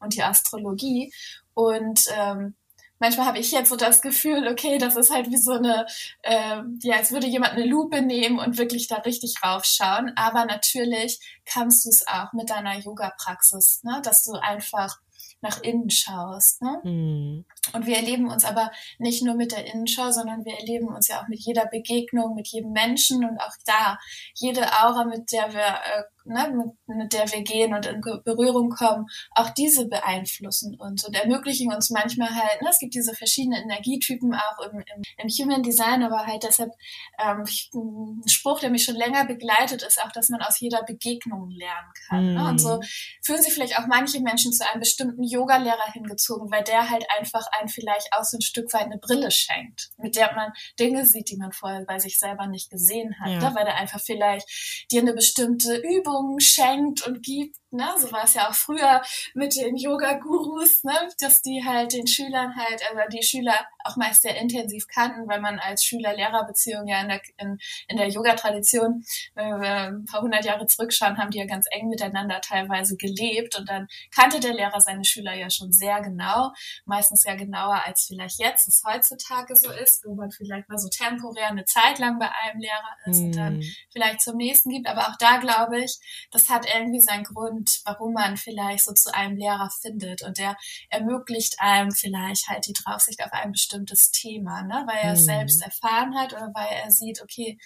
und 0.00 0.14
die 0.14 0.22
Astrologie. 0.22 1.12
Und 1.52 2.06
ähm, 2.16 2.54
manchmal 2.98 3.26
habe 3.26 3.38
ich 3.38 3.52
jetzt 3.52 3.68
so 3.68 3.76
das 3.76 4.00
Gefühl, 4.00 4.48
okay, 4.48 4.78
das 4.78 4.96
ist 4.96 5.12
halt 5.12 5.30
wie 5.30 5.36
so 5.36 5.52
eine, 5.52 5.86
äh, 6.22 6.62
ja, 6.80 6.96
als 6.96 7.12
würde 7.12 7.26
jemand 7.26 7.52
eine 7.52 7.66
Lupe 7.66 8.00
nehmen 8.00 8.38
und 8.38 8.56
wirklich 8.56 8.88
da 8.88 8.96
richtig 8.96 9.34
raufschauen. 9.44 10.12
Aber 10.16 10.46
natürlich 10.46 11.20
kannst 11.44 11.84
du 11.84 11.90
es 11.90 12.06
auch 12.08 12.32
mit 12.32 12.48
deiner 12.48 12.78
Yoga-Praxis, 12.78 13.82
ne? 13.82 14.00
dass 14.02 14.24
du 14.24 14.32
einfach 14.32 14.98
nach 15.42 15.60
innen 15.62 15.90
schaust. 15.90 16.62
Ne? 16.62 16.80
Mhm. 16.84 17.44
Und 17.72 17.86
wir 17.86 17.96
erleben 17.96 18.30
uns 18.30 18.44
aber 18.44 18.70
nicht 18.98 19.22
nur 19.22 19.34
mit 19.34 19.52
der 19.52 19.66
Innenschau, 19.72 20.10
sondern 20.10 20.44
wir 20.44 20.58
erleben 20.58 20.88
uns 20.88 21.08
ja 21.08 21.20
auch 21.20 21.28
mit 21.28 21.40
jeder 21.40 21.66
Begegnung, 21.66 22.34
mit 22.34 22.48
jedem 22.48 22.72
Menschen 22.72 23.24
und 23.24 23.38
auch 23.40 23.54
da 23.66 23.98
jede 24.34 24.62
Aura, 24.62 25.04
mit 25.04 25.30
der 25.32 25.52
wir 25.52 25.60
äh, 25.60 26.02
ne, 26.24 26.52
mit, 26.54 26.96
mit 26.96 27.12
der 27.12 27.30
wir 27.32 27.42
gehen 27.42 27.74
und 27.74 27.86
in 27.86 28.00
Berührung 28.00 28.70
kommen, 28.70 29.06
auch 29.32 29.50
diese 29.50 29.88
beeinflussen 29.88 30.76
uns 30.76 31.04
und 31.04 31.14
ermöglichen 31.14 31.72
uns 31.72 31.90
manchmal 31.90 32.30
halt, 32.30 32.62
ne, 32.62 32.68
es 32.70 32.78
gibt 32.78 32.94
diese 32.94 33.14
verschiedenen 33.14 33.62
Energietypen 33.62 34.34
auch 34.34 34.66
im, 34.66 34.78
im, 34.78 35.02
im 35.18 35.28
Human 35.28 35.62
Design, 35.62 36.02
aber 36.02 36.26
halt 36.26 36.42
deshalb 36.42 36.72
ähm, 37.18 37.44
ein 37.74 38.28
Spruch, 38.28 38.60
der 38.60 38.70
mich 38.70 38.84
schon 38.84 38.96
länger 38.96 39.24
begleitet, 39.26 39.82
ist 39.82 40.02
auch, 40.02 40.12
dass 40.12 40.28
man 40.28 40.42
aus 40.42 40.60
jeder 40.60 40.82
Begegnung 40.82 41.50
lernen 41.50 41.92
kann. 42.08 42.32
Mm. 42.32 42.34
Ne? 42.34 42.48
Und 42.48 42.60
so 42.60 42.76
mhm. 42.76 42.82
fühlen 43.22 43.42
sich 43.42 43.52
vielleicht 43.52 43.78
auch 43.78 43.86
manche 43.86 44.20
Menschen 44.20 44.52
zu 44.52 44.68
einem 44.68 44.80
bestimmten 44.80 45.22
Yoga-Lehrer 45.32 45.92
hingezogen, 45.92 46.50
weil 46.50 46.64
der 46.64 46.90
halt 46.90 47.04
einfach 47.18 47.46
einen 47.58 47.68
vielleicht 47.68 48.08
auch 48.12 48.24
so 48.24 48.36
ein 48.36 48.42
Stück 48.42 48.72
weit 48.72 48.84
eine 48.84 48.98
Brille 48.98 49.30
schenkt, 49.30 49.90
mit 49.98 50.16
der 50.16 50.34
man 50.34 50.52
Dinge 50.78 51.06
sieht, 51.06 51.30
die 51.30 51.36
man 51.36 51.52
vorher 51.52 51.84
bei 51.84 51.98
sich 51.98 52.18
selber 52.18 52.46
nicht 52.46 52.70
gesehen 52.70 53.14
hat, 53.20 53.30
ja. 53.30 53.50
ne? 53.50 53.54
weil 53.54 53.64
der 53.64 53.76
einfach 53.76 54.00
vielleicht 54.00 54.46
dir 54.90 55.00
eine 55.00 55.14
bestimmte 55.14 55.76
Übung 55.76 56.38
schenkt 56.40 57.06
und 57.06 57.22
gibt. 57.22 57.56
Ne? 57.72 57.88
So 57.98 58.12
war 58.12 58.24
es 58.24 58.34
ja 58.34 58.48
auch 58.48 58.54
früher 58.54 59.02
mit 59.34 59.56
den 59.56 59.76
Yoga-Gurus, 59.76 60.84
ne? 60.84 60.92
dass 61.20 61.42
die 61.42 61.64
halt 61.64 61.92
den 61.92 62.06
Schülern 62.06 62.54
halt, 62.56 62.82
also 62.90 63.00
die 63.10 63.22
Schüler 63.22 63.54
auch 63.84 63.96
meist 63.96 64.22
sehr 64.22 64.36
intensiv 64.36 64.86
kannten, 64.86 65.28
weil 65.28 65.40
man 65.40 65.58
als 65.58 65.84
Schüler-Lehrer-Beziehung 65.84 66.86
ja 66.86 67.00
in 67.00 67.08
der, 67.08 67.20
in, 67.38 67.58
in 67.88 67.96
der 67.96 68.08
Yoga-Tradition, 68.08 69.04
wenn 69.34 69.60
wir 69.60 69.70
ein 69.70 70.04
paar 70.04 70.22
hundert 70.22 70.44
Jahre 70.44 70.66
zurückschauen, 70.66 71.18
haben 71.18 71.30
die 71.30 71.38
ja 71.38 71.46
ganz 71.46 71.66
eng 71.70 71.88
miteinander 71.88 72.40
teilweise 72.40 72.96
gelebt 72.96 73.58
und 73.58 73.68
dann 73.68 73.88
kannte 74.14 74.40
der 74.40 74.54
Lehrer 74.54 74.80
seine 74.80 75.04
Schüler 75.04 75.34
ja 75.34 75.50
schon 75.50 75.72
sehr 75.72 76.00
genau, 76.00 76.52
meistens 76.84 77.24
ja 77.24 77.34
genauer 77.34 77.82
als 77.84 78.06
vielleicht 78.06 78.38
jetzt 78.38 78.68
es 78.68 78.82
heutzutage 78.86 79.56
so 79.56 79.70
ist, 79.70 80.04
wo 80.04 80.14
man 80.14 80.30
vielleicht 80.30 80.68
mal 80.68 80.78
so 80.78 80.88
temporär 80.88 81.48
eine 81.48 81.64
Zeit 81.64 81.98
lang 81.98 82.18
bei 82.18 82.28
einem 82.30 82.60
Lehrer 82.60 82.96
ist 83.06 83.20
mm. 83.20 83.24
und 83.24 83.36
dann 83.36 83.56
mhm. 83.56 83.72
vielleicht 83.90 84.20
zum 84.20 84.36
nächsten 84.36 84.70
gibt. 84.70 84.88
Aber 84.88 85.08
auch 85.08 85.16
da 85.18 85.38
glaube 85.38 85.82
ich, 85.82 85.98
das 86.30 86.48
hat 86.48 86.66
irgendwie 86.72 87.00
seinen 87.00 87.24
Grund, 87.24 87.61
warum 87.84 88.12
man 88.12 88.36
vielleicht 88.36 88.84
so 88.84 88.92
zu 88.92 89.14
einem 89.14 89.36
Lehrer 89.36 89.70
findet. 89.80 90.22
Und 90.22 90.38
der 90.38 90.56
ermöglicht 90.88 91.56
einem 91.58 91.90
vielleicht 91.90 92.48
halt 92.48 92.66
die 92.66 92.72
Draufsicht 92.72 93.22
auf 93.24 93.32
ein 93.32 93.52
bestimmtes 93.52 94.10
Thema, 94.10 94.62
ne? 94.62 94.84
weil 94.86 94.98
er 95.02 95.12
es 95.12 95.22
mhm. 95.22 95.26
selbst 95.26 95.62
erfahren 95.62 96.16
hat 96.16 96.32
oder 96.32 96.50
weil 96.54 96.68
er 96.68 96.90
sieht, 96.90 97.22
okay, 97.22 97.58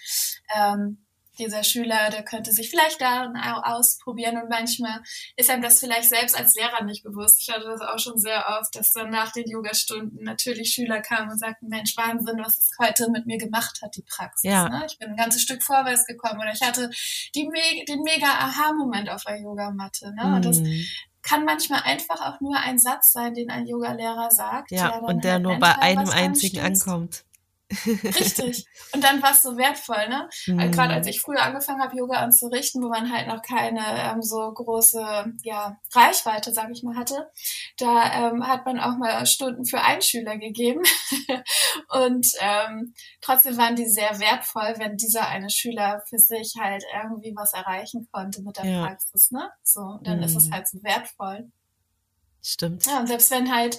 ähm, 0.55 1.06
dieser 1.39 1.63
Schüler, 1.63 2.09
der 2.09 2.23
könnte 2.23 2.51
sich 2.51 2.69
vielleicht 2.69 3.01
da 3.01 3.31
ausprobieren 3.63 4.37
und 4.37 4.49
manchmal 4.49 5.01
ist 5.35 5.49
einem 5.49 5.61
das 5.61 5.79
vielleicht 5.79 6.09
selbst 6.09 6.37
als 6.37 6.55
Lehrer 6.55 6.83
nicht 6.83 7.03
bewusst. 7.03 7.41
Ich 7.41 7.49
hatte 7.53 7.65
das 7.65 7.81
auch 7.81 7.99
schon 7.99 8.17
sehr 8.17 8.45
oft, 8.59 8.75
dass 8.75 8.91
dann 8.91 9.09
nach 9.09 9.31
den 9.31 9.47
Yogastunden 9.47 10.23
natürlich 10.23 10.71
Schüler 10.71 11.01
kamen 11.01 11.31
und 11.31 11.39
sagten, 11.39 11.67
Mensch, 11.67 11.95
Wahnsinn, 11.97 12.39
was 12.39 12.57
es 12.57 12.69
heute 12.79 13.09
mit 13.11 13.25
mir 13.25 13.37
gemacht 13.37 13.79
hat, 13.81 13.95
die 13.95 14.03
Praxis. 14.03 14.49
Ja. 14.49 14.69
Ne? 14.69 14.83
Ich 14.87 14.97
bin 14.97 15.09
ein 15.09 15.15
ganzes 15.15 15.41
Stück 15.41 15.63
vorwärts 15.63 16.05
gekommen 16.05 16.39
oder 16.39 16.51
ich 16.51 16.61
hatte 16.61 16.89
die, 17.35 17.49
den 17.87 18.01
mega 18.01 18.27
Aha-Moment 18.27 19.09
auf 19.09 19.23
der 19.23 19.39
Yogamatte. 19.39 20.13
Ne? 20.13 20.35
Und 20.35 20.45
das 20.45 20.59
mhm. 20.59 20.85
kann 21.21 21.45
manchmal 21.45 21.81
einfach 21.83 22.21
auch 22.21 22.39
nur 22.41 22.57
ein 22.57 22.79
Satz 22.79 23.11
sein, 23.11 23.33
den 23.33 23.49
ein 23.49 23.65
Yogalehrer 23.67 24.31
sagt. 24.31 24.71
Ja, 24.71 24.99
der 24.99 25.03
und 25.03 25.23
der 25.23 25.33
halt 25.33 25.43
nur 25.43 25.59
bei 25.59 25.75
einem 25.77 26.09
einzigen 26.09 26.59
anstößt. 26.59 26.87
ankommt. 26.87 27.26
Richtig. 27.69 28.65
Und 28.93 29.03
dann 29.03 29.21
war 29.21 29.31
es 29.31 29.41
so 29.41 29.57
wertvoll, 29.57 30.07
ne? 30.07 30.29
Mhm. 30.45 30.71
Gerade 30.71 30.93
als 30.93 31.07
ich 31.07 31.19
früher 31.19 31.41
angefangen 31.41 31.81
habe, 31.81 31.97
Yoga 31.97 32.19
anzurichten, 32.19 32.81
wo 32.81 32.87
man 32.87 33.11
halt 33.11 33.27
noch 33.27 33.41
keine 33.41 33.81
ähm, 33.81 34.21
so 34.21 34.51
große 34.53 35.33
ja, 35.43 35.77
Reichweite, 35.93 36.53
sage 36.53 36.71
ich 36.71 36.83
mal, 36.83 36.95
hatte, 36.95 37.29
da 37.77 38.29
ähm, 38.29 38.47
hat 38.47 38.65
man 38.65 38.79
auch 38.79 38.97
mal 38.97 39.25
Stunden 39.25 39.65
für 39.65 39.81
einen 39.81 40.01
Schüler 40.01 40.37
gegeben. 40.37 40.81
und 41.89 42.27
ähm, 42.39 42.93
trotzdem 43.21 43.57
waren 43.57 43.75
die 43.75 43.87
sehr 43.87 44.17
wertvoll, 44.19 44.75
wenn 44.77 44.95
dieser 44.95 45.27
eine 45.27 45.49
Schüler 45.49 46.01
für 46.07 46.19
sich 46.19 46.53
halt 46.59 46.83
irgendwie 46.93 47.33
was 47.35 47.51
erreichen 47.51 48.07
konnte 48.11 48.41
mit 48.43 48.57
der 48.57 48.65
ja. 48.65 48.85
Praxis, 48.85 49.31
ne? 49.31 49.49
So, 49.63 49.99
dann 50.03 50.17
mhm. 50.17 50.23
ist 50.23 50.37
es 50.37 50.47
mhm. 50.47 50.53
halt 50.53 50.67
so 50.69 50.81
wertvoll. 50.83 51.51
Stimmt. 52.41 52.85
Ja, 52.85 52.99
und 52.99 53.07
selbst 53.07 53.29
wenn 53.29 53.53
halt 53.53 53.77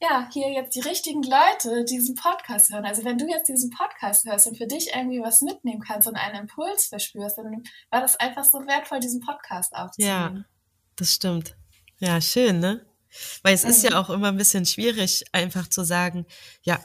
ja, 0.00 0.28
hier 0.32 0.50
jetzt 0.52 0.74
die 0.74 0.80
richtigen 0.80 1.22
Leute 1.22 1.84
diesen 1.84 2.14
Podcast 2.14 2.72
hören. 2.72 2.84
Also 2.84 3.04
wenn 3.04 3.18
du 3.18 3.26
jetzt 3.26 3.48
diesen 3.48 3.70
Podcast 3.70 4.26
hörst 4.26 4.46
und 4.46 4.58
für 4.58 4.66
dich 4.66 4.90
irgendwie 4.94 5.20
was 5.20 5.40
mitnehmen 5.40 5.80
kannst 5.80 6.06
und 6.06 6.16
einen 6.16 6.42
Impuls 6.42 6.86
verspürst, 6.86 7.38
dann 7.38 7.64
war 7.90 8.02
das 8.02 8.16
einfach 8.16 8.44
so 8.44 8.58
wertvoll, 8.66 9.00
diesen 9.00 9.20
Podcast 9.20 9.74
aufzunehmen. 9.74 10.36
Ja, 10.36 10.44
das 10.96 11.12
stimmt. 11.12 11.56
Ja, 11.98 12.20
schön, 12.20 12.60
ne? 12.60 12.84
Weil 13.42 13.54
es 13.54 13.64
ist 13.64 13.82
ja 13.82 13.90
mhm. 13.90 13.96
auch 13.96 14.10
immer 14.10 14.28
ein 14.28 14.36
bisschen 14.36 14.66
schwierig, 14.66 15.24
einfach 15.32 15.68
zu 15.68 15.84
sagen, 15.84 16.26
ja, 16.62 16.78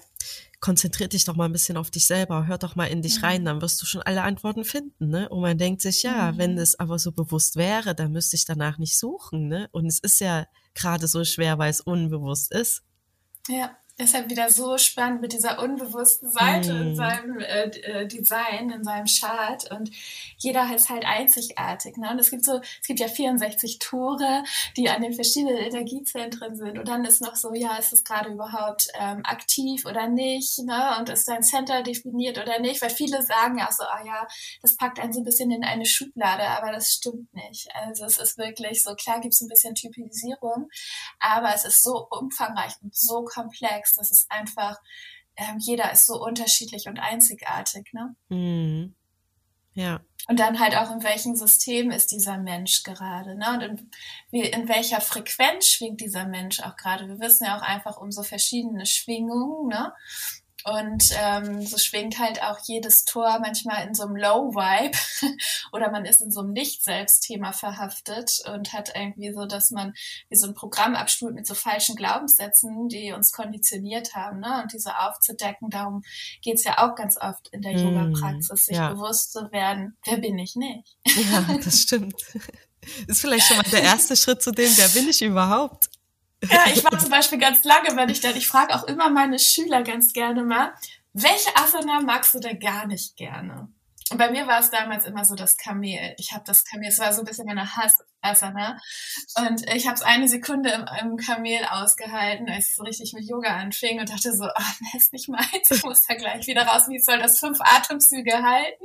konzentrier 0.62 1.10
dich 1.10 1.26
doch 1.26 1.36
mal 1.36 1.46
ein 1.46 1.52
bisschen 1.52 1.76
auf 1.76 1.90
dich 1.90 2.06
selber, 2.06 2.48
hör 2.48 2.58
doch 2.58 2.76
mal 2.76 2.86
in 2.86 3.02
dich 3.02 3.18
mhm. 3.18 3.26
rein, 3.26 3.46
dann 3.46 3.62
wirst 3.62 3.82
du 3.82 3.86
schon 3.86 4.04
alle 4.04 4.22
Antworten 4.22 4.64
finden, 4.64 5.10
ne? 5.10 5.28
Und 5.28 5.42
man 5.42 5.58
denkt 5.58 5.82
sich, 5.82 6.04
ja, 6.04 6.32
mhm. 6.32 6.38
wenn 6.38 6.58
es 6.58 6.80
aber 6.80 7.00
so 7.00 7.12
bewusst 7.12 7.58
wäre, 7.58 7.94
dann 7.94 8.14
müsste 8.14 8.38
ich 8.38 8.46
danach 8.46 8.78
nicht 8.78 8.98
suchen, 8.98 9.50
ne? 9.50 9.68
Und 9.72 9.88
es 9.88 10.00
ist 10.00 10.22
ja 10.22 10.46
gerade 10.76 11.08
so 11.08 11.26
schwer, 11.26 11.58
weil 11.58 11.72
es 11.72 11.82
unbewusst 11.82 12.54
ist. 12.54 12.84
Ja 13.50 13.81
deshalb 14.02 14.30
wieder 14.30 14.50
so 14.50 14.78
spannend 14.78 15.22
mit 15.22 15.34
dieser 15.34 15.62
unbewussten 15.62 16.30
Seite 16.30 16.74
mm. 16.74 16.82
in 16.82 16.96
seinem 16.96 17.40
äh, 17.40 17.64
äh, 17.64 18.08
Design, 18.08 18.72
in 18.72 18.84
seinem 18.84 19.06
Chart. 19.06 19.70
Und 19.72 19.92
jeder 20.38 20.74
ist 20.74 20.90
halt 20.90 21.06
einzigartig. 21.06 21.98
Ne? 21.98 22.10
Und 22.10 22.20
es 22.20 22.32
gibt 22.32 22.44
so, 22.44 22.60
es 22.82 22.88
gibt 22.88 23.00
ja 23.00 23.08
64 23.08 23.80
Tore, 23.80 24.44
die 24.76 24.90
an 24.90 25.02
den 25.02 25.14
verschiedenen 25.14 25.58
Energiezentren 25.58 26.56
sind. 26.56 26.80
Und 26.80 26.88
dann 26.88 27.06
ist 27.06 27.22
noch 27.22 27.36
so, 27.36 27.54
ja, 27.54 27.78
ist 27.78 27.94
es 27.94 28.04
gerade 28.04 28.32
überhaupt 28.32 28.88
ähm, 29.00 29.22
aktiv 29.24 29.86
oder 29.86 30.08
nicht? 30.08 30.60
Ne? 30.60 30.98
Und 31.00 31.10
ist 31.10 31.28
dein 31.28 31.44
Center 31.44 31.84
definiert 31.84 32.40
oder 32.40 32.60
nicht? 32.60 32.82
Weil 32.82 32.90
viele 32.90 33.22
sagen 33.22 33.60
ja 33.60 33.68
auch 33.68 33.72
so, 33.72 33.84
ah 33.84 34.04
ja, 34.06 34.28
das 34.62 34.76
packt 34.76 35.00
einen 35.00 35.14
so 35.14 35.22
ein 35.22 35.26
bisschen 35.26 35.52
in 35.52 35.64
eine 35.64 35.86
Schublade, 35.86 36.44
aber 36.44 36.72
das 36.72 36.90
stimmt 36.90 37.34
nicht. 37.34 37.70
Also 37.76 38.06
es 38.06 38.18
ist 38.18 38.38
wirklich 38.40 38.82
so, 38.82 38.96
klar 38.96 39.22
gibt 39.22 39.36
es 39.36 39.42
ein 39.42 39.48
bisschen 39.48 39.76
Typisierung, 39.76 40.70
aber 41.20 41.54
es 41.54 41.66
ist 41.66 41.84
so 41.84 42.08
umfangreich 42.10 42.74
und 42.82 42.96
so 42.96 43.24
komplex 43.24 43.91
sagst, 43.94 44.12
das 44.12 44.12
ist 44.12 44.32
einfach, 44.32 44.78
ähm, 45.36 45.58
jeder 45.60 45.92
ist 45.92 46.06
so 46.06 46.22
unterschiedlich 46.22 46.88
und 46.88 47.00
einzigartig, 47.00 47.92
ne? 47.94 48.16
Mhm. 48.30 48.96
Ja. 49.74 50.02
Und 50.28 50.40
dann 50.40 50.60
halt 50.60 50.76
auch, 50.76 50.92
in 50.92 51.04
welchem 51.04 51.36
System 51.36 51.92
ist 51.92 52.12
dieser 52.12 52.38
Mensch 52.38 52.84
gerade, 52.84 53.36
ne? 53.36 53.54
Und 53.54 53.62
in, 53.62 53.92
wie, 54.30 54.42
in 54.42 54.68
welcher 54.68 55.02
Frequenz 55.02 55.68
schwingt 55.68 56.02
dieser 56.02 56.26
Mensch 56.28 56.60
auch 56.60 56.76
gerade. 56.76 57.08
Wir 57.08 57.20
wissen 57.20 57.46
ja 57.46 57.58
auch 57.58 57.64
einfach 57.64 57.98
um 57.98 58.12
so 58.12 58.24
verschiedene 58.24 58.86
Schwingungen, 58.86 59.70
ne? 59.70 59.94
Und 60.66 61.04
ähm, 61.18 61.66
so 61.66 61.78
schwingt 61.78 62.20
halt 62.20 62.42
auch 62.44 62.60
jedes 62.66 63.06
Tor 63.06 63.40
manchmal 63.40 63.88
in 63.88 63.94
so 63.94 64.04
einem 64.04 64.16
Low-Vibe 64.16 64.98
oder 65.72 65.92
man 65.92 66.06
ist 66.06 66.22
in 66.22 66.32
so 66.32 66.42
einem 66.42 66.54
Nicht-Selbst-Thema 66.54 67.54
verhaftet 67.54 68.40
und 68.54 68.74
hat 68.74 68.92
irgendwie 68.96 69.34
so, 69.34 69.46
dass 69.46 69.72
man 69.72 69.94
wie 70.30 70.36
so 70.36 70.48
ein 70.48 70.54
Programm 70.54 70.96
abspult 70.96 71.34
mit 71.34 71.48
so 71.48 71.56
falschen 71.56 71.96
Glaubenssätzen, 71.96 72.88
die 72.90 73.12
uns 73.12 73.32
konditioniert 73.32 74.14
haben, 74.16 74.40
ne? 74.40 74.62
Und 74.62 74.74
diese 74.74 75.00
aufzudecken, 75.00 75.70
darum 75.70 76.04
geht's 76.42 76.64
ja 76.64 76.78
auch 76.78 76.96
ganz 76.96 77.18
oft 77.20 77.48
in 77.52 77.62
der 77.62 77.74
mm, 77.74 77.78
Yoga-Praxis, 77.78 78.66
sich 78.66 78.78
ja. 78.78 78.94
bewusst 78.94 79.34
zu 79.34 79.52
werden, 79.52 79.98
wer 80.06 80.18
bin 80.18 80.38
ich 80.38 80.56
nicht? 80.56 80.96
Ja, 81.06 81.58
das 81.64 81.82
stimmt. 81.82 82.22
Ist 83.08 83.22
vielleicht 83.22 83.48
schon 83.48 83.58
mal 83.58 83.70
der 83.72 83.84
erste 83.84 84.16
Schritt 84.16 84.42
zu 84.42 84.52
dem, 84.52 84.72
wer 84.76 84.90
bin 84.90 85.08
ich 85.08 85.22
überhaupt? 85.22 85.90
Ja, 86.50 86.66
ich 86.74 86.84
war 86.84 86.98
zum 86.98 87.10
Beispiel 87.10 87.38
ganz 87.38 87.64
lange, 87.64 87.96
wenn 87.96 88.10
ich 88.10 88.20
dann, 88.20 88.36
ich 88.36 88.48
frage 88.48 88.74
auch 88.76 88.84
immer 88.86 89.10
meine 89.10 89.38
Schüler 89.40 89.84
ganz 89.84 90.14
gerne 90.14 90.44
mal, 90.44 90.74
welche 91.14 91.56
Asana 91.56 92.02
magst 92.02 92.34
du 92.34 92.40
denn 92.40 92.60
gar 92.60 92.88
nicht 92.88 93.16
gerne? 93.16 93.70
Und 94.12 94.18
bei 94.18 94.32
mir 94.32 94.48
war 94.48 94.60
es 94.60 94.70
damals 94.70 95.06
immer 95.06 95.24
so 95.24 95.36
das 95.36 95.56
Kamel. 95.58 96.16
Ich 96.18 96.34
habe 96.34 96.44
das 96.46 96.66
Kamel, 96.66 96.90
es 96.90 97.00
war 97.00 97.14
so 97.14 97.22
ein 97.22 97.26
bisschen 97.26 97.46
meine 97.46 97.76
Hass, 97.76 98.00
Asana. 98.22 98.78
Und 99.38 99.68
ich 99.74 99.88
habe 99.88 99.96
es 99.96 100.02
eine 100.02 100.28
Sekunde 100.28 100.72
im, 100.72 100.86
im, 101.02 101.18
Kamel 101.18 101.66
ausgehalten, 101.70 102.50
als 102.50 102.70
ich 102.70 102.76
so 102.76 102.84
richtig 102.84 103.14
mit 103.14 103.28
Yoga 103.28 103.58
anfing 103.58 104.00
und 104.00 104.10
dachte 104.10 104.34
so, 104.34 104.46
oh, 104.46 104.72
nee, 104.80 104.88
ist 104.98 105.14
nicht 105.14 105.30
meins, 105.30 105.70
ich 105.70 105.84
muss 105.84 106.02
da 106.08 106.16
gleich 106.16 106.48
wieder 106.48 106.64
raus. 106.64 106.84
Wie 106.88 107.00
soll 107.00 107.20
das 107.20 107.40
fünf 107.40 107.60
Atemzüge 107.62 108.42
halten? 108.42 108.84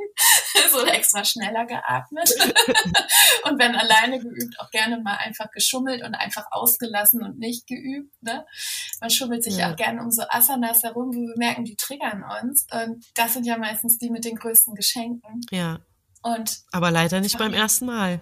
so 0.71 0.85
extra 0.87 1.25
schneller 1.25 1.67
geatmet. 1.67 2.31
und 3.45 3.59
wenn 3.59 3.75
alleine 3.75 4.19
geübt, 4.19 4.59
auch 4.59 4.71
gerne 4.71 5.01
mal 5.01 5.17
einfach 5.17 5.51
geschummelt 5.51 6.03
und 6.03 6.15
einfach 6.15 6.47
ausgelassen 6.51 7.23
und 7.23 7.39
nicht 7.39 7.67
geübt. 7.67 8.15
Ne? 8.23 8.47
Man 9.01 9.11
schummelt 9.11 9.45
sich 9.45 9.59
ja. 9.59 9.71
auch 9.71 9.77
gerne 9.77 10.03
um 10.03 10.11
so 10.11 10.23
Asanas 10.29 10.83
herum, 10.83 11.15
wo 11.15 11.21
wir 11.21 11.37
merken, 11.37 11.65
die 11.65 11.77
triggern 11.77 12.25
uns. 12.43 12.67
Und 12.73 13.05
das 13.15 13.35
sind 13.35 13.47
ja 13.47 13.59
meistens 13.59 13.99
die 13.99 14.11
mit 14.11 14.25
den 14.25 14.37
größten 14.37 14.75
Geschenken. 14.75 15.43
Ja. 15.51 15.81
Und 16.23 16.63
aber 16.73 16.91
leider 16.91 17.21
nicht 17.21 17.39
beim 17.39 17.55
ersten 17.55 17.87
Mal. 17.87 18.21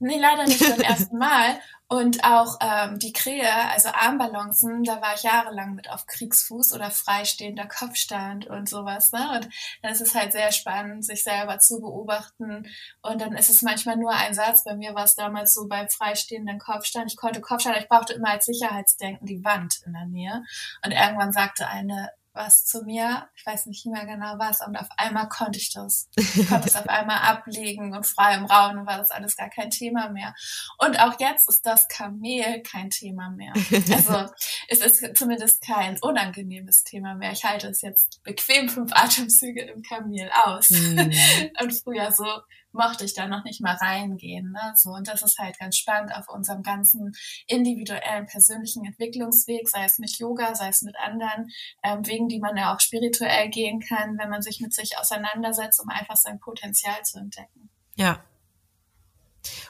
Nee, 0.00 0.18
leider 0.18 0.46
nicht 0.46 0.60
beim 0.60 0.80
ersten 0.80 1.18
Mal. 1.18 1.60
Und 1.90 2.22
auch 2.22 2.58
ähm, 2.60 2.98
die 2.98 3.14
Krähe, 3.14 3.50
also 3.72 3.88
Armbalancen, 3.88 4.84
da 4.84 5.00
war 5.00 5.14
ich 5.14 5.22
jahrelang 5.22 5.74
mit 5.74 5.90
auf 5.90 6.06
Kriegsfuß 6.06 6.74
oder 6.74 6.90
freistehender 6.90 7.66
Kopfstand 7.66 8.46
und 8.46 8.68
sowas. 8.68 9.10
Ne? 9.10 9.26
Und 9.34 9.48
dann 9.82 9.92
ist 9.92 10.02
es 10.02 10.14
halt 10.14 10.32
sehr 10.32 10.52
spannend, 10.52 11.04
sich 11.04 11.24
selber 11.24 11.58
zu 11.58 11.80
beobachten. 11.80 12.68
Und 13.02 13.20
dann 13.20 13.34
ist 13.34 13.48
es 13.48 13.62
manchmal 13.62 13.96
nur 13.96 14.12
ein 14.12 14.34
Satz. 14.34 14.64
Bei 14.64 14.76
mir 14.76 14.94
war 14.94 15.04
es 15.04 15.14
damals 15.14 15.54
so 15.54 15.66
beim 15.66 15.88
freistehenden 15.88 16.58
Kopfstand. 16.58 17.10
Ich 17.10 17.16
konnte 17.16 17.40
Kopfstand, 17.40 17.78
ich 17.78 17.88
brauchte 17.88 18.12
immer 18.12 18.30
als 18.30 18.44
Sicherheitsdenken 18.44 19.26
die 19.26 19.42
Wand 19.42 19.80
in 19.86 19.94
der 19.94 20.06
Nähe. 20.06 20.44
Und 20.84 20.92
irgendwann 20.92 21.32
sagte 21.32 21.68
eine 21.68 22.10
was 22.38 22.64
zu 22.64 22.84
mir, 22.84 23.28
ich 23.34 23.44
weiß 23.44 23.66
nicht 23.66 23.84
mehr 23.84 24.06
genau 24.06 24.38
was, 24.38 24.66
und 24.66 24.76
auf 24.76 24.88
einmal 24.96 25.28
konnte 25.28 25.58
ich 25.58 25.72
das. 25.72 26.08
Ich 26.16 26.48
konnte 26.48 26.68
es 26.68 26.76
auf 26.76 26.88
einmal 26.88 27.18
ablegen 27.18 27.94
und 27.94 28.06
frei 28.06 28.34
im 28.34 28.46
Raum 28.46 28.78
und 28.78 28.86
war 28.86 28.96
das 28.96 29.10
alles 29.10 29.36
gar 29.36 29.50
kein 29.50 29.70
Thema 29.70 30.08
mehr. 30.08 30.34
Und 30.78 30.98
auch 31.00 31.18
jetzt 31.18 31.48
ist 31.48 31.66
das 31.66 31.88
Kamel 31.88 32.62
kein 32.62 32.90
Thema 32.90 33.30
mehr. 33.30 33.52
Also 33.98 34.30
es 34.68 34.80
ist 34.80 35.16
zumindest 35.16 35.60
kein 35.62 35.98
unangenehmes 36.00 36.84
Thema 36.84 37.14
mehr. 37.14 37.32
Ich 37.32 37.44
halte 37.44 37.68
es 37.68 37.80
jetzt 37.80 38.22
bequem 38.22 38.68
fünf 38.68 38.92
Atemzüge 38.92 39.62
im 39.62 39.82
Kamel 39.82 40.30
aus. 40.44 40.70
Mhm. 40.70 41.12
Und 41.60 41.72
früher 41.72 42.12
so 42.12 42.26
mochte 42.72 43.04
ich 43.04 43.14
da 43.14 43.26
noch 43.26 43.44
nicht 43.44 43.60
mal 43.60 43.76
reingehen. 43.76 44.52
Ne? 44.52 44.72
So, 44.76 44.90
und 44.90 45.08
das 45.08 45.22
ist 45.22 45.38
halt 45.38 45.58
ganz 45.58 45.76
spannend 45.76 46.14
auf 46.14 46.28
unserem 46.28 46.62
ganzen 46.62 47.14
individuellen 47.46 48.26
persönlichen 48.26 48.84
Entwicklungsweg, 48.84 49.68
sei 49.68 49.84
es 49.84 49.98
mit 49.98 50.18
Yoga, 50.18 50.54
sei 50.54 50.68
es 50.68 50.82
mit 50.82 50.96
anderen 50.96 51.50
ähm, 51.82 52.06
Wegen, 52.06 52.28
die 52.28 52.40
man 52.40 52.56
ja 52.56 52.74
auch 52.74 52.80
spirituell 52.80 53.48
gehen 53.48 53.80
kann, 53.80 54.18
wenn 54.18 54.30
man 54.30 54.42
sich 54.42 54.60
mit 54.60 54.74
sich 54.74 54.98
auseinandersetzt, 54.98 55.80
um 55.80 55.88
einfach 55.88 56.16
sein 56.16 56.38
Potenzial 56.40 57.02
zu 57.04 57.18
entdecken. 57.18 57.70
Ja. 57.96 58.22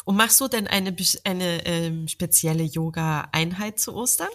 Und 0.04 0.16
machst 0.16 0.40
du 0.40 0.48
denn 0.48 0.66
eine, 0.66 0.94
eine 1.24 1.66
ähm, 1.66 2.08
spezielle 2.08 2.64
Yoga-Einheit 2.64 3.78
zu 3.78 3.94
Ostern? 3.94 4.28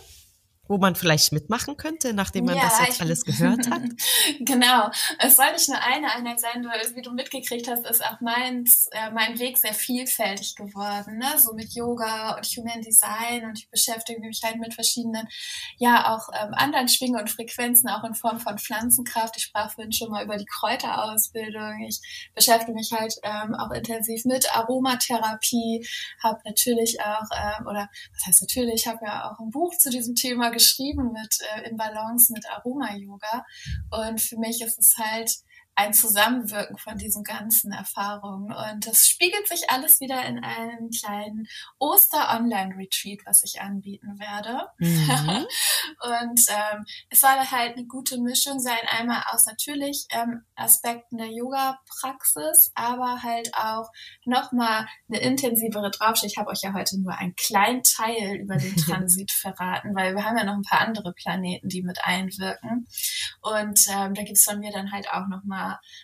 Wo 0.74 0.80
man 0.80 0.96
vielleicht 0.96 1.32
mitmachen 1.32 1.78
könnte, 1.78 2.16
nachdem 2.16 2.46
man 2.46 2.56
ja, 2.56 2.64
das 2.64 2.80
jetzt 2.80 3.00
alles 3.00 3.26
gehört 3.26 3.70
hat? 3.70 3.84
genau. 4.40 4.90
Es 5.20 5.36
soll 5.36 5.52
nicht 5.52 5.70
nur 5.70 5.80
eine 5.80 6.12
Einheit 6.12 6.40
sein, 6.40 6.66
weil, 6.66 6.96
wie 6.96 7.04
du 7.04 7.12
mitgekriegt 7.12 7.68
hast, 7.68 7.86
ist 7.86 8.04
auch 8.04 8.20
meins, 8.22 8.88
äh, 8.92 9.12
mein 9.12 9.38
Weg 9.38 9.60
sehr 9.60 9.76
vielfältig 9.76 10.56
geworden, 10.56 11.20
ne? 11.20 11.38
so 11.38 11.54
mit 11.54 11.76
Yoga 11.76 12.38
und 12.38 12.46
Human 12.48 12.82
Design 12.82 13.46
und 13.46 13.60
ich 13.60 13.70
beschäftige 13.70 14.20
mich 14.20 14.42
halt 14.44 14.58
mit 14.58 14.74
verschiedenen, 14.74 15.28
ja, 15.78 16.12
auch 16.12 16.30
ähm, 16.34 16.56
anderen 16.56 16.88
Schwingen 16.88 17.20
und 17.20 17.30
Frequenzen, 17.30 17.88
auch 17.88 18.04
in 18.04 18.16
Form 18.16 18.40
von 18.40 18.58
Pflanzenkraft. 18.58 19.38
Ich 19.38 19.44
sprach 19.44 19.72
vorhin 19.74 19.94
schon 19.94 20.10
mal 20.10 20.24
über 20.24 20.38
die 20.38 20.48
Kräuterausbildung. 20.48 21.86
Ich 21.88 22.02
beschäftige 22.34 22.74
mich 22.74 22.92
halt 22.92 23.14
ähm, 23.22 23.54
auch 23.54 23.70
intensiv 23.70 24.26
mit 24.26 24.50
Aromatherapie, 24.56 25.88
habe 26.24 26.40
natürlich 26.46 27.00
auch, 27.00 27.30
ähm, 27.32 27.68
oder 27.68 27.90
was 28.16 28.26
heißt 28.26 28.42
natürlich, 28.42 28.74
ich 28.74 28.88
habe 28.88 29.06
ja 29.06 29.30
auch 29.30 29.40
ein 29.40 29.52
Buch 29.52 29.78
zu 29.78 29.92
diesem 29.92 30.16
Thema 30.16 30.50
geschrieben 30.50 30.63
mit 31.12 31.38
äh, 31.56 31.70
in 31.70 31.78
Balance 31.78 32.32
mit 32.34 32.46
Aroma-Yoga. 32.50 33.46
Und 33.92 34.22
für 34.22 34.38
mich 34.38 34.62
ist 34.62 34.80
es 34.80 34.96
halt 34.98 35.32
ein 35.76 35.94
Zusammenwirken 35.94 36.78
von 36.78 36.98
diesen 36.98 37.24
ganzen 37.24 37.72
Erfahrungen. 37.72 38.54
Und 38.54 38.86
das 38.86 39.08
spiegelt 39.08 39.48
sich 39.48 39.70
alles 39.70 40.00
wieder 40.00 40.24
in 40.26 40.44
einem 40.44 40.90
kleinen 40.92 41.48
Oster-Online-Retreat, 41.80 43.22
was 43.26 43.44
ich 43.44 43.62
anbieten 43.62 44.20
werde. 44.20 44.68
Mhm. 44.78 45.46
und 46.02 46.42
ähm, 46.50 46.86
es 47.10 47.22
soll 47.22 47.30
halt 47.30 47.76
eine 47.76 47.88
gute 47.88 48.20
Mischung 48.20 48.60
sein, 48.60 48.78
einmal 48.92 49.24
aus 49.32 49.46
natürlich 49.46 50.06
ähm, 50.12 50.44
Aspekten 50.56 51.18
der 51.18 51.32
Yoga-Praxis, 51.32 52.72
aber 52.76 53.24
halt 53.24 53.52
auch 53.56 53.90
nochmal 54.26 54.86
eine 55.10 55.20
intensivere 55.20 55.90
Draufstelle. 55.90 56.32
Ich 56.32 56.38
habe 56.38 56.52
euch 56.52 56.62
ja 56.62 56.74
heute 56.74 57.02
nur 57.02 57.18
einen 57.18 57.36
kleinen 57.36 57.82
Teil 57.84 58.36
über 58.36 58.58
den 58.58 58.76
Transit 58.86 59.32
verraten, 59.32 59.96
weil 59.96 60.16
wir 60.16 60.24
haben 60.24 60.38
ja 60.38 60.44
noch 60.44 60.54
ein 60.54 60.64
paar 60.64 60.82
andere 60.82 61.14
Planeten, 61.14 61.68
die 61.68 61.82
mit 61.82 62.04
einwirken. 62.04 62.88
Und 63.42 63.80
ähm, 63.90 64.14
da 64.14 64.24
gibt's 64.24 64.44
von 64.44 64.60
mir 64.60 64.72
dann 64.72 64.92
halt 64.92 65.10
auch 65.12 65.28
nochmal 65.28 65.63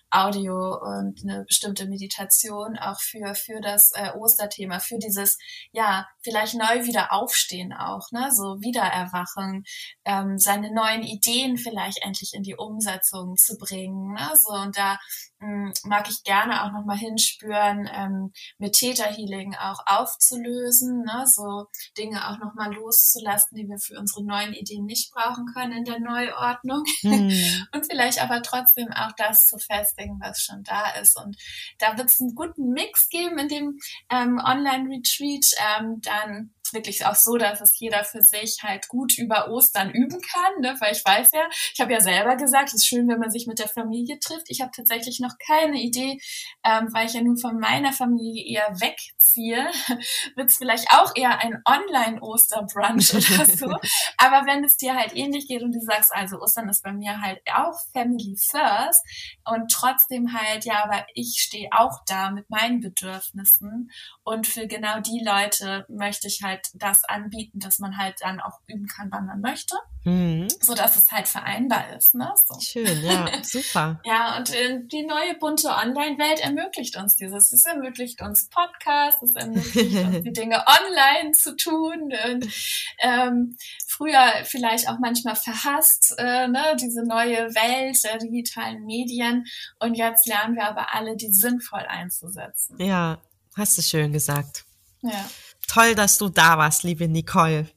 Audio 0.10 0.78
und 0.78 1.22
eine 1.24 1.44
bestimmte 1.46 1.88
Meditation 1.88 2.78
auch 2.78 3.00
für, 3.00 3.36
für 3.36 3.62
das 3.62 3.92
äh, 3.96 4.12
Osterthema, 4.18 4.80
für 4.80 4.98
dieses, 4.98 5.38
ja, 5.72 6.08
vielleicht 6.22 6.56
neu 6.56 6.86
wieder 6.86 7.12
aufstehen 7.14 7.74
auch, 7.74 8.12
ne, 8.12 8.30
so 8.32 8.62
Wiedererwachen, 8.62 9.64
ähm, 10.06 10.38
seine 10.38 10.74
neuen 10.74 11.04
Ideen 11.04 11.58
vielleicht 11.58 12.04
endlich 12.04 12.34
in 12.34 12.44
die 12.44 12.56
Umsetzung 12.56 13.36
zu 13.38 13.58
bringen, 13.58 14.14
ne, 14.14 14.32
so 14.36 14.54
und 14.54 14.78
da 14.78 14.98
Mm, 15.42 15.72
mag 15.86 16.10
ich 16.10 16.24
gerne 16.24 16.64
auch 16.64 16.72
nochmal 16.74 16.98
hinspüren, 16.98 17.90
ähm, 17.94 18.34
mit 18.58 18.74
Theta 18.74 19.06
Healing 19.06 19.56
auch 19.56 19.80
aufzulösen, 19.86 21.04
ne? 21.06 21.24
so 21.28 21.68
Dinge 21.98 22.28
auch 22.28 22.40
nochmal 22.40 22.74
loszulassen, 22.74 23.56
die 23.56 23.70
wir 23.70 23.78
für 23.78 23.98
unsere 23.98 24.26
neuen 24.26 24.54
Ideen 24.54 24.84
nicht 24.84 25.14
brauchen 25.14 25.46
können 25.54 25.72
in 25.72 25.86
der 25.86 26.02
Neuordnung 26.02 26.84
hm. 27.02 27.30
und 27.74 27.86
vielleicht 27.90 28.22
aber 28.22 28.42
trotzdem 28.42 28.92
auch 28.92 29.14
das 29.16 29.46
zu 29.50 29.58
festigen, 29.58 30.20
was 30.22 30.40
schon 30.40 30.64
da 30.64 30.92
ist. 31.02 31.18
Und 31.18 31.38
da 31.80 31.98
wird 31.98 32.10
es 32.10 32.22
einen 32.22 32.36
guten 32.36 32.70
Mix 32.70 33.10
geben 33.10 33.38
in 33.40 33.48
dem 33.48 33.80
ähm, 34.12 34.40
Online-Retreat, 34.44 35.46
ähm, 35.80 36.02
dann 36.02 36.54
wirklich 36.74 37.06
auch 37.06 37.16
so, 37.16 37.38
dass 37.38 37.62
es 37.62 37.80
jeder 37.80 38.04
für 38.04 38.22
sich 38.22 38.58
halt 38.62 38.88
gut 38.88 39.18
über 39.18 39.50
Ostern 39.50 39.92
üben 39.92 40.22
kann, 40.22 40.62
ne? 40.62 40.76
weil 40.80 40.94
ich 40.94 41.04
weiß 41.04 41.32
ja, 41.34 41.48
ich 41.74 41.80
habe 41.80 41.94
ja 41.94 42.02
selber 42.02 42.36
gesagt, 42.36 42.70
es 42.70 42.76
ist 42.76 42.88
schön, 42.88 43.08
wenn 43.08 43.20
man 43.20 43.32
sich 43.32 43.48
mit 43.48 43.60
der 43.60 43.68
Familie 43.68 44.20
trifft. 44.20 44.46
Ich 44.50 44.62
habe 44.62 44.72
tatsächlich 44.76 45.20
noch 45.20 45.34
keine 45.46 45.80
Idee, 45.80 46.20
ähm, 46.64 46.90
weil 46.92 47.08
ich 47.08 47.14
ja 47.14 47.22
nun 47.22 47.38
von 47.38 47.60
meiner 47.60 47.94
Familie 47.94 48.46
eher 48.46 48.80
wegziehe, 49.30 49.66
wird 50.36 50.50
es 50.50 50.58
vielleicht 50.58 50.88
auch 50.92 51.12
eher 51.16 51.40
ein 51.40 51.62
Online-Osterbrunch 51.66 53.14
oder 53.14 53.46
so. 53.46 53.68
Aber 54.18 54.46
wenn 54.46 54.64
es 54.64 54.78
dir 54.78 54.96
halt 54.96 55.16
ähnlich 55.16 55.48
geht 55.48 55.64
und 55.64 55.74
du 55.74 55.82
sagst, 55.82 56.14
also 56.14 56.40
Ostern 56.40 56.70
ist 56.70 56.84
bei 56.84 56.92
mir 56.92 57.22
halt 57.22 57.40
auch 57.54 57.80
Family 57.94 58.38
First 58.38 59.04
und 59.46 59.72
trotzdem 59.72 60.34
halt, 60.34 60.66
ja, 60.66 60.84
aber 60.84 61.06
ich 61.14 61.38
stehe 61.40 61.70
auch 61.72 62.00
da 62.08 62.32
mit 62.32 62.50
meinen 62.50 62.82
Bedürfnissen 62.82 63.92
und 64.24 64.48
für 64.48 64.68
genau 64.68 65.00
die 65.00 65.24
Leute 65.24 65.86
möchte 65.90 66.28
ich 66.28 66.42
halt 66.44 66.68
das 66.74 67.04
anbieten, 67.06 67.60
dass 67.60 67.80
man 67.80 67.98
halt 67.98 68.16
dann 68.22 68.40
auch 68.40 68.60
üben 68.68 68.88
kann, 68.88 69.10
wann 69.12 69.26
man 69.26 69.42
möchte, 69.42 69.76
mhm. 70.04 70.48
so 70.62 70.74
dass 70.74 70.96
es 70.96 71.12
halt 71.12 71.28
vereinbar 71.28 71.96
ist. 71.96 72.16
Ne? 72.16 72.32
So. 72.46 72.60
Schön, 72.60 73.04
ja, 73.04 73.30
super. 73.44 74.00
ja, 74.04 74.38
und 74.38 74.54
äh, 74.54 74.80
die 74.86 75.06
neue 75.06 75.36
bunte 75.40 75.70
Online-Welt 75.70 76.40
ermöglicht 76.40 76.98
uns 76.98 77.16
dieses. 77.16 77.52
Es 77.52 77.66
ermöglicht 77.66 78.22
uns 78.22 78.50
Podcasts, 78.50 79.22
es 79.22 79.36
ermöglicht 79.36 79.96
uns 80.06 80.24
die 80.24 80.34
Dinge 80.34 80.64
online 80.66 81.32
zu 81.32 81.56
tun. 81.56 82.12
Und, 82.26 82.48
ähm, 83.00 83.58
früher 83.88 84.44
vielleicht 84.46 84.90
auch 84.90 85.00
manchmal 85.00 85.36
verhasst, 85.36 86.16
äh, 86.18 86.48
ne, 86.48 86.76
diese 86.80 87.04
neue 87.04 87.54
Welt 87.56 88.04
der 88.04 88.18
digitalen 88.18 88.86
Medien. 88.86 89.46
Und 89.80 89.96
jetzt 89.96 90.28
lernen 90.28 90.56
wir 90.56 90.68
aber 90.68 90.94
alle, 90.94 91.16
die 91.16 91.32
sinnvoll 91.32 91.86
einzusetzen. 91.88 92.78
Ja, 92.80 93.20
Hast 93.60 93.78
du 93.78 93.82
schön 93.82 94.14
gesagt. 94.14 94.64
Ja. 95.02 95.30
Toll, 95.68 95.94
dass 95.94 96.18
du 96.18 96.30
da 96.30 96.58
warst, 96.58 96.84
liebe 96.84 97.10
Nicole. 97.10 97.68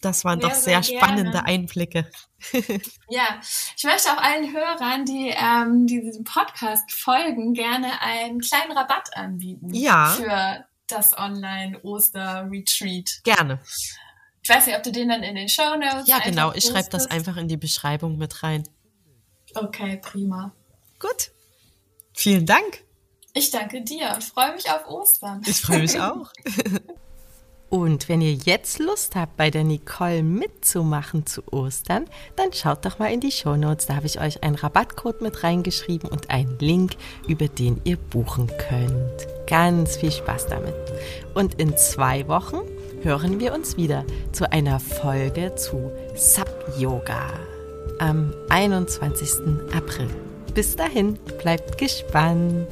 Das 0.00 0.24
waren 0.24 0.40
ja, 0.40 0.48
doch 0.48 0.54
sehr, 0.54 0.82
sehr 0.82 0.98
spannende 0.98 1.44
Einblicke. 1.44 2.10
ja, 3.08 3.40
ich 3.76 3.84
möchte 3.84 4.10
auch 4.10 4.22
allen 4.22 4.52
Hörern, 4.52 5.04
die, 5.04 5.32
ähm, 5.34 5.86
die 5.86 6.02
diesem 6.02 6.24
Podcast 6.24 6.92
folgen, 6.92 7.54
gerne 7.54 8.00
einen 8.02 8.40
kleinen 8.40 8.72
Rabatt 8.72 9.16
anbieten. 9.16 9.72
Ja. 9.72 10.10
Für 10.10 10.66
das 10.86 11.16
Online-Oster-Retreat. 11.16 13.22
Gerne. 13.24 13.60
Ich 14.42 14.48
weiß 14.48 14.66
nicht, 14.66 14.76
ob 14.76 14.82
du 14.82 14.92
den 14.92 15.08
dann 15.08 15.22
in 15.22 15.34
den 15.34 15.48
Show 15.48 15.76
Notes. 15.76 16.06
Ja, 16.06 16.20
genau. 16.20 16.52
Ich 16.52 16.66
schreibe 16.66 16.88
das 16.90 17.06
einfach 17.06 17.36
in 17.36 17.48
die 17.48 17.56
Beschreibung 17.56 18.18
mit 18.18 18.42
rein. 18.42 18.68
Okay, 19.54 19.96
prima. 19.96 20.52
Gut. 21.00 21.32
Vielen 22.12 22.46
Dank. 22.46 22.84
Ich 23.34 23.50
danke 23.50 23.82
dir 23.82 24.12
und 24.14 24.22
freue 24.22 24.54
mich 24.54 24.70
auf 24.70 24.86
Ostern. 24.86 25.42
Ich 25.46 25.60
freue 25.60 25.80
mich 25.80 26.00
auch. 26.00 26.30
Und 27.68 28.08
wenn 28.08 28.20
ihr 28.20 28.32
jetzt 28.32 28.78
Lust 28.78 29.16
habt, 29.16 29.36
bei 29.36 29.50
der 29.50 29.64
Nicole 29.64 30.22
mitzumachen 30.22 31.26
zu 31.26 31.42
Ostern, 31.50 32.04
dann 32.36 32.52
schaut 32.52 32.84
doch 32.84 32.98
mal 32.98 33.12
in 33.12 33.20
die 33.20 33.32
Shownotes. 33.32 33.86
Da 33.86 33.96
habe 33.96 34.06
ich 34.06 34.20
euch 34.20 34.42
einen 34.42 34.54
Rabattcode 34.54 35.20
mit 35.20 35.42
reingeschrieben 35.42 36.08
und 36.08 36.30
einen 36.30 36.58
Link, 36.60 36.92
über 37.26 37.48
den 37.48 37.80
ihr 37.84 37.96
buchen 37.96 38.50
könnt. 38.68 39.26
Ganz 39.48 39.96
viel 39.96 40.12
Spaß 40.12 40.46
damit. 40.46 40.74
Und 41.34 41.54
in 41.60 41.76
zwei 41.76 42.26
Wochen 42.28 42.60
hören 43.02 43.40
wir 43.40 43.52
uns 43.52 43.76
wieder 43.76 44.04
zu 44.32 44.50
einer 44.50 44.78
Folge 44.78 45.54
zu 45.56 45.90
Sub 46.14 46.48
Yoga 46.78 47.32
am 47.98 48.32
21. 48.48 49.28
April. 49.74 50.08
Bis 50.54 50.76
dahin, 50.76 51.18
bleibt 51.38 51.78
gespannt. 51.78 52.68